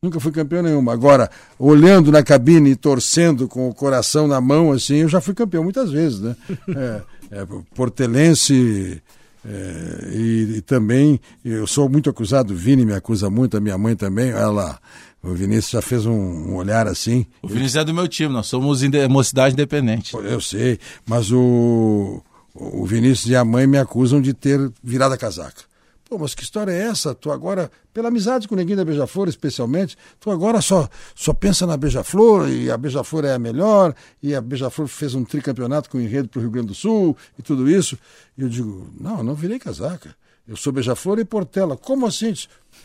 Nunca 0.00 0.20
fui 0.20 0.30
campeão 0.30 0.62
nenhuma. 0.62 0.92
Agora, 0.92 1.28
olhando 1.58 2.12
na 2.12 2.22
cabine 2.22 2.70
e 2.70 2.76
torcendo 2.76 3.48
com 3.48 3.68
o 3.68 3.74
coração 3.74 4.28
na 4.28 4.40
mão, 4.40 4.70
assim, 4.70 4.98
eu 4.98 5.08
já 5.08 5.20
fui 5.20 5.34
campeão 5.34 5.64
muitas 5.64 5.90
vezes, 5.90 6.20
né? 6.20 6.36
É, 6.68 7.02
é, 7.32 7.46
portelense, 7.74 9.02
É, 9.44 10.10
e, 10.14 10.56
e, 10.58 10.60
também, 10.60 11.18
eu 11.44 11.66
sou 11.66 11.88
muito 11.88 12.10
acusado, 12.10 12.52
o 12.52 12.56
Vini 12.56 12.84
me 12.84 12.92
acusa 12.92 13.30
muito, 13.30 13.56
a 13.56 13.60
minha 13.60 13.78
mãe 13.78 13.96
também, 13.96 14.30
ela, 14.30 14.78
o 15.22 15.32
Vinícius 15.32 15.70
já 15.70 15.82
fez 15.82 16.06
um, 16.06 16.12
um 16.12 16.56
olhar 16.56 16.86
assim. 16.86 17.26
O 17.40 17.48
Vinícius 17.48 17.76
é 17.76 17.84
do 17.84 17.94
meu 17.94 18.06
time, 18.06 18.32
nós 18.32 18.46
somos 18.46 18.82
inde 18.82 19.06
Mocidade 19.08 19.54
Independente. 19.54 20.14
Eu 20.14 20.40
sei, 20.40 20.78
mas 21.06 21.32
o, 21.32 22.22
o 22.54 22.84
Vinícius 22.84 23.30
e 23.30 23.36
a 23.36 23.44
mãe 23.44 23.66
me 23.66 23.78
acusam 23.78 24.20
de 24.20 24.34
ter 24.34 24.60
virado 24.82 25.14
a 25.14 25.18
casaca. 25.18 25.62
Pô, 26.08 26.16
mas 26.16 26.34
que 26.34 26.42
história 26.42 26.72
é 26.72 26.84
essa? 26.84 27.14
Tu 27.14 27.30
agora, 27.30 27.70
pela 27.92 28.08
amizade 28.08 28.48
com 28.48 28.54
o 28.54 28.56
Neguinho 28.56 28.78
da 28.78 28.84
Beija-Flor, 28.84 29.28
especialmente, 29.28 29.94
tu 30.18 30.30
agora 30.30 30.62
só, 30.62 30.88
só 31.14 31.34
pensa 31.34 31.66
na 31.66 31.76
Beija-Flor 31.76 32.48
e 32.48 32.70
a 32.70 32.78
Beija-Flor 32.78 33.26
é 33.26 33.34
a 33.34 33.38
melhor 33.38 33.94
e 34.22 34.34
a 34.34 34.40
Beija-Flor 34.40 34.88
fez 34.88 35.14
um 35.14 35.22
tricampeonato 35.22 35.90
com 35.90 36.00
enredo 36.00 36.30
para 36.30 36.38
o 36.38 36.42
Rio 36.42 36.50
Grande 36.50 36.68
do 36.68 36.74
Sul 36.74 37.14
e 37.38 37.42
tudo 37.42 37.68
isso. 37.68 37.98
E 38.38 38.42
eu 38.42 38.48
digo, 38.48 38.90
não, 38.98 39.18
eu 39.18 39.24
não 39.24 39.34
virei 39.34 39.58
casaca. 39.58 40.16
Eu 40.48 40.56
sou 40.56 40.72
Beija-Flor 40.72 41.18
e 41.18 41.26
Portela. 41.26 41.76
Como 41.76 42.06
assim? 42.06 42.32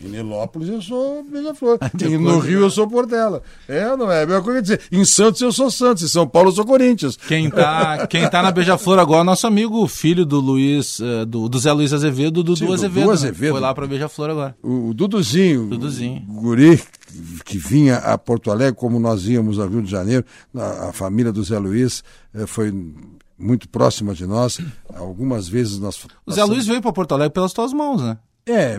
Em 0.01 0.09
Nilópolis 0.09 0.67
eu 0.67 0.81
sou 0.81 1.23
Beija-Flor. 1.23 1.79
E 2.03 2.17
no 2.17 2.39
Rio 2.39 2.59
eu 2.59 2.69
sou 2.69 2.85
Portela. 2.89 3.41
É, 3.69 3.95
não 3.95 4.11
é? 4.11 4.23
A 4.23 4.25
mesma 4.25 4.43
coisa 4.43 4.61
dizer. 4.61 4.81
Em 4.91 5.05
Santos 5.05 5.39
eu 5.39 5.49
sou 5.49 5.71
Santos, 5.71 6.03
em 6.03 6.09
São 6.09 6.27
Paulo 6.27 6.49
eu 6.49 6.53
sou 6.53 6.65
Corinthians. 6.65 7.15
Quem 7.15 7.49
tá, 7.49 8.05
quem 8.07 8.29
tá 8.29 8.43
na 8.43 8.51
Beija-Flor 8.51 8.99
agora 8.99 9.21
é 9.21 9.23
nosso 9.23 9.47
amigo, 9.47 9.87
filho 9.87 10.25
do 10.25 10.41
Luiz, 10.41 10.99
uh, 10.99 11.25
do, 11.25 11.47
do 11.47 11.57
Zé 11.57 11.71
Luiz 11.71 11.93
Azevedo, 11.93 12.43
do 12.43 12.53
Dudu 12.53 12.73
Azevedo. 12.73 13.03
Dudu 13.03 13.11
Azevedo. 13.11 13.43
Né? 13.43 13.51
Foi 13.51 13.61
lá 13.61 13.73
pra 13.73 13.87
Beija-Flor 13.87 14.29
agora. 14.31 14.57
O, 14.61 14.89
o 14.89 14.93
Duduzinho. 14.93 15.67
Duduzinho. 15.67 16.25
O 16.27 16.41
guri 16.41 16.83
que 17.45 17.57
vinha 17.57 17.97
a 17.97 18.17
Porto 18.17 18.51
Alegre, 18.51 18.75
como 18.75 18.99
nós 18.99 19.25
íamos 19.25 19.57
ao 19.57 19.69
Rio 19.69 19.81
de 19.81 19.89
Janeiro, 19.89 20.25
a, 20.53 20.89
a 20.89 20.93
família 20.93 21.31
do 21.31 21.41
Zé 21.43 21.57
Luiz 21.59 22.03
eh, 22.33 22.45
foi 22.45 22.73
muito 23.37 23.67
próxima 23.69 24.13
de 24.13 24.25
nós. 24.25 24.59
Algumas 24.93 25.47
vezes 25.47 25.79
nós. 25.79 26.05
O 26.25 26.31
Zé 26.31 26.43
Luiz 26.43 26.65
veio 26.65 26.81
para 26.81 26.93
Porto 26.93 27.13
Alegre 27.13 27.33
pelas 27.33 27.53
tuas 27.53 27.73
mãos, 27.73 28.01
né? 28.01 28.17
É, 28.45 28.77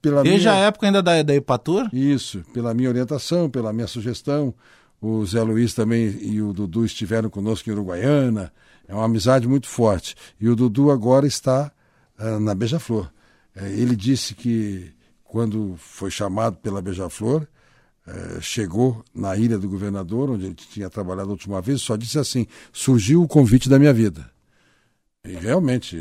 pela 0.00 0.22
Desde 0.22 0.46
minha... 0.46 0.52
a 0.52 0.66
época 0.66 0.86
ainda 0.86 1.02
da, 1.02 1.22
da 1.22 1.34
Ipatur? 1.34 1.88
Isso, 1.92 2.44
pela 2.52 2.72
minha 2.72 2.88
orientação, 2.88 3.50
pela 3.50 3.72
minha 3.72 3.86
sugestão. 3.86 4.54
O 5.00 5.26
Zé 5.26 5.42
Luiz 5.42 5.74
também 5.74 6.16
e 6.20 6.40
o 6.40 6.52
Dudu 6.52 6.84
estiveram 6.84 7.28
conosco 7.28 7.68
em 7.68 7.72
Uruguaiana. 7.72 8.52
É 8.86 8.94
uma 8.94 9.04
amizade 9.04 9.48
muito 9.48 9.66
forte. 9.66 10.14
E 10.40 10.48
o 10.48 10.54
Dudu 10.54 10.92
agora 10.92 11.26
está 11.26 11.72
uh, 12.18 12.38
na 12.38 12.54
Beija-Flor. 12.54 13.10
Uh, 13.56 13.64
ele 13.64 13.96
disse 13.96 14.34
que 14.34 14.92
quando 15.24 15.74
foi 15.76 16.10
chamado 16.10 16.56
pela 16.58 16.80
Beija-Flor, 16.80 17.48
uh, 18.06 18.40
chegou 18.40 19.04
na 19.14 19.36
Ilha 19.36 19.58
do 19.58 19.68
Governador, 19.68 20.30
onde 20.30 20.46
ele 20.46 20.54
tinha 20.54 20.90
trabalhado 20.90 21.28
a 21.28 21.32
última 21.32 21.60
vez, 21.60 21.82
só 21.82 21.96
disse 21.96 22.18
assim: 22.18 22.46
surgiu 22.72 23.22
o 23.22 23.28
convite 23.28 23.68
da 23.68 23.78
minha 23.78 23.92
vida. 23.92 24.30
E 25.24 25.32
realmente 25.34 25.96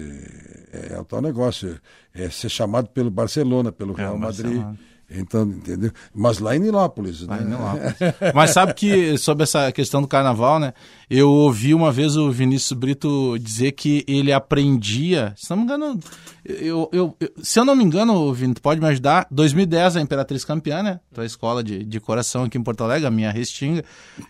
é, 0.74 0.94
é 0.94 1.00
o 1.00 1.06
tal 1.06 1.22
negócio, 1.22 1.80
é 2.14 2.30
ser 2.30 2.50
chamado 2.50 2.90
pelo 2.90 3.12
Barcelona, 3.12 3.72
pelo 3.72 3.94
Real 3.94 4.16
é, 4.16 4.20
Madrid. 4.20 4.46
Barcelona. 4.46 4.80
Então, 5.14 5.44
entendeu? 5.44 5.92
Mas 6.14 6.40
lá 6.40 6.56
em 6.56 6.60
Nilópolis, 6.60 7.28
né? 7.28 7.40
Em 7.42 7.46
Nilópolis. 7.46 7.96
Mas 8.34 8.52
sabe 8.52 8.74
que 8.74 9.18
sobre 9.18 9.44
essa 9.44 9.72
questão 9.72 10.02
do 10.02 10.08
carnaval, 10.08 10.60
né? 10.60 10.74
Eu 11.10 11.30
ouvi 11.30 11.74
uma 11.74 11.92
vez 11.92 12.16
o 12.16 12.32
Vinícius 12.32 12.78
Brito 12.78 13.38
dizer 13.38 13.74
que 13.74 14.06
ele 14.08 14.32
aprendia, 14.32 15.34
se 15.36 15.50
não 15.50 15.58
me 15.58 15.64
engano, 15.64 16.00
eu, 16.46 16.90
eu, 16.94 17.16
eu 17.20 17.32
se 17.42 17.60
eu 17.60 17.66
não 17.66 17.76
me 17.76 17.84
engano, 17.84 18.34
Vinícius, 18.34 18.62
pode 18.62 18.80
me 18.80 18.88
ajudar? 18.88 19.28
2010 19.30 19.98
a 19.98 20.02
Imperatriz 20.02 20.46
campeã, 20.46 20.82
né? 20.82 21.00
Tua 21.14 21.26
escola 21.26 21.64
de, 21.64 21.84
de 21.84 22.00
coração 22.00 22.44
aqui 22.46 22.58
em 22.58 22.64
Porto 22.64 22.84
Alegre, 22.84 23.06
a 23.06 23.12
minha 23.12 23.32
restinga. 23.32 23.84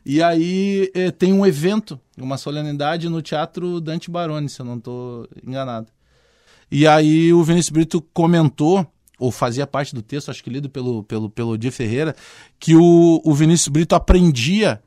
E 0.06 0.24
aí 0.24 0.92
eh, 0.96 1.12
tem 1.12 1.32
um 1.32 1.46
evento, 1.46 2.00
uma 2.18 2.38
solenidade 2.38 3.08
no 3.08 3.22
Teatro 3.22 3.80
Dante 3.80 4.10
Baroni, 4.10 4.50
se 4.50 4.60
eu 4.60 4.66
não 4.66 4.78
estou 4.78 5.28
enganado. 5.46 5.88
E 6.72 6.88
aí 6.88 7.34
o 7.34 7.44
Vinícius 7.44 7.70
Brito 7.70 8.02
comentou 8.14 8.88
ou 9.22 9.32
fazia 9.32 9.68
parte 9.68 9.94
do 9.94 10.02
texto, 10.02 10.32
acho 10.32 10.44
que 10.44 10.50
lido 10.50 10.68
pelo, 10.68 11.04
pelo, 11.04 11.30
pelo 11.30 11.56
Di 11.56 11.70
Ferreira, 11.70 12.16
que 12.60 12.76
o, 12.76 13.22
o 13.24 13.34
Vinícius 13.36 13.68
Brito 13.68 13.94
aprendia 13.94 14.82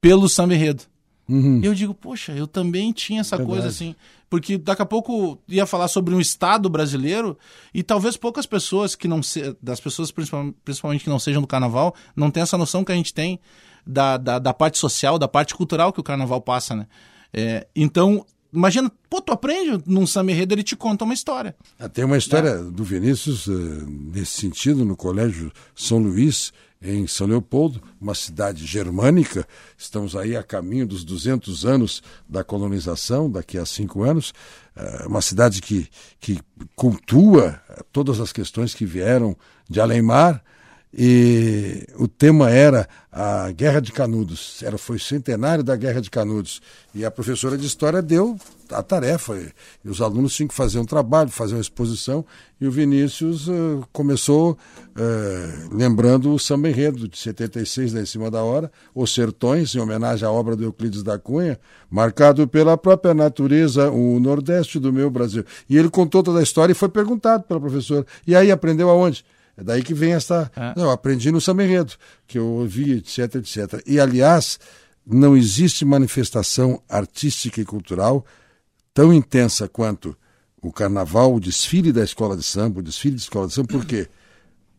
pelo 0.00 0.28
samba 0.28 0.54
enredo. 0.54 0.84
Uhum. 1.28 1.60
E 1.60 1.66
eu 1.66 1.74
digo, 1.74 1.92
poxa, 1.92 2.30
eu 2.30 2.46
também 2.46 2.92
tinha 2.92 3.22
essa 3.22 3.36
Verdade. 3.36 3.58
coisa 3.58 3.68
assim. 3.68 3.96
Porque 4.30 4.56
daqui 4.56 4.82
a 4.82 4.86
pouco 4.86 5.36
ia 5.48 5.66
falar 5.66 5.88
sobre 5.88 6.14
um 6.14 6.20
Estado 6.20 6.68
brasileiro 6.68 7.36
e 7.74 7.82
talvez 7.82 8.16
poucas 8.16 8.46
pessoas 8.46 8.94
que 8.94 9.08
não 9.08 9.20
se, 9.20 9.56
das 9.60 9.80
pessoas 9.80 10.12
principalmente, 10.12 10.56
principalmente 10.64 11.02
que 11.02 11.10
não 11.10 11.18
sejam 11.18 11.42
do 11.42 11.48
carnaval, 11.48 11.92
não 12.14 12.30
tem 12.30 12.44
essa 12.44 12.56
noção 12.56 12.84
que 12.84 12.92
a 12.92 12.94
gente 12.94 13.12
tem 13.12 13.40
da, 13.84 14.16
da, 14.16 14.38
da 14.38 14.54
parte 14.54 14.78
social, 14.78 15.18
da 15.18 15.26
parte 15.26 15.56
cultural 15.56 15.92
que 15.92 15.98
o 15.98 16.04
carnaval 16.04 16.40
passa, 16.40 16.76
né? 16.76 16.86
É, 17.32 17.66
então, 17.74 18.24
Imagina, 18.56 18.90
pô, 19.10 19.20
tu 19.20 19.32
aprende 19.32 19.82
num 19.86 20.06
samba 20.06 20.32
enredo, 20.32 20.54
ele 20.54 20.62
te 20.62 20.74
conta 20.74 21.04
uma 21.04 21.12
história. 21.12 21.54
Ah, 21.78 21.90
tem 21.90 22.06
uma 22.06 22.16
história 22.16 22.48
é. 22.48 22.62
do 22.62 22.82
Vinícius 22.82 23.46
uh, 23.46 23.86
nesse 23.86 24.40
sentido, 24.40 24.82
no 24.82 24.96
Colégio 24.96 25.52
São 25.74 25.98
Luís, 25.98 26.54
em 26.80 27.06
São 27.06 27.26
Leopoldo, 27.26 27.82
uma 28.00 28.14
cidade 28.14 28.64
germânica. 28.64 29.46
Estamos 29.76 30.16
aí 30.16 30.34
a 30.34 30.42
caminho 30.42 30.86
dos 30.86 31.04
200 31.04 31.66
anos 31.66 32.02
da 32.26 32.42
colonização, 32.42 33.30
daqui 33.30 33.58
a 33.58 33.66
cinco 33.66 34.02
anos. 34.02 34.32
Uh, 34.74 35.06
uma 35.06 35.20
cidade 35.20 35.60
que, 35.60 35.86
que 36.18 36.40
cultua 36.74 37.60
todas 37.92 38.20
as 38.20 38.32
questões 38.32 38.74
que 38.74 38.86
vieram 38.86 39.36
de 39.68 39.82
além-mar 39.82 40.42
e 40.98 41.86
o 41.98 42.08
tema 42.08 42.50
era 42.50 42.88
a 43.12 43.52
Guerra 43.52 43.80
de 43.80 43.92
Canudos. 43.92 44.62
Era, 44.62 44.78
foi 44.78 44.96
o 44.96 45.00
centenário 45.00 45.62
da 45.62 45.76
Guerra 45.76 46.00
de 46.00 46.10
Canudos. 46.10 46.62
E 46.94 47.04
a 47.04 47.10
professora 47.10 47.58
de 47.58 47.66
História 47.66 48.00
deu 48.00 48.38
a 48.70 48.82
tarefa. 48.82 49.36
E 49.84 49.90
os 49.90 50.00
alunos 50.00 50.34
tinham 50.34 50.48
que 50.48 50.54
fazer 50.54 50.78
um 50.78 50.86
trabalho, 50.86 51.28
fazer 51.28 51.54
uma 51.54 51.60
exposição. 51.60 52.24
E 52.58 52.66
o 52.66 52.70
Vinícius 52.70 53.46
uh, 53.46 53.86
começou 53.92 54.52
uh, 54.52 55.76
lembrando 55.76 56.32
o 56.32 56.38
samba 56.38 56.70
enredo 56.70 57.06
de 57.06 57.18
76, 57.18 57.92
da 57.92 58.00
Em 58.00 58.06
Cima 58.06 58.30
da 58.30 58.42
Hora, 58.42 58.72
Os 58.94 59.12
Sertões, 59.12 59.74
em 59.74 59.80
homenagem 59.80 60.26
à 60.26 60.30
obra 60.30 60.56
do 60.56 60.64
Euclides 60.64 61.02
da 61.02 61.18
Cunha, 61.18 61.60
marcado 61.90 62.48
pela 62.48 62.78
própria 62.78 63.12
natureza, 63.12 63.90
o 63.90 64.18
Nordeste 64.18 64.78
do 64.78 64.90
meu 64.90 65.10
Brasil. 65.10 65.44
E 65.68 65.76
ele 65.76 65.90
contou 65.90 66.22
toda 66.22 66.40
a 66.40 66.42
história 66.42 66.72
e 66.72 66.74
foi 66.74 66.88
perguntado 66.88 67.42
pela 67.42 67.60
professora. 67.60 68.06
E 68.26 68.34
aí 68.34 68.50
aprendeu 68.50 68.88
aonde? 68.88 69.22
É 69.56 69.64
daí 69.64 69.82
que 69.82 69.94
vem 69.94 70.12
essa. 70.12 70.50
É. 70.54 70.74
Não, 70.76 70.90
aprendi 70.90 71.32
no 71.32 71.40
samba 71.40 71.62
que 72.26 72.38
eu 72.38 72.46
ouvi, 72.46 72.92
etc, 72.92 73.36
etc. 73.36 73.82
E, 73.86 73.98
aliás, 73.98 74.58
não 75.06 75.36
existe 75.36 75.84
manifestação 75.84 76.82
artística 76.88 77.60
e 77.60 77.64
cultural 77.64 78.24
tão 78.92 79.12
intensa 79.12 79.68
quanto 79.68 80.16
o 80.60 80.72
carnaval, 80.72 81.34
o 81.34 81.40
desfile 81.40 81.92
da 81.92 82.02
escola 82.02 82.36
de 82.36 82.42
samba, 82.42 82.80
o 82.80 82.82
desfile 82.82 83.14
de 83.14 83.22
escola 83.22 83.46
de 83.46 83.54
samba, 83.54 83.68
porque 83.68 84.08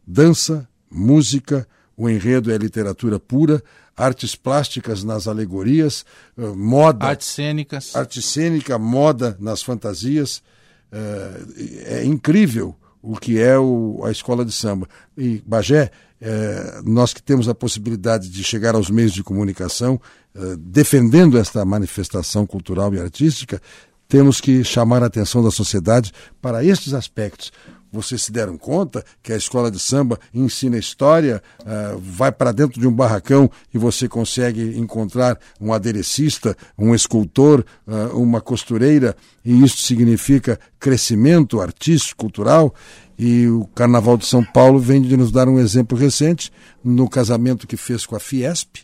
dança, 0.05 0.67
música, 0.91 1.67
o 1.95 2.09
enredo 2.09 2.51
é 2.51 2.57
literatura 2.57 3.19
pura, 3.19 3.63
artes 3.95 4.36
plásticas 4.36 5.03
nas 5.03 5.28
alegorias, 5.28 6.05
eh, 6.38 6.41
moda. 6.55 7.05
Artes 7.05 7.28
cênicas. 7.28 7.95
Arte 7.95 8.21
cênica, 8.21 8.78
moda 8.78 9.36
nas 9.39 9.63
fantasias. 9.63 10.43
É, 10.91 11.99
é 11.99 12.05
incrível 12.05 12.75
o 13.02 13.18
que 13.18 13.39
é 13.39 13.58
o, 13.58 14.02
a 14.04 14.12
escola 14.12 14.43
de 14.43 14.52
samba. 14.52 14.88
E, 15.18 15.41
Bagé, 15.45 15.91
é, 16.20 16.82
nós 16.84 17.14
que 17.14 17.22
temos 17.22 17.48
a 17.48 17.56
possibilidade 17.56 18.30
de 18.30 18.43
chegar 18.43 18.76
aos 18.76 18.89
meios 18.89 19.14
de 19.14 19.24
comunicação, 19.24 20.00
é, 20.36 20.56
defendendo 20.58 21.38
esta 21.38 21.64
manifestação 21.64 22.45
cultural 22.45 22.93
e 22.93 23.00
artística, 23.00 23.62
temos 24.08 24.39
que 24.39 24.64
chamar 24.64 25.03
a 25.03 25.08
atenção 25.08 25.43
da 25.43 25.51
sociedade 25.51 26.12
para 26.41 26.64
estes 26.64 26.93
aspectos 26.93 27.51
vocês 27.91 28.24
se 28.24 28.32
deram 28.32 28.58
conta 28.58 29.03
que 29.24 29.32
a 29.32 29.38
escola 29.38 29.72
de 29.72 29.80
samba 29.80 30.20
ensina 30.34 30.78
história, 30.78 31.41
uh, 31.62 31.97
vai 31.97 32.32
para 32.32 32.51
dentro 32.51 32.80
de 32.80 32.88
um 32.88 32.91
barracão 32.91 33.49
e 33.74 33.78
você 33.78 34.08
consegue 34.08 34.78
encontrar 34.78 35.39
um 35.60 35.74
aderecista, 35.74 36.55
um 36.78 36.93
escultor, 36.93 37.66
uh, 37.88 38.18
uma 38.18 38.41
costureira, 38.41 39.16
e 39.43 39.64
isso 39.64 39.78
significa 39.78 40.60
crescimento 40.80 41.62
artístico, 41.62 42.22
cultural. 42.22 42.74
E 43.18 43.47
o 43.47 43.66
Carnaval 43.74 44.18
de 44.18 44.28
São 44.28 44.43
Paulo 44.43 44.80
vem 44.80 45.01
de 45.01 45.18
nos 45.18 45.32
dar 45.32 45.47
um 45.47 45.58
exemplo 45.58 45.97
recente 45.97 46.51
no 46.84 47.10
casamento 47.10 47.66
que 47.66 47.78
fez 47.78 48.05
com 48.05 48.16
a 48.16 48.20
Fiesp, 48.20 48.82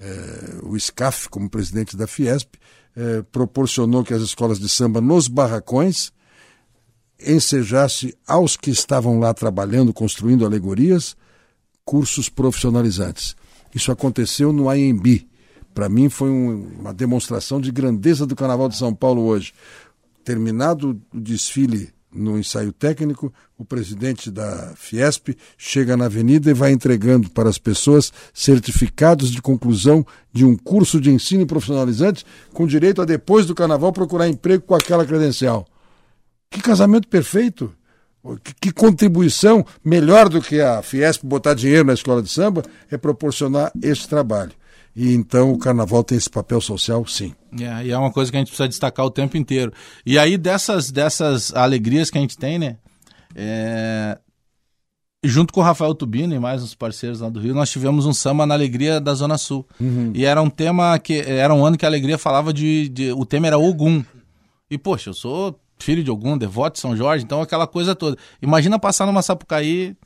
uh, 0.00 0.68
o 0.68 0.78
SCAF, 0.78 1.28
como 1.28 1.48
presidente 1.48 1.96
da 1.96 2.06
Fiesp, 2.06 2.54
eh, 2.96 3.22
proporcionou 3.32 4.04
que 4.04 4.14
as 4.14 4.22
escolas 4.22 4.58
de 4.58 4.68
samba 4.68 5.00
nos 5.00 5.28
barracões 5.28 6.12
ensejasse 7.18 8.16
aos 8.26 8.56
que 8.56 8.70
estavam 8.70 9.18
lá 9.18 9.32
trabalhando, 9.32 9.92
construindo 9.92 10.44
alegorias, 10.44 11.16
cursos 11.84 12.28
profissionalizantes. 12.28 13.36
Isso 13.74 13.90
aconteceu 13.90 14.52
no 14.52 14.72
IMB. 14.72 15.26
Para 15.74 15.88
mim 15.88 16.08
foi 16.08 16.30
um, 16.30 16.80
uma 16.80 16.92
demonstração 16.92 17.60
de 17.60 17.70
grandeza 17.70 18.26
do 18.26 18.36
Carnaval 18.36 18.68
de 18.68 18.76
São 18.76 18.94
Paulo 18.94 19.22
hoje. 19.22 19.54
Terminado 20.24 21.00
o 21.12 21.20
desfile 21.20 21.92
no 22.14 22.38
ensaio 22.38 22.72
técnico, 22.72 23.32
o 23.56 23.64
presidente 23.64 24.30
da 24.30 24.74
Fiesp 24.76 25.36
chega 25.56 25.96
na 25.96 26.06
avenida 26.06 26.50
e 26.50 26.54
vai 26.54 26.72
entregando 26.72 27.30
para 27.30 27.48
as 27.48 27.58
pessoas 27.58 28.12
certificados 28.34 29.30
de 29.30 29.40
conclusão 29.40 30.06
de 30.32 30.44
um 30.44 30.56
curso 30.56 31.00
de 31.00 31.10
ensino 31.10 31.46
profissionalizante 31.46 32.24
com 32.52 32.66
direito 32.66 33.00
a 33.00 33.04
depois 33.04 33.46
do 33.46 33.54
carnaval 33.54 33.92
procurar 33.92 34.28
emprego 34.28 34.64
com 34.64 34.74
aquela 34.74 35.06
credencial. 35.06 35.66
Que 36.50 36.60
casamento 36.60 37.08
perfeito! 37.08 37.72
Que, 38.60 38.70
contribuição 38.70 39.66
melhor 39.84 40.28
do 40.28 40.40
que 40.40 40.60
a 40.60 40.80
Fiesp 40.80 41.24
botar 41.24 41.54
dinheiro 41.54 41.84
na 41.84 41.94
escola 41.94 42.22
de 42.22 42.30
samba 42.30 42.62
é 42.88 42.96
proporcionar 42.96 43.72
esse 43.82 44.06
trabalho. 44.06 44.52
E 44.94 45.14
então 45.14 45.52
o 45.52 45.58
carnaval 45.58 46.04
tem 46.04 46.18
esse 46.18 46.28
papel 46.28 46.60
social, 46.60 47.06
sim. 47.06 47.34
É, 47.58 47.86
e 47.86 47.90
é 47.90 47.98
uma 47.98 48.12
coisa 48.12 48.30
que 48.30 48.36
a 48.36 48.40
gente 48.40 48.48
precisa 48.48 48.68
destacar 48.68 49.06
o 49.06 49.10
tempo 49.10 49.36
inteiro. 49.36 49.72
E 50.04 50.18
aí, 50.18 50.36
dessas, 50.36 50.90
dessas 50.90 51.54
alegrias 51.54 52.10
que 52.10 52.18
a 52.18 52.20
gente 52.20 52.36
tem, 52.36 52.58
né? 52.58 52.76
É, 53.34 54.18
junto 55.24 55.52
com 55.52 55.60
o 55.60 55.62
Rafael 55.62 55.94
Tubino 55.94 56.34
e 56.34 56.38
mais 56.38 56.62
uns 56.62 56.74
parceiros 56.74 57.20
lá 57.20 57.28
do 57.28 57.40
Rio, 57.40 57.54
nós 57.54 57.70
tivemos 57.70 58.06
um 58.06 58.12
samba 58.12 58.44
na 58.44 58.54
Alegria 58.54 59.00
da 59.00 59.14
Zona 59.14 59.38
Sul. 59.38 59.66
E 60.14 60.24
era 60.24 60.42
um 60.42 60.50
tema 60.50 60.98
que 60.98 61.20
era 61.20 61.54
um 61.54 61.64
ano 61.64 61.78
que 61.78 61.84
a 61.84 61.88
Alegria 61.88 62.18
falava 62.18 62.52
de, 62.52 62.88
de 62.88 63.12
o 63.12 63.24
tema 63.24 63.46
era 63.46 63.58
Ogum. 63.58 64.04
E 64.70 64.76
poxa, 64.76 65.10
eu 65.10 65.14
sou 65.14 65.58
filho 65.82 66.02
de 66.02 66.10
Ogum, 66.10 66.38
devoto 66.38 66.74
de 66.74 66.80
São 66.80 66.96
Jorge, 66.96 67.24
então 67.24 67.42
aquela 67.42 67.66
coisa 67.66 67.94
toda. 67.94 68.16
Imagina 68.40 68.78
passar 68.78 69.06
numa 69.06 69.22
Sapucaí 69.22 69.96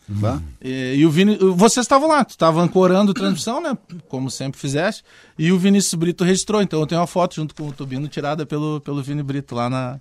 e, 0.60 0.94
e 0.96 1.06
o 1.06 1.10
Vini, 1.10 1.36
vocês 1.54 1.84
estavam 1.84 2.08
lá, 2.08 2.24
tu 2.24 2.30
estava 2.30 2.60
ancorando 2.60 3.14
transmissão, 3.14 3.60
né, 3.60 3.76
como 4.08 4.30
sempre 4.30 4.58
fizeste, 4.58 5.04
e 5.38 5.52
o 5.52 5.58
Vinícius 5.58 5.94
Brito 5.94 6.24
registrou, 6.24 6.62
então 6.62 6.80
eu 6.80 6.86
tenho 6.86 7.00
uma 7.00 7.06
foto 7.06 7.34
junto 7.36 7.54
com 7.54 7.68
o 7.68 7.72
Tubino 7.72 8.08
tirada 8.08 8.46
pelo, 8.46 8.80
pelo 8.80 9.02
Vini 9.02 9.22
Brito 9.22 9.54
lá 9.54 9.70
na, 9.70 10.00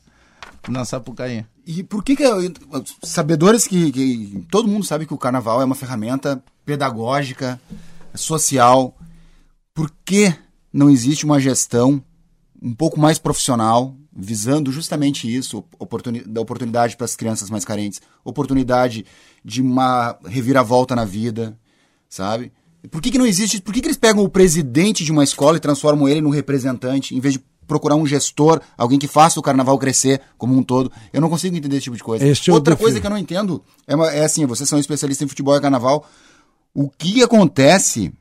na 0.68 0.86
Sapucaí. 0.86 1.46
E 1.68 1.84
por 1.84 2.04
que, 2.04 2.16
que 2.16 2.24
sabedores 3.04 3.68
que, 3.68 3.92
que 3.92 4.46
todo 4.50 4.68
mundo 4.68 4.86
sabe 4.86 5.06
que 5.06 5.14
o 5.14 5.18
carnaval 5.18 5.62
é 5.62 5.66
uma 5.66 5.76
ferramenta 5.76 6.42
pedagógica, 6.66 7.60
social, 8.14 8.96
por 9.74 9.92
que 10.06 10.34
não 10.72 10.90
existe 10.90 11.26
uma 11.26 11.40
gestão 11.40 12.02
um 12.62 12.74
pouco 12.74 13.00
mais 13.00 13.18
profissional 13.20 13.96
visando 14.18 14.72
justamente 14.72 15.34
isso, 15.34 15.64
oportuni 15.78 16.22
da 16.22 16.40
oportunidade 16.40 16.96
para 16.96 17.04
as 17.06 17.16
crianças 17.18 17.50
mais 17.50 17.66
carentes, 17.66 18.00
oportunidade 18.24 19.06
de 19.44 19.62
uma 19.62 20.18
reviravolta 20.26 20.96
na 20.96 21.04
vida, 21.04 21.58
sabe? 22.10 22.52
Por 22.90 23.02
que, 23.02 23.12
que 23.12 23.18
não 23.18 23.26
existe? 23.26 23.62
Por 23.62 23.74
que, 23.74 23.82
que 23.82 23.88
eles 23.88 23.98
pegam 23.98 24.24
o 24.24 24.30
presidente 24.30 25.04
de 25.04 25.12
uma 25.12 25.24
escola 25.24 25.58
e 25.58 25.60
transformam 25.60 26.08
ele 26.08 26.22
num 26.22 26.30
representante, 26.30 27.14
em 27.16 27.20
vez 27.20 27.34
de 27.34 27.44
procurar 27.68 27.96
um 27.96 28.06
gestor, 28.06 28.62
alguém 28.78 28.98
que 29.00 29.08
faça 29.08 29.40
o 29.40 29.44
carnaval 29.44 29.78
crescer 29.78 30.22
como 30.38 30.56
um 30.56 30.64
todo? 30.64 30.90
Eu 31.12 31.20
não 31.20 31.30
consigo 31.30 31.56
entender 31.58 31.76
esse 31.78 31.86
tipo 31.86 31.98
de 31.98 32.04
coisa. 32.04 32.26
Este 32.26 32.50
é 32.50 32.54
o 32.54 32.56
Outra 32.56 32.76
coisa 32.78 33.02
que 33.02 33.06
eu 33.06 33.10
não 33.12 33.18
entendo 33.18 33.62
é, 33.88 33.96
uma- 33.96 34.12
é 34.14 34.24
assim: 34.24 34.46
vocês 34.46 34.70
são 34.70 34.80
especialistas 34.80 35.26
em 35.26 35.28
futebol 35.28 35.58
e 35.58 35.62
carnaval. 35.62 36.08
O 36.74 36.90
que 36.90 37.22
acontece 37.24 38.14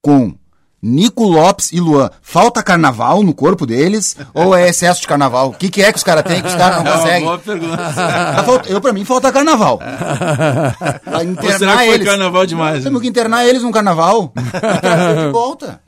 com 0.00 0.34
Nico 0.80 1.24
Lopes 1.24 1.72
e 1.72 1.80
Luan? 1.80 2.08
Falta 2.22 2.62
carnaval 2.62 3.22
no 3.24 3.34
corpo 3.34 3.66
deles 3.66 4.16
ou 4.32 4.54
é 4.54 4.68
excesso 4.68 5.00
de 5.00 5.08
carnaval? 5.08 5.48
O 5.48 5.52
que, 5.54 5.68
que 5.68 5.82
é 5.82 5.90
que 5.90 5.98
os 5.98 6.04
caras 6.04 6.22
têm 6.22 6.40
que 6.40 6.46
os 6.48 6.54
caras 6.54 6.84
não 6.84 6.92
conseguem? 6.92 7.38
pergunta. 7.38 7.76
Tá 7.76 8.42
falta- 8.44 8.68
Eu, 8.68 8.80
pra 8.80 8.92
mim, 8.92 9.04
falta 9.04 9.32
carnaval. 9.32 9.78
Pra 9.78 11.24
internar 11.24 11.58
será 11.58 11.72
que 11.78 11.84
foi 11.86 11.94
eles. 11.94 12.06
carnaval 12.08 12.46
demais, 12.46 12.84
Temos 12.84 13.02
que 13.02 13.08
internar 13.08 13.44
eles 13.46 13.62
num 13.62 13.72
carnaval. 13.72 14.32
E 14.38 14.80
trazer 14.80 15.26
de 15.26 15.32
volta. 15.32 15.80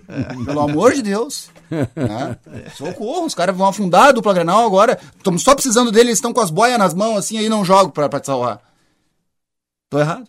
Pelo 0.44 0.60
amor 0.60 0.92
de 0.92 1.02
Deus. 1.02 1.50
Né? 1.70 2.36
Socorro, 2.76 3.26
os 3.26 3.34
caras 3.34 3.56
vão 3.56 3.68
afundar 3.68 4.08
a 4.08 4.12
dupla 4.12 4.34
Grenal 4.34 4.66
agora. 4.66 4.98
Estamos 5.16 5.42
só 5.42 5.54
precisando 5.54 5.92
deles, 5.92 6.08
eles 6.08 6.18
estão 6.18 6.32
com 6.32 6.40
as 6.40 6.50
boias 6.50 6.76
nas 6.78 6.94
mãos, 6.94 7.16
assim, 7.18 7.38
aí 7.38 7.48
não 7.48 7.64
jogo 7.64 7.92
pra, 7.92 8.08
pra 8.08 8.18
te 8.18 8.26
salvar. 8.26 8.58
Tô 9.88 10.00
errado? 10.00 10.24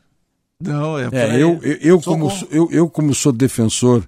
Não, 0.62 1.00
é, 1.00 1.10
É, 1.12 1.36
eu, 1.42 1.60
eu, 1.64 1.78
eu 1.82 2.02
como, 2.02 2.32
eu, 2.52 2.70
eu 2.72 2.88
como 2.88 3.16
sou 3.16 3.32
defensor, 3.32 4.04
é, 4.04 4.08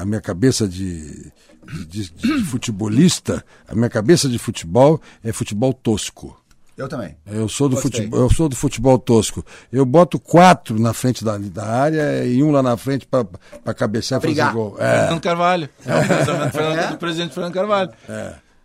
a 0.00 0.04
minha 0.04 0.20
cabeça 0.20 0.66
de, 0.68 1.30
de, 1.66 1.84
de- 1.86 2.10
de 2.10 2.44
futebolista, 2.44 3.44
a 3.68 3.74
minha 3.74 3.88
cabeça 3.90 4.28
de 4.28 4.38
futebol 4.38 5.00
é 5.24 5.32
futebol 5.32 5.72
tosco. 5.72 6.38
Eu 6.76 6.88
também. 6.88 7.14
Eu 7.26 7.48
sou 7.50 7.68
do 7.68 7.74
Gostei. 7.76 7.90
futebol, 7.92 8.20
eu 8.20 8.30
sou 8.30 8.48
do 8.48 8.56
futebol 8.56 8.98
tosco. 8.98 9.44
Eu 9.70 9.84
boto 9.84 10.18
quatro 10.18 10.80
na 10.80 10.94
frente 10.94 11.22
da, 11.22 11.36
da 11.36 11.66
área 11.66 12.24
e 12.24 12.42
um 12.42 12.50
lá 12.50 12.62
na 12.62 12.76
frente 12.78 13.06
para 13.06 13.74
cabecear 13.74 14.20
e 14.24 14.28
fazer 14.34 14.52
gol. 14.52 14.76
É, 14.78 15.00
Fernando 15.00 15.20
Carvalho. 15.20 15.68
É 15.84 15.94
o 15.98 16.08
pensamento 16.08 16.44
do, 16.46 16.50
Fernando- 16.52 16.90
do 16.92 16.96
presidente 16.98 17.34
Fernando 17.34 17.52
Carvalho. 17.52 17.90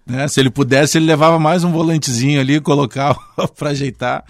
Né, 0.06 0.26
Se 0.30 0.40
ele 0.40 0.50
pudesse, 0.50 0.98
ele 0.98 1.06
levava 1.06 1.38
mais 1.38 1.66
um 1.66 1.72
volantezinho 1.72 2.40
ali, 2.40 2.62
colocava 2.62 3.20
pra 3.58 3.72
ajeitar. 3.72 4.24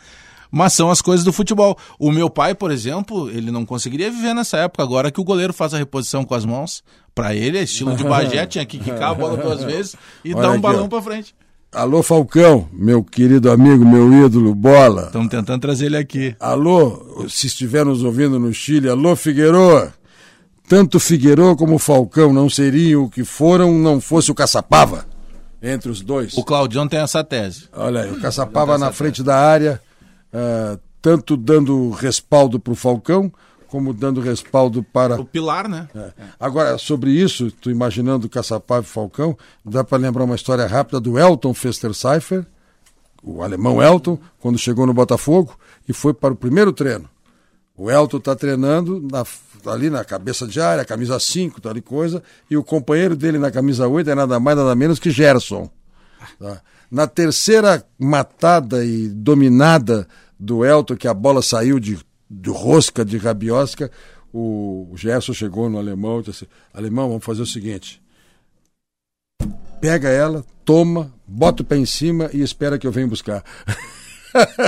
Mas 0.51 0.73
são 0.73 0.89
as 0.89 1.01
coisas 1.01 1.23
do 1.25 1.33
futebol. 1.33 1.77
O 1.99 2.11
meu 2.11 2.29
pai, 2.29 2.55
por 2.55 2.71
exemplo, 2.71 3.29
ele 3.29 3.51
não 3.51 3.65
conseguiria 3.65 4.09
viver 4.11 4.33
nessa 4.33 4.57
época. 4.57 4.83
Agora 4.83 5.11
que 5.11 5.19
o 5.19 5.23
goleiro 5.23 5.53
faz 5.53 5.73
a 5.73 5.77
reposição 5.77 6.23
com 6.23 6.33
as 6.35 6.45
mãos, 6.45 6.83
pra 7.13 7.35
ele 7.35 7.57
é 7.57 7.63
estilo 7.63 7.95
de 7.95 8.03
Bagé, 8.03 8.45
tinha 8.45 8.65
que 8.65 8.77
quicar 8.77 9.11
a 9.11 9.13
bola 9.13 9.37
duas 9.37 9.63
vezes 9.65 9.95
e 10.23 10.33
Olha 10.33 10.41
dar 10.43 10.49
um 10.49 10.53
aqui, 10.53 10.61
balão 10.61 10.85
ó. 10.85 10.87
pra 10.87 11.01
frente. 11.01 11.35
Alô 11.73 12.01
Falcão, 12.01 12.67
meu 12.71 13.03
querido 13.03 13.51
amigo, 13.51 13.85
meu 13.85 14.25
ídolo, 14.25 14.55
bola. 14.55 15.07
Estamos 15.07 15.27
tentando 15.27 15.59
trazer 15.61 15.87
ele 15.87 15.97
aqui. 15.97 16.33
Alô, 16.39 17.25
se 17.27 17.47
estiver 17.47 17.85
nos 17.85 18.03
ouvindo 18.03 18.39
no 18.39 18.53
Chile, 18.53 18.89
alô 18.89 19.15
Figueroa. 19.15 19.93
Tanto 20.67 20.99
Figueroa 20.99 21.55
como 21.55 21.77
Falcão 21.77 22.31
não 22.33 22.49
seriam 22.49 23.03
o 23.03 23.09
que 23.09 23.23
foram 23.23 23.73
não 23.77 23.99
fosse 24.01 24.31
o 24.31 24.35
Caçapava. 24.35 25.05
Entre 25.61 25.89
os 25.91 26.01
dois. 26.01 26.37
O 26.37 26.43
Claudião 26.43 26.87
tem 26.87 26.99
essa 26.99 27.23
tese. 27.23 27.65
Olha 27.73 28.01
aí, 28.01 28.11
o 28.11 28.19
Caçapava 28.21 28.77
na 28.77 28.91
frente 28.91 29.21
da 29.23 29.35
área, 29.35 29.81
ah, 30.33 30.77
tanto 31.01 31.37
dando 31.37 31.89
respaldo 31.91 32.59
para 32.59 32.73
o 32.73 32.75
Falcão, 32.75 33.31
como 33.67 33.93
dando 33.93 34.21
respaldo 34.21 34.81
para. 34.81 35.19
O 35.19 35.25
pilar, 35.25 35.67
né? 35.67 35.87
É. 35.95 36.11
Agora, 36.39 36.77
sobre 36.77 37.11
isso, 37.11 37.51
tu 37.51 37.69
imaginando 37.69 38.29
Caçapava 38.29 38.81
e 38.85 38.89
Falcão, 38.89 39.37
dá 39.65 39.83
para 39.83 39.97
lembrar 39.97 40.23
uma 40.23 40.35
história 40.35 40.65
rápida 40.65 40.99
do 40.99 41.19
Elton 41.19 41.53
Festerseifer, 41.53 42.45
o 43.21 43.43
alemão 43.43 43.81
Elton, 43.81 44.17
quando 44.39 44.57
chegou 44.57 44.85
no 44.85 44.93
Botafogo 44.93 45.57
e 45.87 45.91
foi 45.93 46.13
para 46.13 46.33
o 46.33 46.37
primeiro 46.37 46.71
treino. 46.71 47.09
O 47.75 47.91
Elton 47.91 48.17
está 48.17 48.35
treinando 48.35 49.05
na- 49.11 49.25
ali 49.71 49.89
na 49.89 50.03
cabeça 50.05 50.47
de 50.47 50.59
área, 50.61 50.85
camisa 50.85 51.19
5, 51.19 51.59
tal 51.59 51.75
e 51.75 51.81
coisa, 51.81 52.23
e 52.49 52.55
o 52.55 52.63
companheiro 52.63 53.15
dele 53.15 53.37
na 53.37 53.51
camisa 53.51 53.87
8 53.87 54.09
é 54.09 54.15
nada 54.15 54.39
mais, 54.39 54.57
nada 54.57 54.73
menos 54.75 54.97
que 54.97 55.11
Gerson. 55.11 55.69
tá? 56.39 56.61
Na 56.89 57.05
terceira 57.07 57.83
matada 57.99 58.85
e 58.85 59.09
dominada 59.09 60.07
do 60.39 60.63
Elton, 60.65 60.95
que 60.95 61.07
a 61.07 61.13
bola 61.13 61.41
saiu 61.41 61.79
de, 61.79 61.97
de 62.29 62.49
rosca, 62.49 63.03
de 63.03 63.17
rabiosca, 63.17 63.91
o, 64.33 64.93
Gerson 64.95 65.33
chegou 65.33 65.69
no 65.69 65.77
alemão 65.77 66.19
e 66.19 66.23
disse 66.23 66.43
assim, 66.45 66.53
alemão, 66.73 67.07
vamos 67.09 67.25
fazer 67.25 67.41
o 67.41 67.45
seguinte, 67.45 68.01
pega 69.81 70.09
ela, 70.09 70.45
toma, 70.63 71.13
bota 71.27 71.61
o 71.61 71.65
pé 71.65 71.77
em 71.77 71.85
cima 71.85 72.29
e 72.33 72.41
espera 72.41 72.77
que 72.77 72.85
eu 72.87 72.91
venha 72.91 73.07
buscar. 73.07 73.43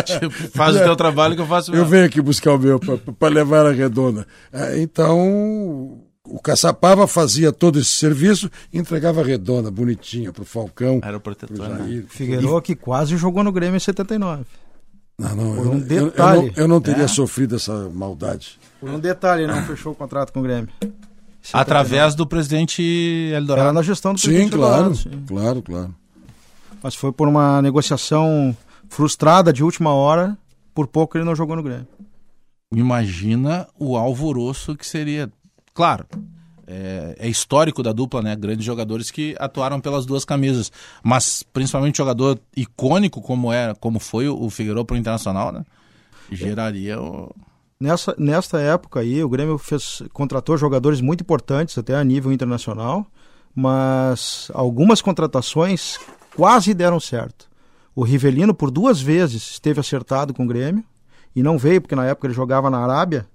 Tipo, 0.06 0.32
faz 0.32 0.76
o 0.76 0.80
teu 0.80 0.96
trabalho 0.96 1.36
que 1.36 1.42
eu 1.42 1.46
faço 1.46 1.72
o 1.72 1.76
Eu 1.76 1.82
meu. 1.82 1.86
venho 1.86 2.06
aqui 2.06 2.22
buscar 2.22 2.54
o 2.54 2.58
meu 2.58 2.80
para 2.80 3.34
levar 3.34 3.58
ela 3.58 3.74
redonda. 3.74 4.26
É, 4.52 4.82
Então, 4.82 6.02
o 6.36 6.40
Caçapava 6.40 7.08
fazia 7.08 7.52
todo 7.52 7.80
esse 7.80 7.90
serviço 7.92 8.50
e 8.72 8.78
entregava 8.80 9.24
redonda, 9.24 9.70
bonitinha, 9.72 10.32
pro 10.32 10.46
Falcão, 10.46 11.00
Era 11.04 11.18
o 11.18 11.20
pro 11.20 11.36
protetor, 11.36 11.68
né? 11.70 11.78
Jair. 11.80 12.06
Figueiredo 12.10 12.62
que 12.62 12.76
quase 12.76 13.18
jogou 13.18 13.44
no 13.44 13.52
Grêmio 13.52 13.78
em 13.78 13.80
79. 13.80 14.44
Não, 15.18 15.36
não, 15.36 15.56
Por 15.56 15.66
eu, 15.66 15.72
um 15.72 15.74
eu- 15.76 15.80
eu 15.80 16.06
detalhe. 16.06 16.42
não, 16.48 16.64
eu 16.64 16.68
não 16.68 16.80
teria 16.82 17.04
É. 17.04 17.08
sofrido 17.08 17.56
essa 17.58 17.90
maldade. 17.90 18.58
Por 18.80 18.90
um 18.90 19.00
detalhe, 19.00 19.44
ele 19.44 19.52
não 19.52 19.64
fechou 19.64 19.92
o 19.92 19.96
contrato 19.96 20.32
com 20.32 20.40
o 20.40 20.44
Grêmio. 20.44 20.70
Através 21.52 22.16
do 22.16 22.26
presidente 22.28 23.28
Era 23.30 23.38
Eldorado. 23.38 23.74
na 23.74 23.82
gestão 23.82 24.14
do 24.14 24.20
Sim, 24.20 24.28
presidente 24.28 24.56
claro, 24.56 24.76
Eduardo, 24.92 24.96
sim. 24.98 25.24
claro, 25.28 25.62
claro. 25.62 25.96
Mas 26.82 26.96
foi 26.96 27.12
por 27.12 27.28
uma 27.28 27.62
negociação 27.62 28.56
frustrada 28.88 29.52
de 29.52 29.64
última 29.64 29.94
hora, 29.94 30.38
por 30.74 30.88
pouco 30.88 31.18
ele 31.18 31.26
não 31.26 31.36
jogou 31.36 31.56
no 31.56 31.64
Grêmio. 31.64 31.88
Imagina 32.74 33.68
o 33.80 33.98
alvoroço 33.98 34.76
que 34.76 34.86
seria. 34.86 35.30
Claro, 35.80 36.06
é, 36.68 37.16
é 37.20 37.30
histórico 37.30 37.82
da 37.82 37.94
dupla, 37.94 38.22
né? 38.22 38.36
Grandes 38.36 38.66
jogadores 38.66 39.10
que 39.10 39.34
atuaram 39.40 39.80
pelas 39.80 40.06
duas 40.06 40.26
camisas. 40.26 40.70
Mas 41.02 41.42
principalmente 41.42 42.00
jogador 42.00 42.38
icônico 42.54 43.22
como 43.22 43.50
era, 43.50 43.74
como 43.74 43.98
foi 43.98 44.28
o 44.28 44.50
Figueiredo 44.50 44.84
pro 44.84 44.98
Internacional, 44.98 45.54
né? 45.54 45.64
Geraria 46.30 47.00
o. 47.02 47.34
Nessa, 47.80 48.14
nesta 48.18 48.60
época 48.60 49.00
aí, 49.00 49.24
o 49.24 49.30
Grêmio 49.30 49.58
fez, 49.58 50.04
contratou 50.12 50.58
jogadores 50.58 51.00
muito 51.00 51.22
importantes, 51.22 51.78
até 51.78 51.96
a 51.96 52.04
nível 52.04 52.34
internacional, 52.34 53.08
mas 53.56 54.52
algumas 54.54 55.02
contratações 55.02 55.98
quase 56.36 56.74
deram 56.74 57.00
certo. 57.00 57.48
O 57.96 58.04
Rivelino, 58.04 58.54
por 58.54 58.70
duas 58.70 59.00
vezes, 59.00 59.52
esteve 59.52 59.80
acertado 59.80 60.34
com 60.34 60.44
o 60.44 60.48
Grêmio 60.48 60.84
e 61.34 61.42
não 61.42 61.58
veio, 61.58 61.80
porque 61.80 61.96
na 61.96 62.06
época 62.06 62.28
ele 62.28 62.34
jogava 62.34 62.70
na 62.70 62.80
Arábia. 62.80 63.26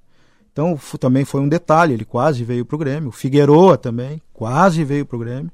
Então 0.54 0.78
também 1.00 1.24
foi 1.24 1.40
um 1.40 1.48
detalhe, 1.48 1.92
ele 1.94 2.04
quase 2.04 2.44
veio 2.44 2.64
para 2.64 2.76
o 2.76 2.78
Grêmio. 2.78 3.08
O 3.08 3.12
Figueroa 3.12 3.76
também 3.76 4.22
quase 4.32 4.84
veio 4.84 5.04
para 5.04 5.16
o 5.16 5.18
Grêmio. 5.18 5.50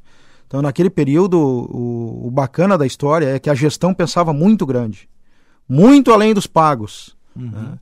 Então 0.46 0.60
naquele 0.60 0.90
período, 0.90 1.38
o, 1.40 2.26
o 2.26 2.30
bacana 2.30 2.76
da 2.76 2.86
história 2.86 3.26
é 3.34 3.38
que 3.38 3.48
a 3.48 3.54
gestão 3.54 3.94
pensava 3.94 4.32
muito 4.34 4.66
grande, 4.66 5.08
muito 5.66 6.12
além 6.12 6.34
dos 6.34 6.46
pagos. 6.46 7.16
né? 7.34 7.78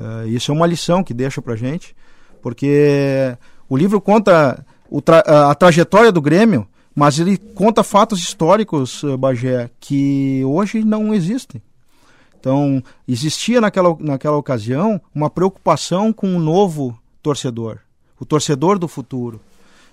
Eh, 0.00 0.28
isso 0.30 0.50
é 0.50 0.54
uma 0.54 0.66
lição 0.66 1.04
que 1.04 1.14
deixa 1.14 1.40
pra 1.40 1.54
gente, 1.54 1.94
porque 2.42 3.36
o 3.68 3.76
livro 3.76 4.00
conta 4.00 4.64
tra- 5.04 5.22
a 5.26 5.50
a 5.52 5.54
trajetória 5.54 6.10
do 6.10 6.20
Grêmio 6.20 6.66
Mas 6.92 7.20
ele 7.20 7.36
conta 7.54 7.84
fatos 7.84 8.18
históricos, 8.18 9.04
eh, 9.04 9.16
Bagé, 9.16 9.70
que 9.78 10.42
hoje 10.44 10.82
não 10.82 11.14
existem. 11.14 11.62
Então, 12.40 12.82
existia 13.06 13.60
naquela, 13.60 13.94
naquela 14.00 14.36
ocasião 14.38 14.98
uma 15.14 15.28
preocupação 15.28 16.10
com 16.10 16.34
o 16.34 16.40
novo 16.40 16.98
torcedor, 17.22 17.78
o 18.18 18.24
torcedor 18.24 18.78
do 18.78 18.88
futuro. 18.88 19.38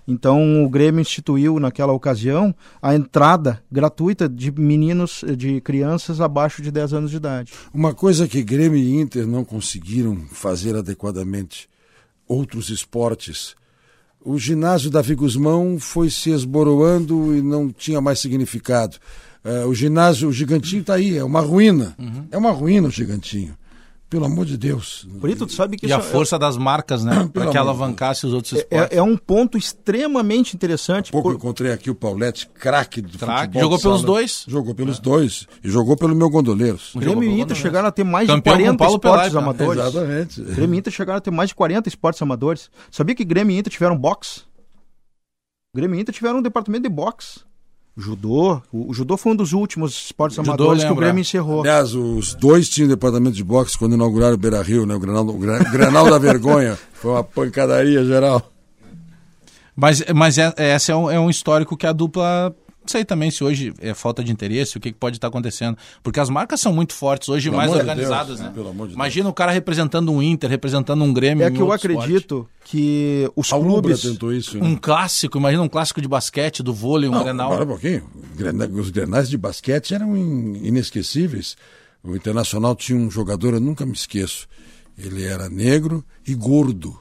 Então, 0.08 0.64
o 0.64 0.70
Grêmio 0.70 1.02
instituiu 1.02 1.60
naquela 1.60 1.92
ocasião 1.92 2.56
a 2.82 2.96
entrada 2.96 3.62
gratuita 3.70 4.30
de 4.30 4.50
meninos, 4.50 5.22
de 5.36 5.60
crianças 5.60 6.22
abaixo 6.22 6.62
de 6.62 6.72
10 6.72 6.94
anos 6.94 7.12
de 7.12 7.18
idade. 7.18 7.52
Uma 7.74 7.94
coisa 7.94 8.26
que 8.26 8.42
Grêmio 8.42 8.80
e 8.80 8.96
Inter 8.96 9.28
não 9.28 9.44
conseguiram 9.44 10.16
fazer 10.32 10.78
adequadamente, 10.78 11.70
outros 12.26 12.70
esportes. 12.70 13.54
O 14.24 14.38
ginásio 14.38 14.90
Davi 14.90 15.14
Guzmão 15.14 15.78
foi 15.78 16.10
se 16.10 16.30
esboroando 16.30 17.36
e 17.36 17.42
não 17.42 17.70
tinha 17.70 18.00
mais 18.00 18.20
significado. 18.20 18.98
Uh, 19.48 19.68
o 19.68 19.74
ginásio, 19.74 20.28
o 20.28 20.34
gigantinho 20.34 20.82
está 20.82 20.96
aí, 20.96 21.18
é 21.18 21.24
uma 21.24 21.40
ruína. 21.40 21.96
Uhum. 21.98 22.28
É 22.30 22.38
uma 22.38 22.52
ruína 22.52 22.90
o 22.90 22.92
gigantinho. 22.92 23.58
Pelo 24.10 24.26
amor 24.26 24.46
de 24.46 24.58
Deus. 24.58 25.06
Brito, 25.10 25.46
tu 25.46 25.54
sabe 25.54 25.78
que 25.78 25.86
E 25.86 25.92
a 25.92 25.98
é... 25.98 26.02
força 26.02 26.38
das 26.38 26.58
marcas, 26.58 27.04
né? 27.04 27.28
Para 27.32 27.50
que 27.52 27.58
alavancasse 27.58 28.26
os 28.26 28.34
outros 28.34 28.54
esportes. 28.54 28.96
É, 28.96 29.00
é, 29.00 29.04
um 29.04 29.18
ponto 29.18 29.58
extremamente 29.58 30.54
interessante. 30.54 31.10
Há 31.10 31.12
pouco 31.12 31.30
por... 31.30 31.34
eu 31.34 31.38
encontrei 31.38 31.72
aqui 31.72 31.90
o 31.90 31.96
Paulette, 31.96 32.48
craque 32.48 33.02
do 33.02 33.18
crack. 33.18 33.54
futebol. 33.54 33.62
Jogou 33.62 33.80
pelos 33.80 34.04
dois? 34.04 34.46
Jogou 34.48 34.76
pelos 34.76 34.98
é. 34.98 35.02
dois. 35.02 35.48
E 35.62 35.70
jogou 35.70 35.98
pelo 35.98 36.16
meu 36.16 36.30
gondoleiros. 36.30 36.96
O 36.96 37.00
Grêmio 37.00 37.24
e 37.24 37.42
Inter 37.42 37.56
chegaram 37.56 37.88
a 37.88 37.92
ter 37.92 38.06
mais 38.06 38.28
Campeão 38.28 38.56
de 38.56 38.64
40 38.64 38.86
esportes 38.86 39.30
Pelé, 39.30 39.42
amadores. 39.42 39.82
Exatamente. 39.82 40.42
Grêmio 40.42 40.76
e 40.76 40.80
Inter 40.80 40.94
chegaram 40.94 41.18
a 41.18 41.22
ter 41.22 41.32
mais 41.32 41.50
de 41.50 41.56
40 41.56 41.90
esportes 41.90 42.22
amadores. 42.22 42.70
Sabia 42.90 43.14
que 43.16 43.26
Grêmio 43.26 43.56
e 43.56 43.60
Inter 43.60 43.72
tiveram 43.72 43.98
boxe? 43.98 44.42
Grêmio 45.76 45.98
e 45.98 46.02
Inter 46.02 46.16
tiveram 46.16 46.40
um 46.40 46.42
departamento 46.42 46.84
de 46.84 46.90
boxe. 46.90 47.42
Judô. 47.98 48.62
O, 48.72 48.92
o, 48.92 48.94
judô 48.94 49.18
foi 49.18 49.32
um 49.32 49.36
dos 49.36 49.54
últimos 49.54 50.06
esportes 50.06 50.36
judô, 50.36 50.52
amadores 50.52 50.84
lembra. 50.84 50.88
que 50.88 51.00
o 51.00 51.04
Grêmio 51.04 51.22
encerrou. 51.22 51.62
Aliás, 51.62 51.96
os 51.96 52.36
dois 52.36 52.70
tinham 52.70 52.88
departamento 52.88 53.36
de 53.36 53.44
boxe 53.44 53.76
quando 53.76 53.96
inauguraram 53.96 54.36
o 54.36 54.38
Beira 54.38 54.62
Rio, 54.62 54.86
né? 54.86 54.94
O 54.94 55.00
Granal, 55.00 55.28
o 55.28 55.38
Granal 55.38 56.10
da 56.10 56.20
Vergonha. 56.20 56.78
Foi 56.94 57.12
uma 57.12 57.24
pancadaria 57.24 58.06
geral. 58.06 58.52
Mas, 59.76 60.04
mas 60.14 60.38
é, 60.38 60.54
é, 60.58 60.76
esse 60.76 60.92
é 60.92 60.96
um, 60.96 61.10
é 61.10 61.20
um 61.20 61.30
histórico 61.30 61.76
que 61.76 61.88
a 61.88 61.92
dupla 61.92 62.56
sei 62.92 63.06
também 63.06 63.32
se 63.32 63.44
hoje 63.44 63.74
é 63.80 63.94
falta 63.94 64.24
de 64.24 64.32
interesse, 64.32 64.78
o 64.78 64.80
que, 64.80 64.92
que 64.92 64.98
pode 64.98 65.18
estar 65.18 65.28
acontecendo. 65.28 65.78
Porque 66.02 66.20
as 66.20 66.30
marcas 66.30 66.60
são 66.60 66.74
muito 66.74 66.94
fortes 66.94 67.30
hoje, 67.30 67.50
Pelo 67.50 67.58
mais 67.58 67.72
organizadas, 67.72 68.38
de 68.38 68.50
Deus, 68.50 68.76
né? 68.76 68.88
De 68.88 68.94
Imagina 68.94 69.24
Deus. 69.24 69.32
o 69.32 69.34
cara 69.34 69.52
representando 69.52 70.12
um 70.12 70.22
Inter, 70.22 70.50
representando 70.50 71.04
um 71.04 71.14
Grêmio. 71.14 71.46
É 71.46 71.52
que 71.52 71.60
eu 71.60 71.72
acredito 71.72 72.36
esporte. 72.36 72.50
que 72.66 73.32
os 73.36 73.52
a 73.52 73.60
clubes. 73.60 74.02
tentou 74.02 74.34
isso, 74.34 74.58
né? 74.58 74.66
Um 74.66 74.76
clássico, 74.76 75.38
imagina 75.38 75.64
um 75.64 75.70
clássico 75.70 76.02
de 76.02 76.08
basquete, 76.08 76.64
do 76.64 76.74
vôlei, 76.74 77.10
um 77.10 77.14
não, 77.14 77.24
Grenal. 77.24 77.50
Para 77.50 77.64
um 77.64 77.68
pouquinho. 77.68 78.04
Os 78.74 78.90
grenais 78.90 79.30
de 79.30 79.38
basquete 79.38 79.94
eram 79.94 80.16
inesquecíveis. 80.16 81.56
O 82.04 82.16
Internacional 82.16 82.76
tinha 82.76 82.98
um 82.98 83.10
jogador, 83.10 83.54
eu 83.54 83.60
nunca 83.60 83.86
me 83.86 83.94
esqueço. 83.94 84.48
Ele 84.98 85.26
era 85.26 85.50
negro 85.50 86.04
e 86.28 86.34
gordo. 86.34 86.98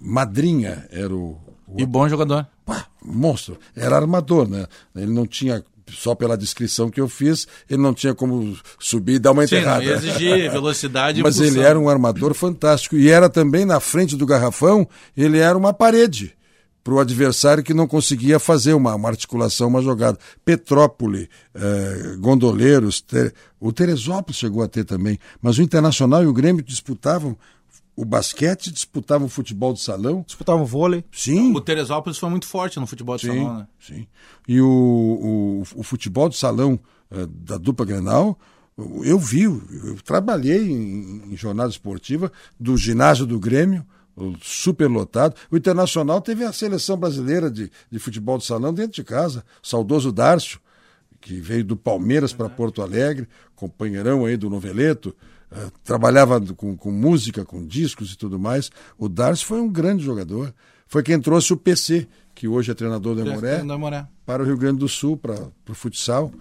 Madrinha 0.00 0.86
era 0.90 1.14
o, 1.14 1.36
e 1.76 1.86
bom 1.86 2.08
jogador. 2.08 2.46
Pá, 2.70 2.86
monstro. 3.04 3.58
Era 3.74 3.96
armador, 3.96 4.48
né? 4.48 4.64
Ele 4.94 5.10
não 5.10 5.26
tinha 5.26 5.64
só 5.88 6.14
pela 6.14 6.36
descrição 6.36 6.88
que 6.88 7.00
eu 7.00 7.08
fiz, 7.08 7.48
ele 7.68 7.82
não 7.82 7.92
tinha 7.92 8.14
como 8.14 8.56
subir 8.78 9.14
e 9.14 9.18
dar 9.18 9.32
uma 9.32 9.42
enterrada. 9.42 9.84
Sim, 9.84 10.08
exigir 10.08 10.50
velocidade 10.52 11.20
Mas 11.20 11.40
ele 11.40 11.58
era 11.58 11.76
um 11.76 11.88
armador 11.88 12.32
fantástico. 12.32 12.94
E 12.94 13.10
era 13.10 13.28
também 13.28 13.64
na 13.64 13.80
frente 13.80 14.16
do 14.16 14.24
garrafão, 14.24 14.88
ele 15.16 15.38
era 15.38 15.58
uma 15.58 15.72
parede 15.72 16.32
para 16.84 16.94
o 16.94 17.00
adversário 17.00 17.64
que 17.64 17.74
não 17.74 17.88
conseguia 17.88 18.38
fazer 18.38 18.72
uma, 18.72 18.94
uma 18.94 19.08
articulação, 19.08 19.66
uma 19.66 19.82
jogada. 19.82 20.16
Petrópole, 20.44 21.28
eh, 21.52 22.16
Gondoleiros, 22.20 23.00
ter... 23.00 23.34
o 23.58 23.72
Teresópolis 23.72 24.38
chegou 24.38 24.62
a 24.62 24.68
ter 24.68 24.84
também. 24.84 25.18
Mas 25.42 25.58
o 25.58 25.62
Internacional 25.62 26.22
e 26.22 26.26
o 26.26 26.32
Grêmio 26.32 26.62
disputavam 26.62 27.36
o 27.96 28.04
basquete, 28.04 28.72
disputavam 28.72 29.26
o 29.26 29.30
futebol 29.30 29.72
de 29.72 29.80
salão. 29.80 30.24
Disputavam 30.26 30.64
vôlei. 30.64 31.04
Sim. 31.12 31.54
O 31.54 31.60
Teresópolis 31.60 32.18
foi 32.18 32.30
muito 32.30 32.46
forte 32.46 32.80
no 32.80 32.86
futebol 32.86 33.16
de 33.16 33.22
sim, 33.22 33.28
salão, 33.28 33.58
né? 33.58 33.68
Sim. 33.78 34.06
E 34.48 34.60
o, 34.60 34.66
o, 34.66 35.62
o 35.80 35.82
futebol 35.82 36.28
de 36.28 36.36
salão 36.36 36.78
uh, 37.10 37.26
da 37.26 37.58
dupla 37.58 37.84
Grenal, 37.84 38.38
eu 39.04 39.18
vi, 39.18 39.42
eu 39.42 39.98
trabalhei 40.04 40.70
em, 40.70 41.32
em 41.32 41.36
jornada 41.36 41.70
esportiva 41.70 42.32
do 42.58 42.76
ginásio 42.76 43.26
do 43.26 43.38
Grêmio, 43.38 43.84
superlotado. 44.42 45.34
O 45.50 45.56
Internacional 45.56 46.20
teve 46.20 46.44
a 46.44 46.52
seleção 46.52 46.96
brasileira 46.96 47.50
de, 47.50 47.70
de 47.90 47.98
futebol 47.98 48.38
de 48.38 48.44
salão 48.44 48.72
dentro 48.72 48.92
de 48.92 49.04
casa, 49.04 49.44
saudoso 49.62 50.12
Dárcio, 50.12 50.60
que 51.20 51.40
veio 51.40 51.64
do 51.64 51.76
Palmeiras 51.76 52.32
para 52.32 52.48
Porto 52.48 52.82
Alegre, 52.82 53.28
companheirão 53.54 54.24
aí 54.24 54.36
do 54.36 54.48
Noveleto, 54.48 55.14
eh, 55.52 55.68
trabalhava 55.84 56.40
com, 56.54 56.76
com, 56.76 56.90
música, 56.90 57.44
com 57.44 57.64
discos 57.66 58.12
e 58.12 58.16
tudo 58.16 58.38
mais. 58.38 58.70
O 58.96 59.08
Darcy 59.08 59.44
foi 59.44 59.60
um 59.60 59.68
grande 59.68 60.04
jogador. 60.04 60.54
Foi 60.86 61.02
quem 61.02 61.20
trouxe 61.20 61.52
o 61.52 61.56
PC, 61.56 62.06
que 62.34 62.48
hoje 62.48 62.70
é 62.70 62.74
treinador 62.74 63.14
do 63.14 63.22
Emoré, 63.22 63.62
para 64.24 64.42
o 64.42 64.46
Rio 64.46 64.56
Grande 64.56 64.78
do 64.78 64.88
Sul, 64.88 65.16
para 65.16 65.36
o 65.68 65.74
futsal. 65.74 66.32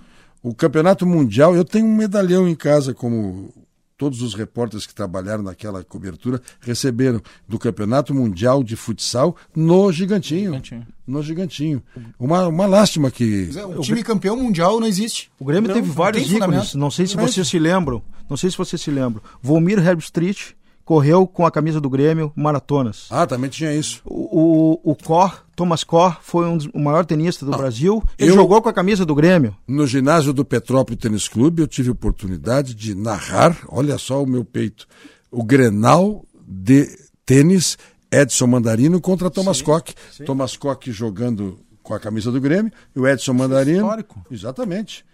O 0.41 0.53
campeonato 0.53 1.05
mundial, 1.05 1.55
eu 1.55 1.66
tenho 1.66 1.86
um 1.86 1.95
medalhão 1.95 2.47
em 2.47 2.55
casa, 2.55 2.93
como 2.93 3.53
todos 3.99 4.21
os 4.21 4.33
repórteres 4.33 4.87
que 4.87 4.95
trabalharam 4.95 5.43
naquela 5.43 5.83
cobertura 5.83 6.41
receberam 6.61 7.21
do 7.45 7.59
Campeonato 7.59 8.15
Mundial 8.15 8.63
de 8.63 8.77
Futsal 8.77 9.35
no 9.53 9.91
Gigantinho. 9.91 10.53
Gigantinho. 10.53 10.87
No 11.05 11.21
Gigantinho. 11.21 11.83
Uma, 12.17 12.47
uma 12.47 12.65
lástima 12.65 13.11
que. 13.11 13.49
É, 13.53 13.65
o 13.65 13.81
time 13.81 14.01
campeão 14.01 14.37
mundial 14.37 14.79
não 14.79 14.87
existe. 14.87 15.29
O 15.37 15.43
Grêmio 15.43 15.67
não, 15.67 15.75
teve 15.75 15.91
vários 15.91 16.31
ícones, 16.31 16.73
não 16.73 16.89
sei 16.89 17.05
se 17.07 17.17
vocês 17.17 17.45
se 17.45 17.59
lembram. 17.59 18.01
Não 18.29 18.37
sei 18.37 18.49
se 18.49 18.57
vocês 18.57 18.81
se 18.81 18.89
lembram. 18.89 19.21
Volmir 19.41 19.79
Herbstreit 19.85 20.55
correu 20.89 21.27
com 21.27 21.45
a 21.45 21.51
camisa 21.51 21.79
do 21.79 21.87
Grêmio 21.87 22.33
maratonas. 22.35 23.05
Ah, 23.11 23.27
também 23.27 23.47
tinha 23.47 23.71
isso. 23.71 24.01
O, 24.03 24.79
o, 24.83 24.91
o 24.91 24.95
Cor, 24.95 25.45
Thomas 25.55 25.83
Cor, 25.83 26.17
foi 26.19 26.47
um 26.47 26.57
dos, 26.57 26.67
o 26.73 26.79
maior 26.79 27.05
tenista 27.05 27.45
do 27.45 27.51
Brasil. 27.51 28.03
Ele 28.17 28.31
eu, 28.31 28.33
jogou 28.33 28.59
com 28.59 28.69
a 28.69 28.73
camisa 28.73 29.05
do 29.05 29.13
Grêmio. 29.13 29.55
No 29.67 29.85
ginásio 29.85 30.33
do 30.33 30.43
Petrópolis 30.43 30.99
Tênis 30.99 31.27
Clube, 31.27 31.61
eu 31.61 31.67
tive 31.67 31.91
oportunidade 31.91 32.73
de 32.73 32.95
narrar, 32.95 33.55
olha 33.67 33.99
só 33.99 34.23
o 34.23 34.25
meu 34.25 34.43
peito, 34.43 34.87
o 35.29 35.43
Grenal 35.43 36.25
de 36.47 36.87
tênis 37.23 37.77
Edson 38.11 38.47
Mandarino 38.47 38.99
contra 38.99 39.29
Thomas 39.29 39.57
sim, 39.57 39.65
Koch. 39.65 39.93
Sim. 40.11 40.23
Thomas 40.23 40.57
Koch 40.57 40.91
jogando 40.91 41.59
com 41.83 41.93
a 41.93 41.99
camisa 41.99 42.31
do 42.31 42.41
Grêmio 42.41 42.71
e 42.95 42.99
o 42.99 43.07
Edson 43.07 43.33
Mandarino. 43.33 43.81
Histórico. 43.83 44.25
Exatamente. 44.31 45.05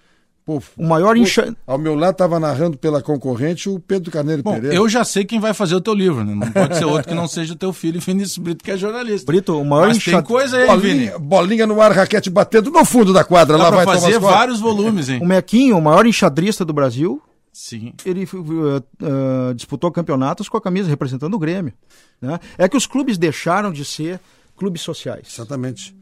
Pô, 0.46 0.62
o 0.78 0.86
maior 0.86 1.18
enxa... 1.18 1.56
Ao 1.66 1.76
meu 1.76 1.96
lado 1.96 2.12
estava 2.12 2.40
narrando 2.40 2.78
pela 2.78 3.02
concorrente 3.02 3.68
o 3.68 3.80
Pedro 3.80 4.12
Carneiro 4.12 4.44
Bom, 4.44 4.54
Pereira. 4.54 4.76
Eu 4.76 4.88
já 4.88 5.04
sei 5.04 5.26
quem 5.26 5.40
vai 5.40 5.56
fazer 5.56 5.74
o 5.74 5.82
teu 5.82 5.96
livro, 5.96 6.24
né? 6.24 6.36
Não 6.36 6.52
pode 6.52 6.78
ser 6.78 6.86
outro 6.86 7.08
que 7.08 7.16
não 7.16 7.28
seja 7.28 7.54
o 7.54 7.56
teu 7.56 7.74
filho, 7.74 8.00
Vinícius 8.06 8.38
Brito, 8.38 8.64
que 8.64 8.70
é 8.70 8.78
jornalista. 8.78 9.26
Brito, 9.26 9.60
o 9.60 9.66
maior 9.66 9.88
Mas 9.88 9.98
enxa... 9.98 10.12
tem 10.12 10.22
coisa 10.22 10.58
aí, 10.58 10.68
bolinha, 10.68 11.12
Vini. 11.12 11.20
Bolinha 11.20 11.66
no 11.66 11.82
ar, 11.82 11.92
raquete 11.92 12.30
batendo 12.30 12.70
no 12.70 12.86
fundo 12.86 13.12
da 13.12 13.24
quadra. 13.24 13.58
Dá 13.58 13.64
lá 13.64 13.72
vai 13.72 13.86
fazer 13.86 14.20
vários 14.20 14.60
volumes, 14.60 15.10
hein? 15.10 15.20
O 15.20 15.26
Mequinho, 15.26 15.80
o 15.80 15.82
maior 15.82 16.06
enxadrista 16.06 16.64
do 16.64 16.74
Brasil. 16.74 17.20
Sim. 17.52 17.94
Ele 18.06 18.26
uh, 18.26 18.78
uh, 18.78 19.54
disputou 19.56 19.92
campeonatos 19.92 20.48
com 20.48 20.58
a 20.58 20.62
camisa 20.62 20.90
representando 20.90 21.34
o 21.34 21.40
Grêmio. 21.40 21.74
Né? 22.22 22.40
É 22.56 22.70
que 22.70 22.78
os 22.78 22.86
clubes 22.86 23.18
deixaram 23.18 23.72
de 23.72 23.84
ser 23.84 24.20
clubes 24.56 24.84
sociais. 24.84 25.28
Exatamente. 25.34 25.96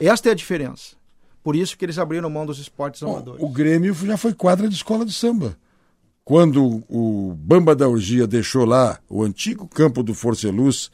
Esta 0.00 0.30
é 0.30 0.32
a 0.32 0.34
diferença. 0.34 1.01
Por 1.42 1.56
isso 1.56 1.76
que 1.76 1.84
eles 1.84 1.98
abriram 1.98 2.30
mão 2.30 2.46
dos 2.46 2.58
esportes 2.58 3.02
Bom, 3.02 3.12
amadores. 3.14 3.42
O 3.42 3.48
Grêmio 3.48 3.94
já 3.94 4.16
foi 4.16 4.32
quadra 4.32 4.68
de 4.68 4.74
escola 4.74 5.04
de 5.04 5.12
samba. 5.12 5.56
Quando 6.24 6.84
o 6.88 7.34
Bamba 7.36 7.74
da 7.74 7.88
Urgia 7.88 8.26
deixou 8.26 8.64
lá 8.64 9.00
o 9.08 9.24
antigo 9.24 9.66
campo 9.66 10.04
do 10.04 10.14
Forceluz, 10.14 10.88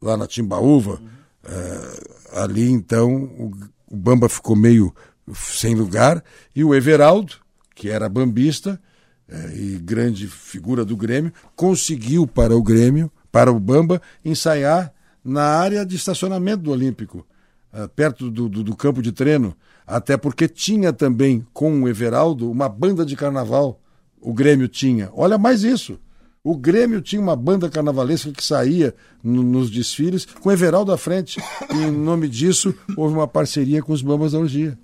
lá 0.00 0.16
na 0.16 0.26
Timbaúva, 0.26 0.92
uhum. 0.92 1.06
uh, 1.44 2.38
ali 2.40 2.70
então 2.70 3.24
o, 3.24 3.52
o, 3.90 3.96
Bamba 3.96 4.28
ficou 4.28 4.56
meio 4.56 4.94
sem 5.34 5.74
lugar 5.74 6.24
e 6.56 6.64
o 6.64 6.74
Everaldo, 6.74 7.34
que 7.74 7.90
era 7.90 8.08
bambista 8.08 8.80
uh, 9.28 9.54
e 9.54 9.78
grande 9.78 10.26
figura 10.26 10.82
do 10.82 10.96
Grêmio, 10.96 11.32
conseguiu 11.54 12.26
para 12.26 12.56
o 12.56 12.62
Grêmio, 12.62 13.12
para 13.30 13.52
o 13.52 13.60
Bamba, 13.60 14.00
ensaiar 14.24 14.94
na 15.22 15.42
área 15.42 15.84
de 15.84 15.94
estacionamento 15.94 16.62
do 16.62 16.70
Olímpico. 16.70 17.26
Eh, 17.72 17.86
perto 17.88 18.30
do, 18.30 18.48
do, 18.48 18.64
do, 18.64 18.76
campo 18.76 19.02
de 19.02 19.12
treino, 19.12 19.54
até 19.86 20.16
porque 20.16 20.48
tinha 20.48 20.90
também 20.90 21.46
com 21.52 21.82
o 21.82 21.88
Everaldo 21.88 22.50
uma 22.50 22.68
banda 22.68 23.04
de 23.04 23.14
carnaval. 23.14 23.80
O 24.20 24.32
Grêmio 24.32 24.68
tinha. 24.68 25.10
Olha 25.12 25.36
mais 25.36 25.62
isso. 25.62 25.98
O 26.42 26.56
Grêmio 26.56 27.02
tinha 27.02 27.20
uma 27.20 27.36
banda 27.36 27.68
carnavalesca 27.68 28.32
que 28.32 28.42
saía 28.42 28.94
no, 29.22 29.42
nos 29.42 29.70
desfiles 29.70 30.24
com 30.24 30.48
o 30.48 30.52
Everaldo 30.52 30.92
à 30.92 30.96
frente. 30.96 31.38
E 31.74 31.76
em 31.76 31.90
nome 31.90 32.26
disso 32.26 32.74
houve 32.96 33.14
uma 33.14 33.28
parceria 33.28 33.82
com 33.82 33.92
os 33.92 34.00
Bambas 34.00 34.32
da 34.32 34.38
Orgia. 34.38 34.78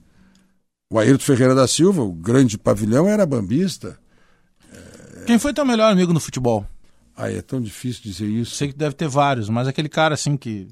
O 0.93 0.99
Ayrton 0.99 1.25
Ferreira 1.25 1.55
da 1.55 1.67
Silva, 1.67 2.03
o 2.03 2.13
grande 2.13 2.59
pavilhão, 2.59 3.09
era 3.09 3.25
bambista. 3.25 3.99
Quem 5.27 5.39
foi 5.39 5.55
teu 5.55 5.65
melhor 5.65 5.91
amigo 5.91 6.13
no 6.13 6.21
futebol? 6.21 6.67
Ah, 7.17 7.31
é 7.31 7.41
tão 7.41 7.63
difícil 7.63 8.03
dizer 8.03 8.27
isso. 8.27 8.55
Sei 8.57 8.69
que 8.69 8.77
deve 8.77 8.95
ter 8.95 9.09
vários, 9.09 9.49
mas 9.49 9.67
aquele 9.67 9.89
cara 9.89 10.15
assim 10.15 10.37
que 10.37 10.69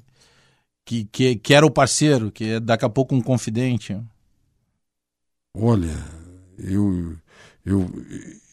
que, 0.85 1.05
que, 1.05 1.35
que 1.35 1.53
era 1.53 1.65
o 1.65 1.71
parceiro, 1.71 2.31
que 2.31 2.45
é 2.45 2.59
daqui 2.59 2.85
a 2.85 2.89
pouco 2.89 3.15
um 3.15 3.21
confidente? 3.21 3.99
Olha, 5.55 5.95
eu 6.57 7.15
eu 7.65 7.89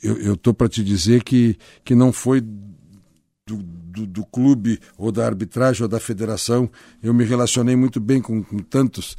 eu, 0.03 0.37
tô 0.37 0.55
para 0.55 0.69
te 0.69 0.83
dizer 0.83 1.23
que, 1.23 1.59
que 1.85 1.95
não 1.95 2.13
foi 2.13 2.41
do, 2.41 3.57
do, 3.57 4.07
do, 4.07 4.25
clube 4.25 4.81
ou 4.97 5.13
da 5.13 5.27
arbitragem 5.27 5.83
ou 5.83 5.89
da 5.89 6.01
federação. 6.01 6.71
Eu 7.03 7.13
me 7.13 7.25
relacionei 7.25 7.77
muito 7.77 8.01
bem 8.01 8.23
com, 8.23 8.43
com 8.43 8.59
tantos. 8.59 9.17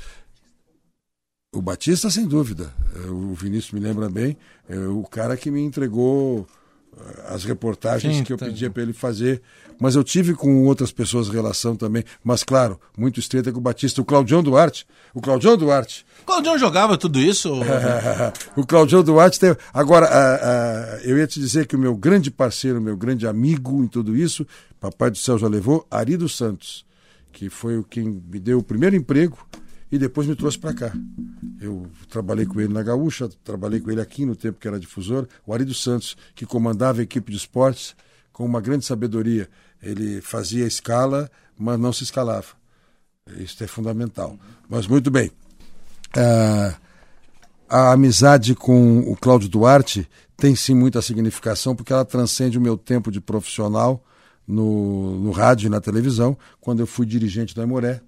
O 1.53 1.62
Batista, 1.62 2.09
sem 2.09 2.26
dúvida. 2.26 2.74
É, 2.95 3.09
o 3.09 3.34
Vinícius 3.34 3.74
me 3.74 3.80
lembra 3.80 4.09
bem. 4.09 4.38
É 4.68 4.78
o 4.80 5.03
cara 5.03 5.38
que 5.38 5.51
me 5.51 5.62
entregou 5.62 6.47
as 7.30 7.44
reportagens 7.44 8.18
Sim, 8.18 8.24
que 8.24 8.34
eu 8.34 8.38
tá. 8.38 8.46
pedia 8.46 8.70
para 8.70 8.84
ele 8.84 8.94
fazer. 8.94 9.42
Mas 9.80 9.96
eu 9.96 10.04
tive 10.04 10.36
com 10.36 10.66
outras 10.66 10.92
pessoas 10.92 11.28
relação 11.28 11.76
também, 11.76 12.04
mas 12.24 12.44
claro, 12.44 12.80
muito 12.96 13.20
estreita 13.20 13.52
com 13.52 13.58
o 13.58 13.62
Batista. 13.62 14.00
O 14.00 14.06
Claudião 14.06 14.44
Duarte. 14.44 14.86
O 15.14 15.20
Claudião 15.20 15.58
Duarte. 15.58 16.06
O 16.22 16.26
Claudião 16.26 16.58
jogava 16.58 16.98
tudo 16.98 17.20
isso? 17.20 17.52
o 18.56 18.66
Claudião 18.66 19.02
Duarte 19.02 19.39
teve. 19.39 19.58
Agora, 19.74 21.00
eu 21.04 21.18
ia 21.18 21.26
te 21.26 21.39
dizer 21.39 21.66
que 21.66 21.76
o 21.76 21.80
meu 21.80 21.96
grande 21.96 22.30
parceiro, 22.30 22.80
meu 22.80 22.96
grande 22.96 23.26
amigo 23.26 23.84
em 23.84 23.88
tudo 23.88 24.16
isso, 24.16 24.46
Papai 24.80 25.10
do 25.10 25.18
Céu 25.18 25.38
já 25.38 25.48
levou, 25.48 25.86
Ari 25.89 26.16
dos 26.16 26.38
Santos, 26.38 26.86
que 27.32 27.50
foi 27.50 27.78
o 27.78 27.84
quem 27.84 28.22
me 28.32 28.39
deu 28.39 28.60
o 28.60 28.64
primeiro 28.64 28.96
emprego 28.96 29.38
e 29.92 29.98
depois 29.98 30.26
me 30.26 30.36
trouxe 30.36 30.58
para 30.58 30.74
cá. 30.74 30.94
Eu 31.60 31.86
trabalhei 32.10 32.46
com 32.46 32.60
ele 32.62 32.74
na 32.74 32.82
Gaúcha, 32.82 33.30
trabalhei 33.44 33.80
com 33.80 33.92
ele 33.92 34.02
aqui 34.02 34.26
no 34.26 34.36
tempo 34.36 34.60
que 34.60 34.68
era 34.68 34.80
difusor, 34.80 35.28
o 35.46 35.54
Ari 35.54 35.66
dos 35.66 35.84
Santos, 35.84 36.16
que 36.34 36.46
comandava 36.46 37.02
a 37.02 37.04
equipe 37.04 37.30
de 37.30 37.38
esportes 37.38 37.96
com 38.32 38.46
uma 38.46 38.62
grande 38.62 38.86
sabedoria. 38.86 39.50
Ele 39.82 40.22
fazia 40.22 40.66
escala, 40.66 41.30
mas 41.58 41.78
não 41.80 41.92
se 41.92 42.04
escalava. 42.04 42.48
Isso 43.38 43.64
é 43.64 43.68
fundamental. 43.68 44.38
Mas 44.70 44.88
muito 44.88 45.12
bem. 45.12 45.32
Uh, 46.16 46.76
a 47.70 47.92
amizade 47.92 48.56
com 48.56 49.00
o 49.00 49.16
Cláudio 49.16 49.50
Duarte 49.50 50.08
tem 50.38 50.56
sim 50.56 50.74
muita 50.74 51.02
significação, 51.02 51.76
porque 51.76 51.94
ela 51.94 52.06
transcende 52.06 52.58
o 52.58 52.62
meu 52.62 52.78
tempo 52.78 53.12
de 53.12 53.22
profissional 53.22 54.04
no, 54.48 55.20
no 55.20 55.32
rádio 55.32 55.68
e 55.68 55.70
na 55.70 55.80
televisão, 55.80 56.38
quando 56.60 56.80
eu 56.80 56.88
fui 56.88 57.06
dirigente 57.06 57.54
da 57.54 57.64
Emoré 57.64 58.02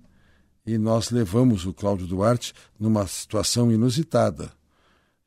e 0.66 0.78
nós 0.78 1.10
levamos 1.12 1.66
o 1.66 1.74
Cláudio 1.74 2.08
Duarte 2.08 2.54
numa 2.80 3.06
situação 3.08 3.72
inusitada. 3.72 4.52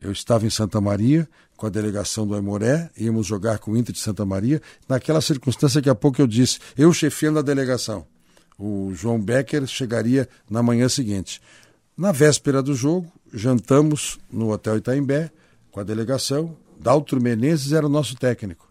Eu 0.00 0.12
estava 0.12 0.46
em 0.46 0.50
Santa 0.50 0.80
Maria 0.80 1.28
com 1.56 1.66
a 1.66 1.70
delegação 1.70 2.26
do 2.26 2.34
Aimoré, 2.34 2.90
íamos 2.96 3.26
jogar 3.26 3.58
com 3.58 3.72
o 3.72 3.76
Inter 3.76 3.94
de 3.94 4.00
Santa 4.00 4.26
Maria, 4.26 4.60
naquela 4.86 5.20
circunstância 5.20 5.80
que 5.80 5.88
há 5.88 5.94
pouco 5.94 6.20
eu 6.20 6.26
disse, 6.26 6.58
eu 6.76 6.92
chefiando 6.92 7.38
a 7.38 7.42
delegação. 7.42 8.06
O 8.58 8.92
João 8.94 9.20
Becker 9.20 9.66
chegaria 9.66 10.28
na 10.50 10.62
manhã 10.62 10.88
seguinte. 10.88 11.40
Na 11.96 12.12
véspera 12.12 12.62
do 12.62 12.74
jogo, 12.74 13.10
jantamos 13.32 14.18
no 14.30 14.52
Hotel 14.52 14.76
Itaimbé 14.76 15.30
com 15.70 15.80
a 15.80 15.84
delegação. 15.84 16.56
Daltro 16.78 17.20
Menezes 17.20 17.72
era 17.72 17.86
o 17.86 17.90
nosso 17.90 18.16
técnico. 18.16 18.68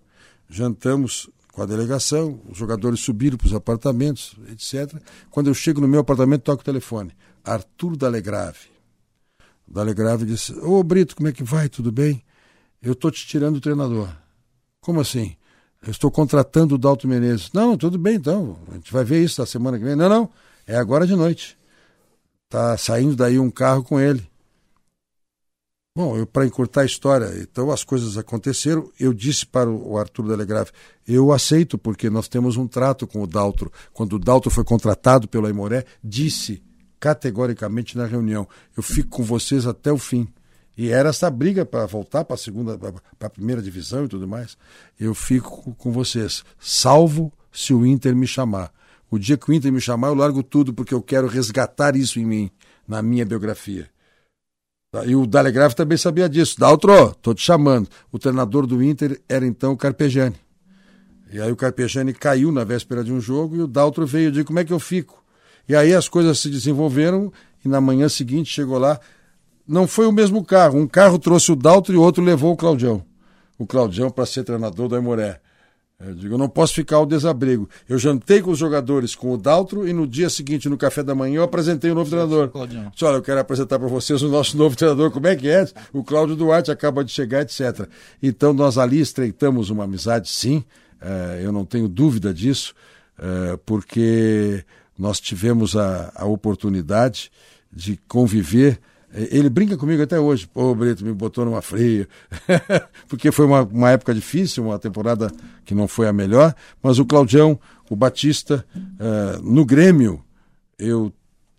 Jantamos 0.48 1.30
com 1.56 1.62
a 1.62 1.66
delegação, 1.66 2.42
os 2.50 2.58
jogadores 2.58 3.00
subiram 3.00 3.38
para 3.38 3.48
os 3.48 3.54
apartamentos, 3.54 4.36
etc. 4.52 5.02
Quando 5.32 5.48
eu 5.48 5.54
chego 5.54 5.80
no 5.80 5.88
meu 5.88 6.02
apartamento, 6.02 6.42
toco 6.42 6.62
o 6.62 6.66
telefone. 6.66 7.14
Arthur 7.46 7.96
Dalegrave. 7.96 8.68
Dalegrave 9.66 10.26
disse: 10.26 10.52
Ô 10.60 10.84
Brito, 10.84 11.16
como 11.16 11.30
é 11.30 11.32
que 11.32 11.46
vai? 11.46 11.70
Tudo 11.70 11.94
bem? 11.94 12.22
Eu 12.82 12.92
estou 12.92 13.10
te 13.10 13.26
tirando 13.26 13.56
o 13.56 13.62
treinador. 13.62 14.10
Como 14.82 15.00
assim? 15.00 15.38
Eu 15.82 15.92
estou 15.92 16.12
contratando 16.12 16.76
o 16.76 16.78
Dalto 16.78 17.08
Menezes. 17.08 17.50
Não, 17.54 17.78
tudo 17.78 17.98
bem 17.98 18.16
então. 18.16 18.60
A 18.70 18.74
gente 18.74 18.92
vai 18.92 19.06
ver 19.06 19.24
isso 19.24 19.40
na 19.40 19.48
semana 19.48 19.78
que 19.80 19.86
vem. 19.86 19.96
Não, 19.96 20.10
não. 20.10 20.30
É 20.68 20.76
agora 20.76 21.08
de 21.08 21.16
noite. 21.16 21.58
Tá 22.50 22.78
saindo 22.78 23.16
daí 23.16 23.40
um 23.40 23.50
carro 23.50 23.82
com 23.82 23.98
ele. 23.98 24.28
Bom, 25.98 26.26
para 26.26 26.46
encurtar 26.46 26.82
a 26.82 26.86
história, 26.86 27.32
então 27.40 27.72
as 27.72 27.82
coisas 27.82 28.18
aconteceram. 28.18 28.92
Eu 29.00 29.14
disse 29.14 29.46
para 29.46 29.70
o 29.70 29.98
Arthur 29.98 30.28
Delegrave, 30.28 30.72
eu 31.08 31.32
aceito 31.32 31.78
porque 31.78 32.10
nós 32.10 32.28
temos 32.28 32.58
um 32.58 32.68
trato 32.68 33.08
com 33.08 33.22
o 33.22 33.28
Daltro. 33.28 33.72
Quando 33.94 34.18
o 34.18 34.20
Daltro 34.20 34.52
foi 34.52 34.66
contratado 34.66 35.26
pelo 35.26 35.48
Aimoré, 35.48 35.86
disse 36.04 36.62
categoricamente 37.00 37.98
na 37.98 38.06
reunião, 38.06 38.46
eu 38.76 38.84
fico 38.84 39.10
com 39.10 39.24
vocês 39.24 39.66
até 39.66 39.90
o 39.90 39.98
fim. 39.98 40.28
E 40.78 40.90
era 40.90 41.08
essa 41.08 41.30
briga 41.30 41.66
para 41.66 41.86
voltar 41.86 42.26
para 42.26 42.34
a 42.34 42.38
segunda, 42.38 42.78
para 42.78 43.28
a 43.28 43.30
primeira 43.30 43.62
divisão 43.62 44.04
e 44.04 44.10
tudo 44.10 44.28
mais. 44.28 44.58
Eu 45.00 45.16
fico 45.16 45.74
com 45.76 45.94
vocês, 45.94 46.44
salvo 46.60 47.32
se 47.54 47.74
o 47.74 47.86
Inter 47.86 48.14
me 48.14 48.28
chamar. 48.28 48.70
O 49.10 49.18
dia 49.18 49.38
que 49.38 49.50
o 49.50 49.54
Inter 49.54 49.72
me 49.72 49.80
chamar, 49.80 50.10
eu 50.10 50.16
largo 50.16 50.44
tudo 50.44 50.74
porque 50.74 50.94
eu 50.94 51.02
quero 51.02 51.28
resgatar 51.28 51.96
isso 51.96 52.20
em 52.20 52.26
mim, 52.26 52.52
na 52.86 53.02
minha 53.02 53.26
biografia. 53.26 53.95
Tá? 54.96 55.06
E 55.06 55.14
o 55.14 55.28
Dalegrave 55.28 55.76
também 55.76 55.98
sabia 55.98 56.30
disso. 56.30 56.58
Daltro, 56.58 57.14
tô 57.22 57.34
te 57.34 57.42
chamando. 57.42 57.90
O 58.14 58.18
treinador 58.18 58.66
do 58.66 58.82
Inter 58.82 59.20
era 59.28 59.46
então 59.46 59.74
o 59.74 59.78
Carpegiani. 59.78 60.38
E 61.34 61.42
aí 61.42 61.52
o 61.52 61.56
Carpegiani 61.58 62.14
caiu 62.14 62.50
na 62.50 62.64
véspera 62.64 63.04
de 63.04 63.12
um 63.12 63.20
jogo 63.20 63.58
e 63.58 63.62
o 63.62 63.68
Daltro 63.68 64.08
veio. 64.08 64.28
Eu 64.28 64.32
digo, 64.32 64.48
como 64.48 64.60
é 64.60 64.64
que 64.64 64.72
eu 64.72 64.80
fico? 64.80 65.22
E 65.68 65.76
aí 65.76 65.94
as 65.94 66.08
coisas 66.08 66.40
se 66.40 66.50
desenvolveram 66.50 67.30
e 67.66 67.68
na 67.68 67.82
manhã 67.82 68.08
seguinte 68.08 68.50
chegou 68.50 68.78
lá. 68.78 68.98
Não 69.68 69.86
foi 69.86 70.08
o 70.08 70.14
mesmo 70.14 70.46
carro. 70.46 70.80
Um 70.80 70.88
carro 70.88 71.20
trouxe 71.20 71.52
o 71.52 71.58
Daltro 71.58 71.94
e 71.94 71.98
outro 71.98 72.24
levou 72.24 72.54
o 72.54 72.58
Claudião. 72.58 73.04
O 73.58 73.68
Claudião 73.68 74.10
para 74.10 74.26
ser 74.26 74.46
treinador 74.46 74.88
do 74.88 74.96
Aimoré. 74.96 75.42
Eu 75.98 76.14
digo, 76.14 76.34
eu 76.34 76.38
não 76.38 76.50
posso 76.50 76.74
ficar 76.74 76.98
ao 76.98 77.06
desabrigo. 77.06 77.70
Eu 77.88 77.98
jantei 77.98 78.42
com 78.42 78.52
os 78.52 78.60
jogadores 78.60 79.16
com 79.16 79.32
o 79.32 79.38
Daltro 79.38 79.88
e 79.88 79.94
no 79.94 80.06
dia 80.06 80.30
seguinte, 80.30 80.68
no 80.68 80.78
café 80.78 81.02
da 81.02 81.16
manhã, 81.16 81.38
eu 81.38 81.44
apresentei 81.44 81.90
o 81.90 81.96
novo 81.96 82.10
treinador. 82.10 82.52
Disse, 82.92 83.06
olha, 83.06 83.16
eu 83.16 83.22
quero 83.22 83.40
apresentar 83.40 83.80
para 83.80 83.88
vocês 83.88 84.22
o 84.22 84.28
nosso 84.28 84.58
novo 84.58 84.76
treinador. 84.76 85.10
Como 85.10 85.26
é 85.26 85.36
que 85.36 85.48
é? 85.48 85.66
O 85.94 86.04
Cláudio 86.04 86.36
Duarte 86.36 86.70
acaba 86.70 87.04
de 87.04 87.12
chegar, 87.12 87.42
etc. 87.42 87.88
Então 88.22 88.52
nós 88.52 88.78
ali 88.78 89.00
estreitamos 89.00 89.70
uma 89.70 89.86
amizade, 89.86 90.30
sim. 90.30 90.66
Uh, 91.02 91.40
eu 91.42 91.52
não 91.52 91.66
tenho 91.66 91.88
dúvida 91.88 92.34
disso, 92.34 92.74
uh, 93.18 93.58
porque 93.60 94.66
nós 94.98 95.20
tivemos 95.20 95.78
a, 95.78 96.12
a 96.14 96.26
oportunidade 96.26 97.32
de 97.72 97.98
conviver 98.08 98.80
ele 99.16 99.50
brinca 99.50 99.78
comigo 99.78 100.04
até 100.04 100.20
hoje. 100.20 100.46
Pô, 100.48 100.76
Brito, 100.76 101.06
me 101.06 101.14
botou 101.14 101.46
numa 101.46 101.62
fria. 101.62 102.08
Porque 103.08 103.32
foi 103.32 103.46
uma, 103.46 103.62
uma 103.64 103.92
época 103.92 104.14
difícil, 104.14 104.66
uma 104.66 104.78
temporada 104.78 105.32
que 105.64 105.74
não 105.74 105.88
foi 105.88 106.08
a 106.08 106.14
melhor. 106.14 106.54
Mas 106.84 107.00
o 107.00 107.06
Claudião, 107.06 107.58
o 107.90 107.96
Batista, 107.96 108.66
uh, 108.76 109.42
no 109.42 109.66
Grêmio, 109.66 110.22
eu 110.78 111.14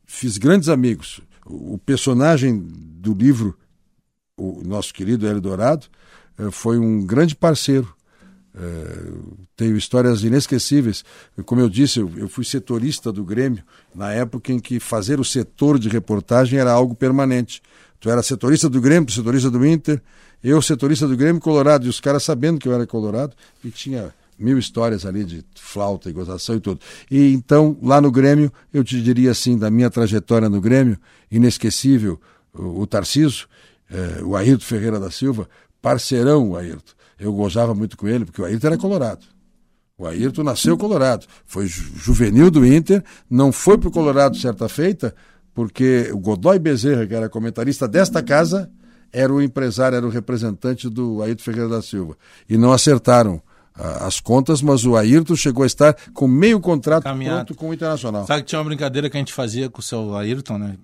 fiz 0.04 0.36
grandes 0.36 0.68
amigos. 0.68 1.20
O, 1.46 1.78
personagem 1.78 2.58
do 2.68 3.14
livro, 3.14 3.56
o 4.36 4.62
nosso 4.64 4.92
querido 4.92 5.26
Hélio 5.26 5.40
Dourado, 5.40 5.86
uh, 6.38 6.50
foi 6.50 6.78
um 6.78 7.06
grande 7.06 7.34
parceiro. 7.34 7.95
Uh, 8.56 9.46
tenho 9.54 9.76
histórias 9.76 10.22
inesquecíveis. 10.22 11.04
Como 11.44 11.60
eu 11.60 11.68
disse, 11.68 12.00
eu, 12.00 12.10
eu, 12.16 12.26
fui 12.26 12.42
setorista 12.42 13.12
do 13.12 13.22
Grêmio 13.22 13.62
na 13.94 14.12
época 14.12 14.50
em 14.50 14.58
que 14.58 14.80
fazer 14.80 15.20
o 15.20 15.24
setor 15.24 15.78
de 15.78 15.90
reportagem 15.90 16.58
era 16.58 16.72
algo 16.72 16.94
permanente. 16.94 17.60
Tu 18.00 18.08
era 18.08 18.22
setorista 18.22 18.68
do 18.70 18.80
Grêmio, 18.80 19.10
setorista 19.10 19.50
do 19.50 19.64
Inter, 19.66 20.00
eu 20.42 20.62
setorista 20.62 21.06
do 21.06 21.16
Grêmio 21.16 21.40
Colorado, 21.40 21.86
e 21.86 21.88
os 21.90 22.00
caras 22.00 22.22
sabendo 22.22 22.58
que 22.58 22.66
eu 22.66 22.72
era 22.72 22.86
colorado, 22.86 23.34
e 23.62 23.70
tinha 23.70 24.14
mil 24.38 24.58
histórias 24.58 25.04
ali 25.04 25.24
de 25.24 25.44
flauta 25.54 26.08
e 26.08 26.12
gozação 26.12 26.56
e 26.56 26.60
tudo. 26.60 26.80
E 27.10 27.32
então, 27.32 27.76
lá 27.82 28.00
no 28.00 28.10
Grêmio, 28.10 28.50
eu 28.72 28.82
te 28.82 29.02
diria 29.02 29.32
assim, 29.32 29.58
da 29.58 29.70
minha 29.70 29.90
trajetória 29.90 30.48
no 30.48 30.60
Grêmio, 30.62 30.98
inesquecível, 31.30 32.18
o, 32.54 32.80
o 32.80 32.86
Tarciso, 32.86 33.48
eh, 33.90 34.22
o 34.22 34.34
Ayrton 34.34 34.64
Ferreira 34.64 35.00
da 35.00 35.10
Silva, 35.10 35.48
parceirão 35.82 36.50
o 36.50 36.56
Ayrton 36.56 36.96
eu 37.18 37.32
gozava 37.32 37.74
muito 37.74 37.96
com 37.96 38.06
ele, 38.06 38.24
porque 38.24 38.40
o 38.40 38.44
Ayrton 38.44 38.66
era 38.66 38.78
colorado. 38.78 39.26
O 39.98 40.06
Ayrton 40.06 40.42
nasceu 40.42 40.76
colorado. 40.76 41.26
Foi 41.44 41.66
juvenil 41.66 42.50
do 42.50 42.66
Inter, 42.66 43.02
não 43.30 43.50
foi 43.50 43.78
para 43.78 43.88
o 43.88 43.92
Colorado 43.92 44.36
certa 44.36 44.68
feita, 44.68 45.14
porque 45.54 46.10
o 46.12 46.18
Godoy 46.18 46.58
Bezerra, 46.58 47.06
que 47.06 47.14
era 47.14 47.30
comentarista 47.30 47.88
desta 47.88 48.22
casa, 48.22 48.70
era 49.10 49.32
o 49.32 49.40
empresário, 49.40 49.96
era 49.96 50.06
o 50.06 50.10
representante 50.10 50.90
do 50.90 51.22
Ayrton 51.22 51.42
Ferreira 51.42 51.68
da 51.68 51.80
Silva. 51.80 52.16
E 52.48 52.58
não 52.58 52.72
acertaram 52.72 53.40
as 53.78 54.20
contas, 54.20 54.62
mas 54.62 54.84
o 54.84 54.96
Ayrton 54.96 55.36
chegou 55.36 55.62
a 55.62 55.66
estar 55.66 55.94
com 56.14 56.26
meio 56.26 56.58
contrato 56.60 57.04
Caminhado. 57.04 57.46
pronto 57.46 57.54
com 57.54 57.68
o 57.68 57.74
Internacional. 57.74 58.26
Sabe 58.26 58.42
que 58.42 58.48
tinha 58.48 58.58
uma 58.58 58.64
brincadeira 58.64 59.10
que 59.10 59.16
a 59.16 59.20
gente 59.20 59.32
fazia 59.32 59.68
com 59.68 59.80
o 59.80 59.82
seu 59.82 60.16
Ayrton, 60.16 60.58
né? 60.58 60.76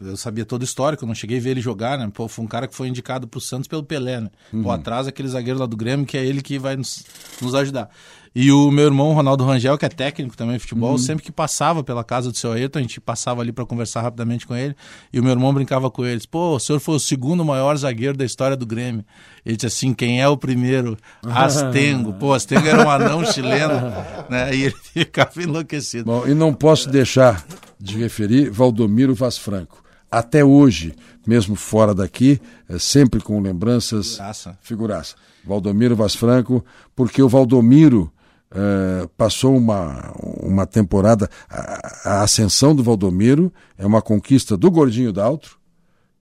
Eu 0.00 0.16
sabia 0.16 0.44
todo 0.44 0.62
o 0.62 0.64
histórico, 0.64 1.04
eu 1.04 1.06
não 1.06 1.14
cheguei 1.14 1.38
a 1.38 1.40
ver 1.40 1.50
ele 1.50 1.60
jogar, 1.60 1.98
né? 1.98 2.10
Pô, 2.12 2.28
foi 2.28 2.44
um 2.44 2.48
cara 2.48 2.66
que 2.66 2.74
foi 2.74 2.88
indicado 2.88 3.28
para 3.28 3.38
o 3.38 3.40
Santos 3.40 3.68
pelo 3.68 3.82
Pelé, 3.82 4.20
né? 4.20 4.30
Uhum. 4.52 4.62
Pô, 4.62 4.70
atrás 4.70 5.06
aquele 5.06 5.28
zagueiro 5.28 5.58
lá 5.58 5.66
do 5.66 5.76
Grêmio, 5.76 6.06
que 6.06 6.16
é 6.16 6.24
ele 6.24 6.40
que 6.40 6.58
vai 6.58 6.76
nos, 6.76 7.04
nos 7.40 7.54
ajudar. 7.54 7.90
E 8.32 8.52
o 8.52 8.70
meu 8.70 8.84
irmão, 8.84 9.12
Ronaldo 9.12 9.44
Rangel, 9.44 9.76
que 9.76 9.84
é 9.84 9.88
técnico 9.88 10.36
também 10.36 10.54
de 10.54 10.60
futebol, 10.60 10.92
uhum. 10.92 10.98
sempre 10.98 11.24
que 11.24 11.32
passava 11.32 11.82
pela 11.82 12.04
casa 12.04 12.30
do 12.30 12.36
seu 12.36 12.52
Ayrton, 12.52 12.78
a 12.78 12.82
gente 12.82 13.00
passava 13.00 13.40
ali 13.40 13.50
para 13.50 13.66
conversar 13.66 14.02
rapidamente 14.02 14.46
com 14.46 14.54
ele, 14.54 14.76
e 15.12 15.18
o 15.18 15.22
meu 15.22 15.32
irmão 15.32 15.52
brincava 15.52 15.90
com 15.90 16.04
eles: 16.04 16.26
pô, 16.26 16.54
o 16.54 16.60
senhor 16.60 16.78
foi 16.78 16.94
o 16.94 17.00
segundo 17.00 17.44
maior 17.44 17.76
zagueiro 17.76 18.16
da 18.16 18.24
história 18.24 18.56
do 18.56 18.64
Grêmio. 18.64 19.04
Ele 19.44 19.56
disse 19.56 19.66
assim: 19.66 19.92
quem 19.92 20.22
é 20.22 20.28
o 20.28 20.36
primeiro? 20.36 20.96
Astengo. 21.26 22.12
pô, 22.12 22.32
Astengo 22.32 22.66
era 22.68 22.86
um 22.86 22.90
anão 22.90 23.24
chileno, 23.24 23.92
né? 24.30 24.54
E 24.54 24.64
ele 24.64 24.76
ficava 24.94 25.42
enlouquecido. 25.42 26.04
Bom, 26.04 26.24
e 26.26 26.32
não 26.32 26.54
posso 26.54 26.88
deixar 26.88 27.44
de 27.80 27.98
referir 27.98 28.48
Valdomiro 28.48 29.14
Vaz 29.14 29.36
Franco. 29.38 29.82
Até 30.08 30.44
hoje, 30.44 30.94
mesmo 31.26 31.56
fora 31.56 31.94
daqui, 31.94 32.40
é 32.68 32.78
sempre 32.78 33.20
com 33.20 33.40
lembranças. 33.40 34.12
Figuraça. 34.12 34.58
Figuraça. 34.62 35.14
Valdomiro 35.44 35.96
Vaz 35.96 36.14
Franco, 36.14 36.64
porque 36.94 37.22
o 37.22 37.28
Valdomiro 37.28 38.12
eh, 38.52 39.08
passou 39.16 39.56
uma, 39.56 40.12
uma 40.42 40.66
temporada. 40.66 41.30
A, 41.48 42.18
a 42.18 42.22
ascensão 42.22 42.74
do 42.74 42.82
Valdomiro 42.82 43.52
é 43.78 43.86
uma 43.86 44.02
conquista 44.02 44.56
do 44.56 44.70
Gordinho 44.70 45.12
Daltro, 45.12 45.56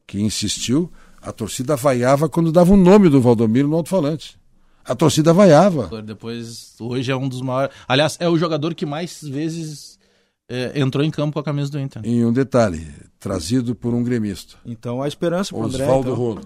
que 0.06 0.22
insistiu. 0.22 0.92
A 1.22 1.32
torcida 1.32 1.76
vaiava 1.76 2.30
quando 2.30 2.52
dava 2.52 2.72
o 2.72 2.78
nome 2.78 3.10
do 3.10 3.20
Valdomiro 3.20 3.68
no 3.68 3.76
alto-falante. 3.76 4.40
A 4.86 4.96
torcida 4.96 5.34
vaiava. 5.34 6.02
Depois, 6.02 6.76
hoje 6.80 7.12
é 7.12 7.16
um 7.16 7.28
dos 7.28 7.42
maiores. 7.42 7.76
Aliás, 7.88 8.18
é 8.20 8.30
o 8.30 8.38
jogador 8.38 8.74
que 8.74 8.86
mais 8.86 9.22
vezes 9.22 10.00
é, 10.48 10.80
entrou 10.80 11.04
em 11.04 11.12
campo 11.12 11.34
com 11.34 11.40
a 11.40 11.44
camisa 11.44 11.72
do 11.72 11.80
Inter. 11.80 12.02
Em 12.06 12.26
um 12.26 12.34
detalhe, 12.34 12.88
trazido 13.20 13.76
por 13.76 13.94
um 13.94 14.04
gremista. 14.04 14.56
Então 14.66 15.02
a 15.02 15.08
esperança 15.08 15.54
pro 15.54 15.66
André. 15.66 15.84
Oswaldo 15.84 16.10
então. 16.12 16.24
Rolo. 16.24 16.42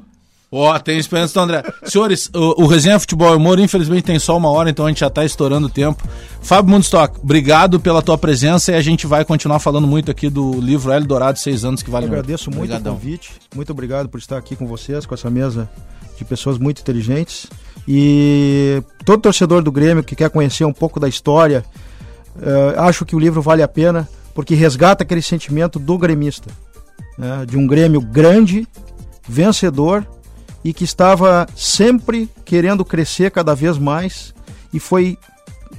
Ó, 0.56 0.78
tem 0.78 1.00
esperança 1.00 1.34
do 1.34 1.40
André. 1.40 1.64
Senhores, 1.84 2.30
o, 2.32 2.62
o 2.64 2.68
Resenha 2.68 3.00
Futebol 3.00 3.34
e 3.34 3.38
Humor, 3.38 3.58
infelizmente, 3.58 4.04
tem 4.04 4.20
só 4.20 4.38
uma 4.38 4.52
hora, 4.52 4.70
então 4.70 4.86
a 4.86 4.90
gente 4.90 5.00
já 5.00 5.10
tá 5.10 5.26
estourando 5.26 5.66
o 5.66 5.70
tempo. 5.70 6.08
Fábio 6.44 6.72
Mundstock, 6.72 7.20
obrigado 7.24 7.80
pela 7.80 8.04
tua 8.04 8.20
presença 8.20 8.72
e 8.72 8.76
a 8.76 8.82
gente 8.82 9.08
vai 9.08 9.26
continuar 9.26 9.58
falando 9.58 9.88
muito 9.88 10.12
aqui 10.12 10.30
do 10.30 10.62
livro 10.62 10.92
El 10.92 11.06
Dourado, 11.06 11.40
seis 11.40 11.66
anos 11.66 11.82
que 11.82 11.90
vale 11.90 12.06
Eu 12.06 12.12
agradeço 12.12 12.52
muito 12.52 12.66
Obrigadão. 12.66 12.94
o 12.94 12.96
convite. 12.98 13.32
Muito 13.56 13.72
obrigado 13.72 14.08
por 14.10 14.20
estar 14.20 14.38
aqui 14.38 14.56
com 14.56 14.68
vocês, 14.68 15.08
com 15.08 15.16
essa 15.16 15.28
mesa 15.28 15.68
de 16.16 16.24
pessoas 16.24 16.60
muito 16.60 16.82
inteligentes. 16.82 17.48
E 17.88 18.84
todo 19.04 19.22
torcedor 19.22 19.64
do 19.64 19.72
Grêmio 19.72 20.04
que 20.04 20.16
quer 20.16 20.30
conhecer 20.30 20.66
um 20.66 20.74
pouco 20.74 21.00
da 21.00 21.10
história, 21.10 21.66
eh, 22.40 22.76
acho 22.78 23.06
que 23.06 23.16
o 23.16 23.20
livro 23.20 23.42
vale 23.42 23.64
a 23.64 23.68
pena, 23.68 24.08
porque 24.36 24.54
resgata 24.54 25.04
aquele 25.04 25.24
sentimento 25.24 25.80
do 25.80 25.98
gremista. 25.98 26.52
né, 27.18 27.44
de 27.48 27.58
um 27.58 27.66
Grêmio 27.66 28.02
grande, 28.02 28.68
vencedor 29.28 30.06
e 30.64 30.74
que 30.74 30.84
estava 30.84 31.48
sempre 31.56 32.30
querendo 32.46 32.84
crescer 32.86 33.32
cada 33.32 33.54
vez 33.56 33.78
mais. 33.78 34.34
E 34.74 34.80
foi. 34.80 35.18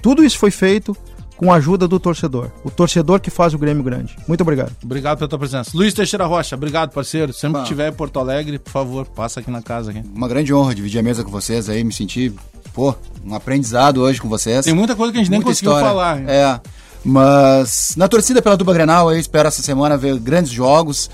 Tudo 0.03 0.23
isso 0.25 0.39
foi 0.39 0.51
feito 0.51 0.97
com 1.37 1.53
a 1.53 1.57
ajuda 1.57 1.89
do 1.89 1.99
torcedor. 1.99 2.51
O 2.63 2.71
torcedor 2.71 3.19
que 3.21 3.31
faz 3.31 3.55
o 3.55 3.59
Grêmio 3.59 3.83
grande. 3.83 4.17
Muito 4.29 4.43
obrigado. 4.43 4.73
Obrigado 4.85 5.19
pela 5.19 5.29
tua 5.29 5.39
presença. 5.39 5.71
Luiz 5.75 5.93
Teixeira 5.95 6.27
Rocha, 6.27 6.55
obrigado, 6.55 6.91
parceiro. 6.93 7.33
Sempre 7.33 7.59
que 7.59 7.63
estiver 7.65 7.91
em 7.91 7.93
Porto 7.93 8.19
Alegre, 8.21 8.59
por 8.59 8.71
favor, 8.71 9.07
passa 9.07 9.41
aqui 9.41 9.51
na 9.51 9.61
casa. 9.63 9.91
Aqui. 9.91 10.03
Uma 10.15 10.29
grande 10.29 10.53
honra 10.55 10.75
dividir 10.75 11.01
a 11.01 11.03
mesa 11.03 11.25
com 11.25 11.31
vocês 11.31 11.69
aí, 11.69 11.83
me 11.83 11.93
senti, 11.93 12.33
pô, 12.73 12.95
um 13.25 13.35
aprendizado 13.35 14.01
hoje 14.03 14.21
com 14.21 14.29
vocês. 14.29 14.65
Tem 14.65 14.75
muita 14.75 14.95
coisa 14.95 15.13
que 15.13 15.19
a 15.19 15.23
gente 15.23 15.31
nem 15.31 15.39
Muita 15.41 15.51
conseguiu 15.51 15.73
história. 15.73 15.89
falar. 15.89 16.19
hein? 16.21 16.25
É. 16.29 16.61
Mas 17.05 17.95
na 17.97 18.09
torcida 18.09 18.41
pela 18.41 18.57
dupla 18.57 18.73
Grenal, 18.75 19.13
eu 19.13 19.19
espero 19.19 19.49
essa 19.49 19.63
semana 19.63 19.97
ver 19.97 20.19
grandes 20.19 20.53
jogos. 20.53 21.11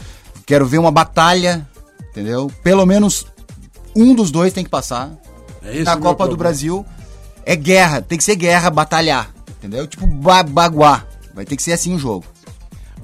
Quero 0.47 0.67
ver 0.67 0.79
uma 0.79 0.91
batalha, 0.91 1.67
entendeu? 2.11 2.51
Pelo 2.63 2.85
menos 2.87 3.27
um 3.95 4.15
dos 4.15 4.31
dois 4.31 4.53
tem 4.53 4.65
que 4.65 4.71
passar. 4.71 5.11
É 5.63 5.83
na 5.83 5.97
Copa 5.97 6.27
do. 6.27 6.37
Brasil 6.37 6.85
é 7.45 7.55
guerra, 7.57 8.01
tem 8.01 8.17
que 8.17 8.25
ser 8.25 8.37
guerra, 8.37 8.71
batalhar, 8.71 9.31
entendeu? 9.59 9.87
Tipo 9.87 10.07
ba 10.07 10.43
baguá. 10.43 11.05
Vai 11.35 11.45
ter 11.45 11.57
que 11.57 11.63
ser 11.63 11.73
assim 11.73 11.95
o 11.95 11.99
jogo. 11.99 12.25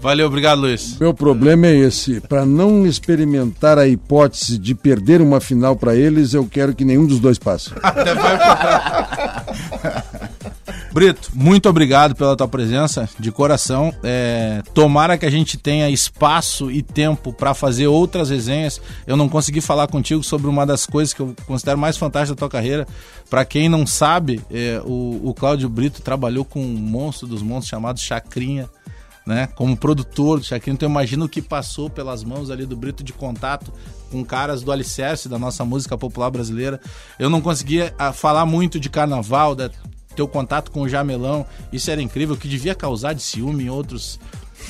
Valeu, 0.01 0.26
obrigado, 0.26 0.61
Luiz. 0.61 0.99
Meu 0.99 1.14
problema 1.14 1.66
é 1.66 1.76
esse. 1.76 2.20
Para 2.20 2.44
não 2.44 2.86
experimentar 2.86 3.78
a 3.78 3.88
hipótese 3.88 4.59
de 4.59 4.74
perder 4.74 5.20
uma 5.20 5.40
final 5.40 5.74
para 5.74 5.97
eles, 5.97 6.34
eu 6.34 6.47
quero 6.47 6.74
que 6.74 6.84
nenhum 6.84 7.07
dos 7.07 7.18
dois 7.18 7.38
passe. 7.38 7.70
Até 7.82 8.14
Brito, 10.97 11.30
muito 11.34 11.68
obrigado 11.68 12.14
pela 12.14 12.34
tua 12.34 12.49
presença, 12.49 13.07
de 13.18 13.30
coração. 13.30 13.92
É, 14.03 14.62
tomara 14.72 15.18
que 15.18 15.26
a 15.26 15.30
gente 15.30 15.59
tenha 15.59 15.90
espaço 15.90 16.70
e 16.70 16.80
tempo 16.82 17.34
para 17.34 17.53
fazer 17.53 17.86
outras 17.86 18.30
resenhas. 18.30 18.80
Eu 19.07 19.14
não 19.14 19.28
consegui 19.28 19.61
falar 19.61 19.88
contigo 19.88 20.22
sobre 20.22 20.47
uma 20.47 20.64
das 20.64 20.86
coisas 20.86 21.12
que 21.12 21.20
eu 21.20 21.36
considero 21.47 21.76
mais 21.76 21.99
fantásticas 21.99 22.30
da 22.30 22.38
tua 22.38 22.49
carreira. 22.49 22.88
Para 23.28 23.44
quem 23.44 23.68
não 23.68 23.86
sabe, 23.86 24.40
é, 24.51 24.80
o, 24.86 25.20
o 25.22 25.34
Cláudio 25.34 25.68
Brito 25.68 26.01
trabalhou 26.01 26.47
com 26.47 26.64
um 26.64 26.74
monstro 26.78 27.26
dos 27.26 27.42
monstros 27.42 27.68
chamado 27.68 28.01
Chacrinha. 28.01 28.66
Né, 29.27 29.49
como 29.57 29.77
produtor 29.77 30.39
do 30.39 30.45
Chacrinha, 30.45 30.74
então 30.74 30.89
imagina 30.89 31.24
o 31.24 31.29
que 31.29 31.43
passou 31.43 31.91
pelas 31.91 32.22
mãos 32.22 32.49
ali 32.49 32.64
do 32.64 32.77
Brito 32.77 33.03
de 33.03 33.12
contato 33.12 33.72
com 34.09 34.24
caras 34.24 34.62
do 34.62 34.70
alicerce 34.70 35.29
da 35.29 35.37
nossa 35.37 35.64
música 35.64 35.99
popular 35.99 36.31
brasileira. 36.31 36.81
Eu 37.18 37.29
não 37.29 37.41
conseguia 37.41 37.93
ah, 37.99 38.12
falar 38.12 38.47
muito 38.47 38.79
de 38.79 38.89
carnaval, 38.89 39.57
da 39.57 39.68
teu 40.14 40.27
contato 40.27 40.70
com 40.70 40.81
o 40.81 40.89
Jamelão, 40.89 41.45
isso 41.72 41.91
era 41.91 42.01
incrível, 42.01 42.37
que 42.37 42.49
devia 42.49 42.74
causar 42.74 43.12
de 43.12 43.22
ciúme 43.22 43.64
em 43.64 43.68
outros 43.68 44.18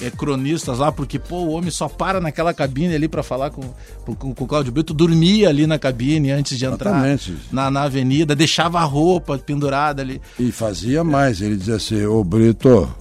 eh, 0.02 0.10
cronistas 0.10 0.78
lá, 0.78 0.90
porque 0.90 1.18
pô, 1.18 1.36
o 1.36 1.50
homem 1.50 1.70
só 1.70 1.88
para 1.88 2.20
naquela 2.20 2.52
cabine 2.52 2.94
ali 2.94 3.08
para 3.08 3.22
falar 3.22 3.50
com, 3.50 3.62
com, 4.04 4.34
com 4.34 4.44
o 4.44 4.46
Cláudio 4.46 4.72
Brito, 4.72 4.92
dormia 4.92 5.48
ali 5.48 5.66
na 5.66 5.78
cabine 5.78 6.32
antes 6.32 6.58
de 6.58 6.66
entrar 6.66 7.00
na, 7.52 7.70
na 7.70 7.82
avenida, 7.82 8.34
deixava 8.34 8.80
a 8.80 8.84
roupa 8.84 9.38
pendurada 9.38 10.02
ali. 10.02 10.20
E 10.38 10.50
fazia 10.50 11.04
mais. 11.04 11.40
Ele 11.40 11.56
dizia 11.56 11.76
assim: 11.76 12.04
Ô 12.04 12.24
Brito, 12.24 12.92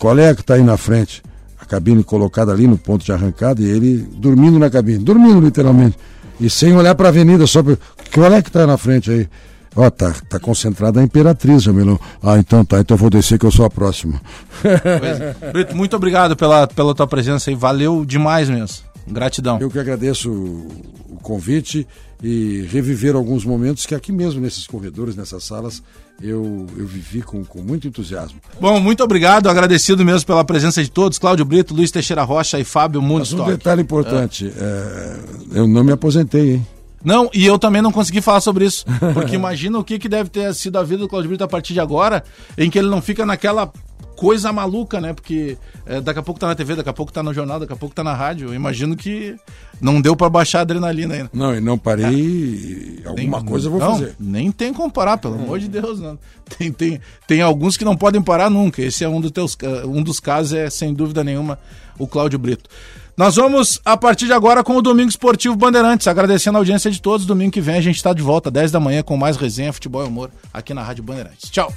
qual 0.00 0.18
é 0.18 0.34
que 0.34 0.42
tá 0.42 0.54
aí 0.54 0.62
na 0.62 0.78
frente? 0.78 1.22
A 1.60 1.66
cabine 1.66 2.02
colocada 2.02 2.50
ali 2.50 2.66
no 2.66 2.78
ponto 2.78 3.04
de 3.04 3.12
arrancada 3.12 3.60
e 3.60 3.66
ele 3.66 3.98
dormindo 4.16 4.58
na 4.58 4.70
cabine, 4.70 5.04
dormindo 5.04 5.38
literalmente. 5.40 5.96
E 6.40 6.48
sem 6.48 6.74
olhar 6.74 6.94
para 6.94 7.08
a 7.08 7.10
avenida, 7.10 7.46
só 7.46 7.62
pra... 7.62 7.76
Qual 8.12 8.32
é 8.32 8.40
que 8.40 8.50
tá 8.50 8.60
aí 8.60 8.66
na 8.66 8.78
frente 8.78 9.10
aí? 9.10 9.28
Ó, 9.76 9.88
tá, 9.90 10.14
tá 10.26 10.40
concentrada 10.40 11.00
a 11.00 11.04
Imperatriz, 11.04 11.62
Jamilão. 11.62 12.00
Ah, 12.22 12.38
então 12.38 12.64
tá, 12.64 12.80
então 12.80 12.94
eu 12.94 12.98
vou 12.98 13.10
descer 13.10 13.38
que 13.38 13.44
eu 13.44 13.50
sou 13.50 13.66
a 13.66 13.70
próxima. 13.70 14.18
É. 14.64 15.52
Brito, 15.52 15.76
muito 15.76 15.94
obrigado 15.94 16.34
pela, 16.34 16.66
pela 16.66 16.94
tua 16.94 17.06
presença 17.06 17.50
aí, 17.50 17.54
valeu 17.54 18.02
demais 18.04 18.48
mesmo. 18.48 18.89
Gratidão. 19.06 19.58
Eu 19.60 19.70
que 19.70 19.78
agradeço 19.78 20.30
o 20.30 21.18
convite 21.22 21.86
e 22.22 22.66
reviver 22.70 23.14
alguns 23.14 23.44
momentos 23.44 23.86
que 23.86 23.94
aqui 23.94 24.12
mesmo, 24.12 24.40
nesses 24.40 24.66
corredores, 24.66 25.16
nessas 25.16 25.44
salas, 25.44 25.82
eu, 26.22 26.66
eu 26.76 26.86
vivi 26.86 27.22
com, 27.22 27.44
com 27.44 27.62
muito 27.62 27.88
entusiasmo. 27.88 28.40
Bom, 28.60 28.78
muito 28.78 29.02
obrigado, 29.02 29.48
agradecido 29.48 30.04
mesmo 30.04 30.26
pela 30.26 30.44
presença 30.44 30.82
de 30.82 30.90
todos, 30.90 31.18
Cláudio 31.18 31.44
Brito, 31.44 31.74
Luiz 31.74 31.90
Teixeira 31.90 32.22
Rocha 32.22 32.58
e 32.58 32.64
Fábio 32.64 33.00
Mas 33.00 33.32
um 33.32 33.44
detalhe 33.44 33.82
importante, 33.82 34.52
é, 34.54 35.16
eu 35.54 35.66
não 35.66 35.82
me 35.82 35.92
aposentei, 35.92 36.54
hein? 36.54 36.66
Não, 37.02 37.30
e 37.32 37.46
eu 37.46 37.58
também 37.58 37.80
não 37.80 37.90
consegui 37.90 38.20
falar 38.20 38.42
sobre 38.42 38.66
isso. 38.66 38.84
Porque 39.14 39.34
imagina 39.36 39.78
o 39.78 39.84
que, 39.84 39.98
que 39.98 40.08
deve 40.08 40.28
ter 40.28 40.54
sido 40.54 40.76
a 40.76 40.82
vida 40.82 40.98
do 40.98 41.08
Claudio 41.08 41.30
Brito 41.30 41.44
a 41.44 41.48
partir 41.48 41.72
de 41.72 41.80
agora, 41.80 42.22
em 42.58 42.68
que 42.68 42.78
ele 42.78 42.90
não 42.90 43.00
fica 43.00 43.24
naquela 43.24 43.72
coisa 44.20 44.52
maluca, 44.52 45.00
né? 45.00 45.14
Porque 45.14 45.56
é, 45.86 45.98
daqui 45.98 46.20
a 46.20 46.22
pouco 46.22 46.38
tá 46.38 46.46
na 46.46 46.54
TV, 46.54 46.76
daqui 46.76 46.90
a 46.90 46.92
pouco 46.92 47.10
tá 47.10 47.22
no 47.22 47.32
jornal, 47.32 47.58
daqui 47.58 47.72
a 47.72 47.76
pouco 47.76 47.94
tá 47.94 48.04
na 48.04 48.12
rádio. 48.12 48.48
Eu 48.48 48.54
imagino 48.54 48.94
que 48.94 49.34
não 49.80 49.98
deu 49.98 50.14
pra 50.14 50.28
baixar 50.28 50.58
a 50.58 50.60
adrenalina 50.62 51.14
ainda. 51.14 51.30
Não, 51.32 51.56
e 51.56 51.60
não 51.60 51.78
parei, 51.78 52.12
e 52.12 53.02
alguma 53.06 53.42
coisa 53.42 53.68
eu 53.68 53.70
vou 53.70 53.80
não, 53.80 53.92
fazer. 53.92 54.14
Nem 54.20 54.52
tem 54.52 54.74
como 54.74 54.92
parar, 54.92 55.16
pelo 55.16 55.36
amor 55.36 55.58
de 55.58 55.68
Deus. 55.68 55.98
Não. 56.00 56.18
Tem, 56.58 56.70
tem, 56.70 57.00
tem 57.26 57.40
alguns 57.40 57.78
que 57.78 57.84
não 57.84 57.96
podem 57.96 58.20
parar 58.20 58.50
nunca. 58.50 58.82
Esse 58.82 59.04
é 59.04 59.08
um 59.08 59.22
dos 59.22 59.30
teus, 59.30 59.54
ca- 59.54 59.86
um 59.86 60.02
dos 60.02 60.20
casos, 60.20 60.52
é 60.52 60.68
sem 60.68 60.92
dúvida 60.92 61.24
nenhuma, 61.24 61.58
o 61.98 62.06
Cláudio 62.06 62.38
Brito. 62.38 62.68
Nós 63.16 63.36
vamos, 63.36 63.80
a 63.86 63.96
partir 63.96 64.26
de 64.26 64.34
agora, 64.34 64.62
com 64.62 64.76
o 64.76 64.82
Domingo 64.82 65.08
Esportivo 65.08 65.56
Bandeirantes. 65.56 66.06
Agradecendo 66.08 66.58
a 66.58 66.60
audiência 66.60 66.90
de 66.90 67.00
todos. 67.00 67.24
Domingo 67.24 67.52
que 67.52 67.60
vem 67.60 67.76
a 67.76 67.80
gente 67.80 67.96
está 67.96 68.12
de 68.12 68.22
volta, 68.22 68.50
10 68.50 68.70
da 68.70 68.80
manhã, 68.80 69.02
com 69.02 69.16
mais 69.16 69.36
resenha, 69.38 69.72
futebol 69.72 70.04
e 70.04 70.08
humor, 70.08 70.30
aqui 70.52 70.74
na 70.74 70.82
Rádio 70.82 71.04
Bandeirantes. 71.04 71.48
Tchau. 71.50 71.72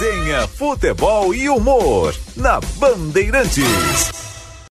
Resenha, 0.00 0.48
futebol 0.48 1.34
e 1.34 1.46
humor 1.50 2.14
na 2.34 2.58
Bandeirantes. 2.78 4.29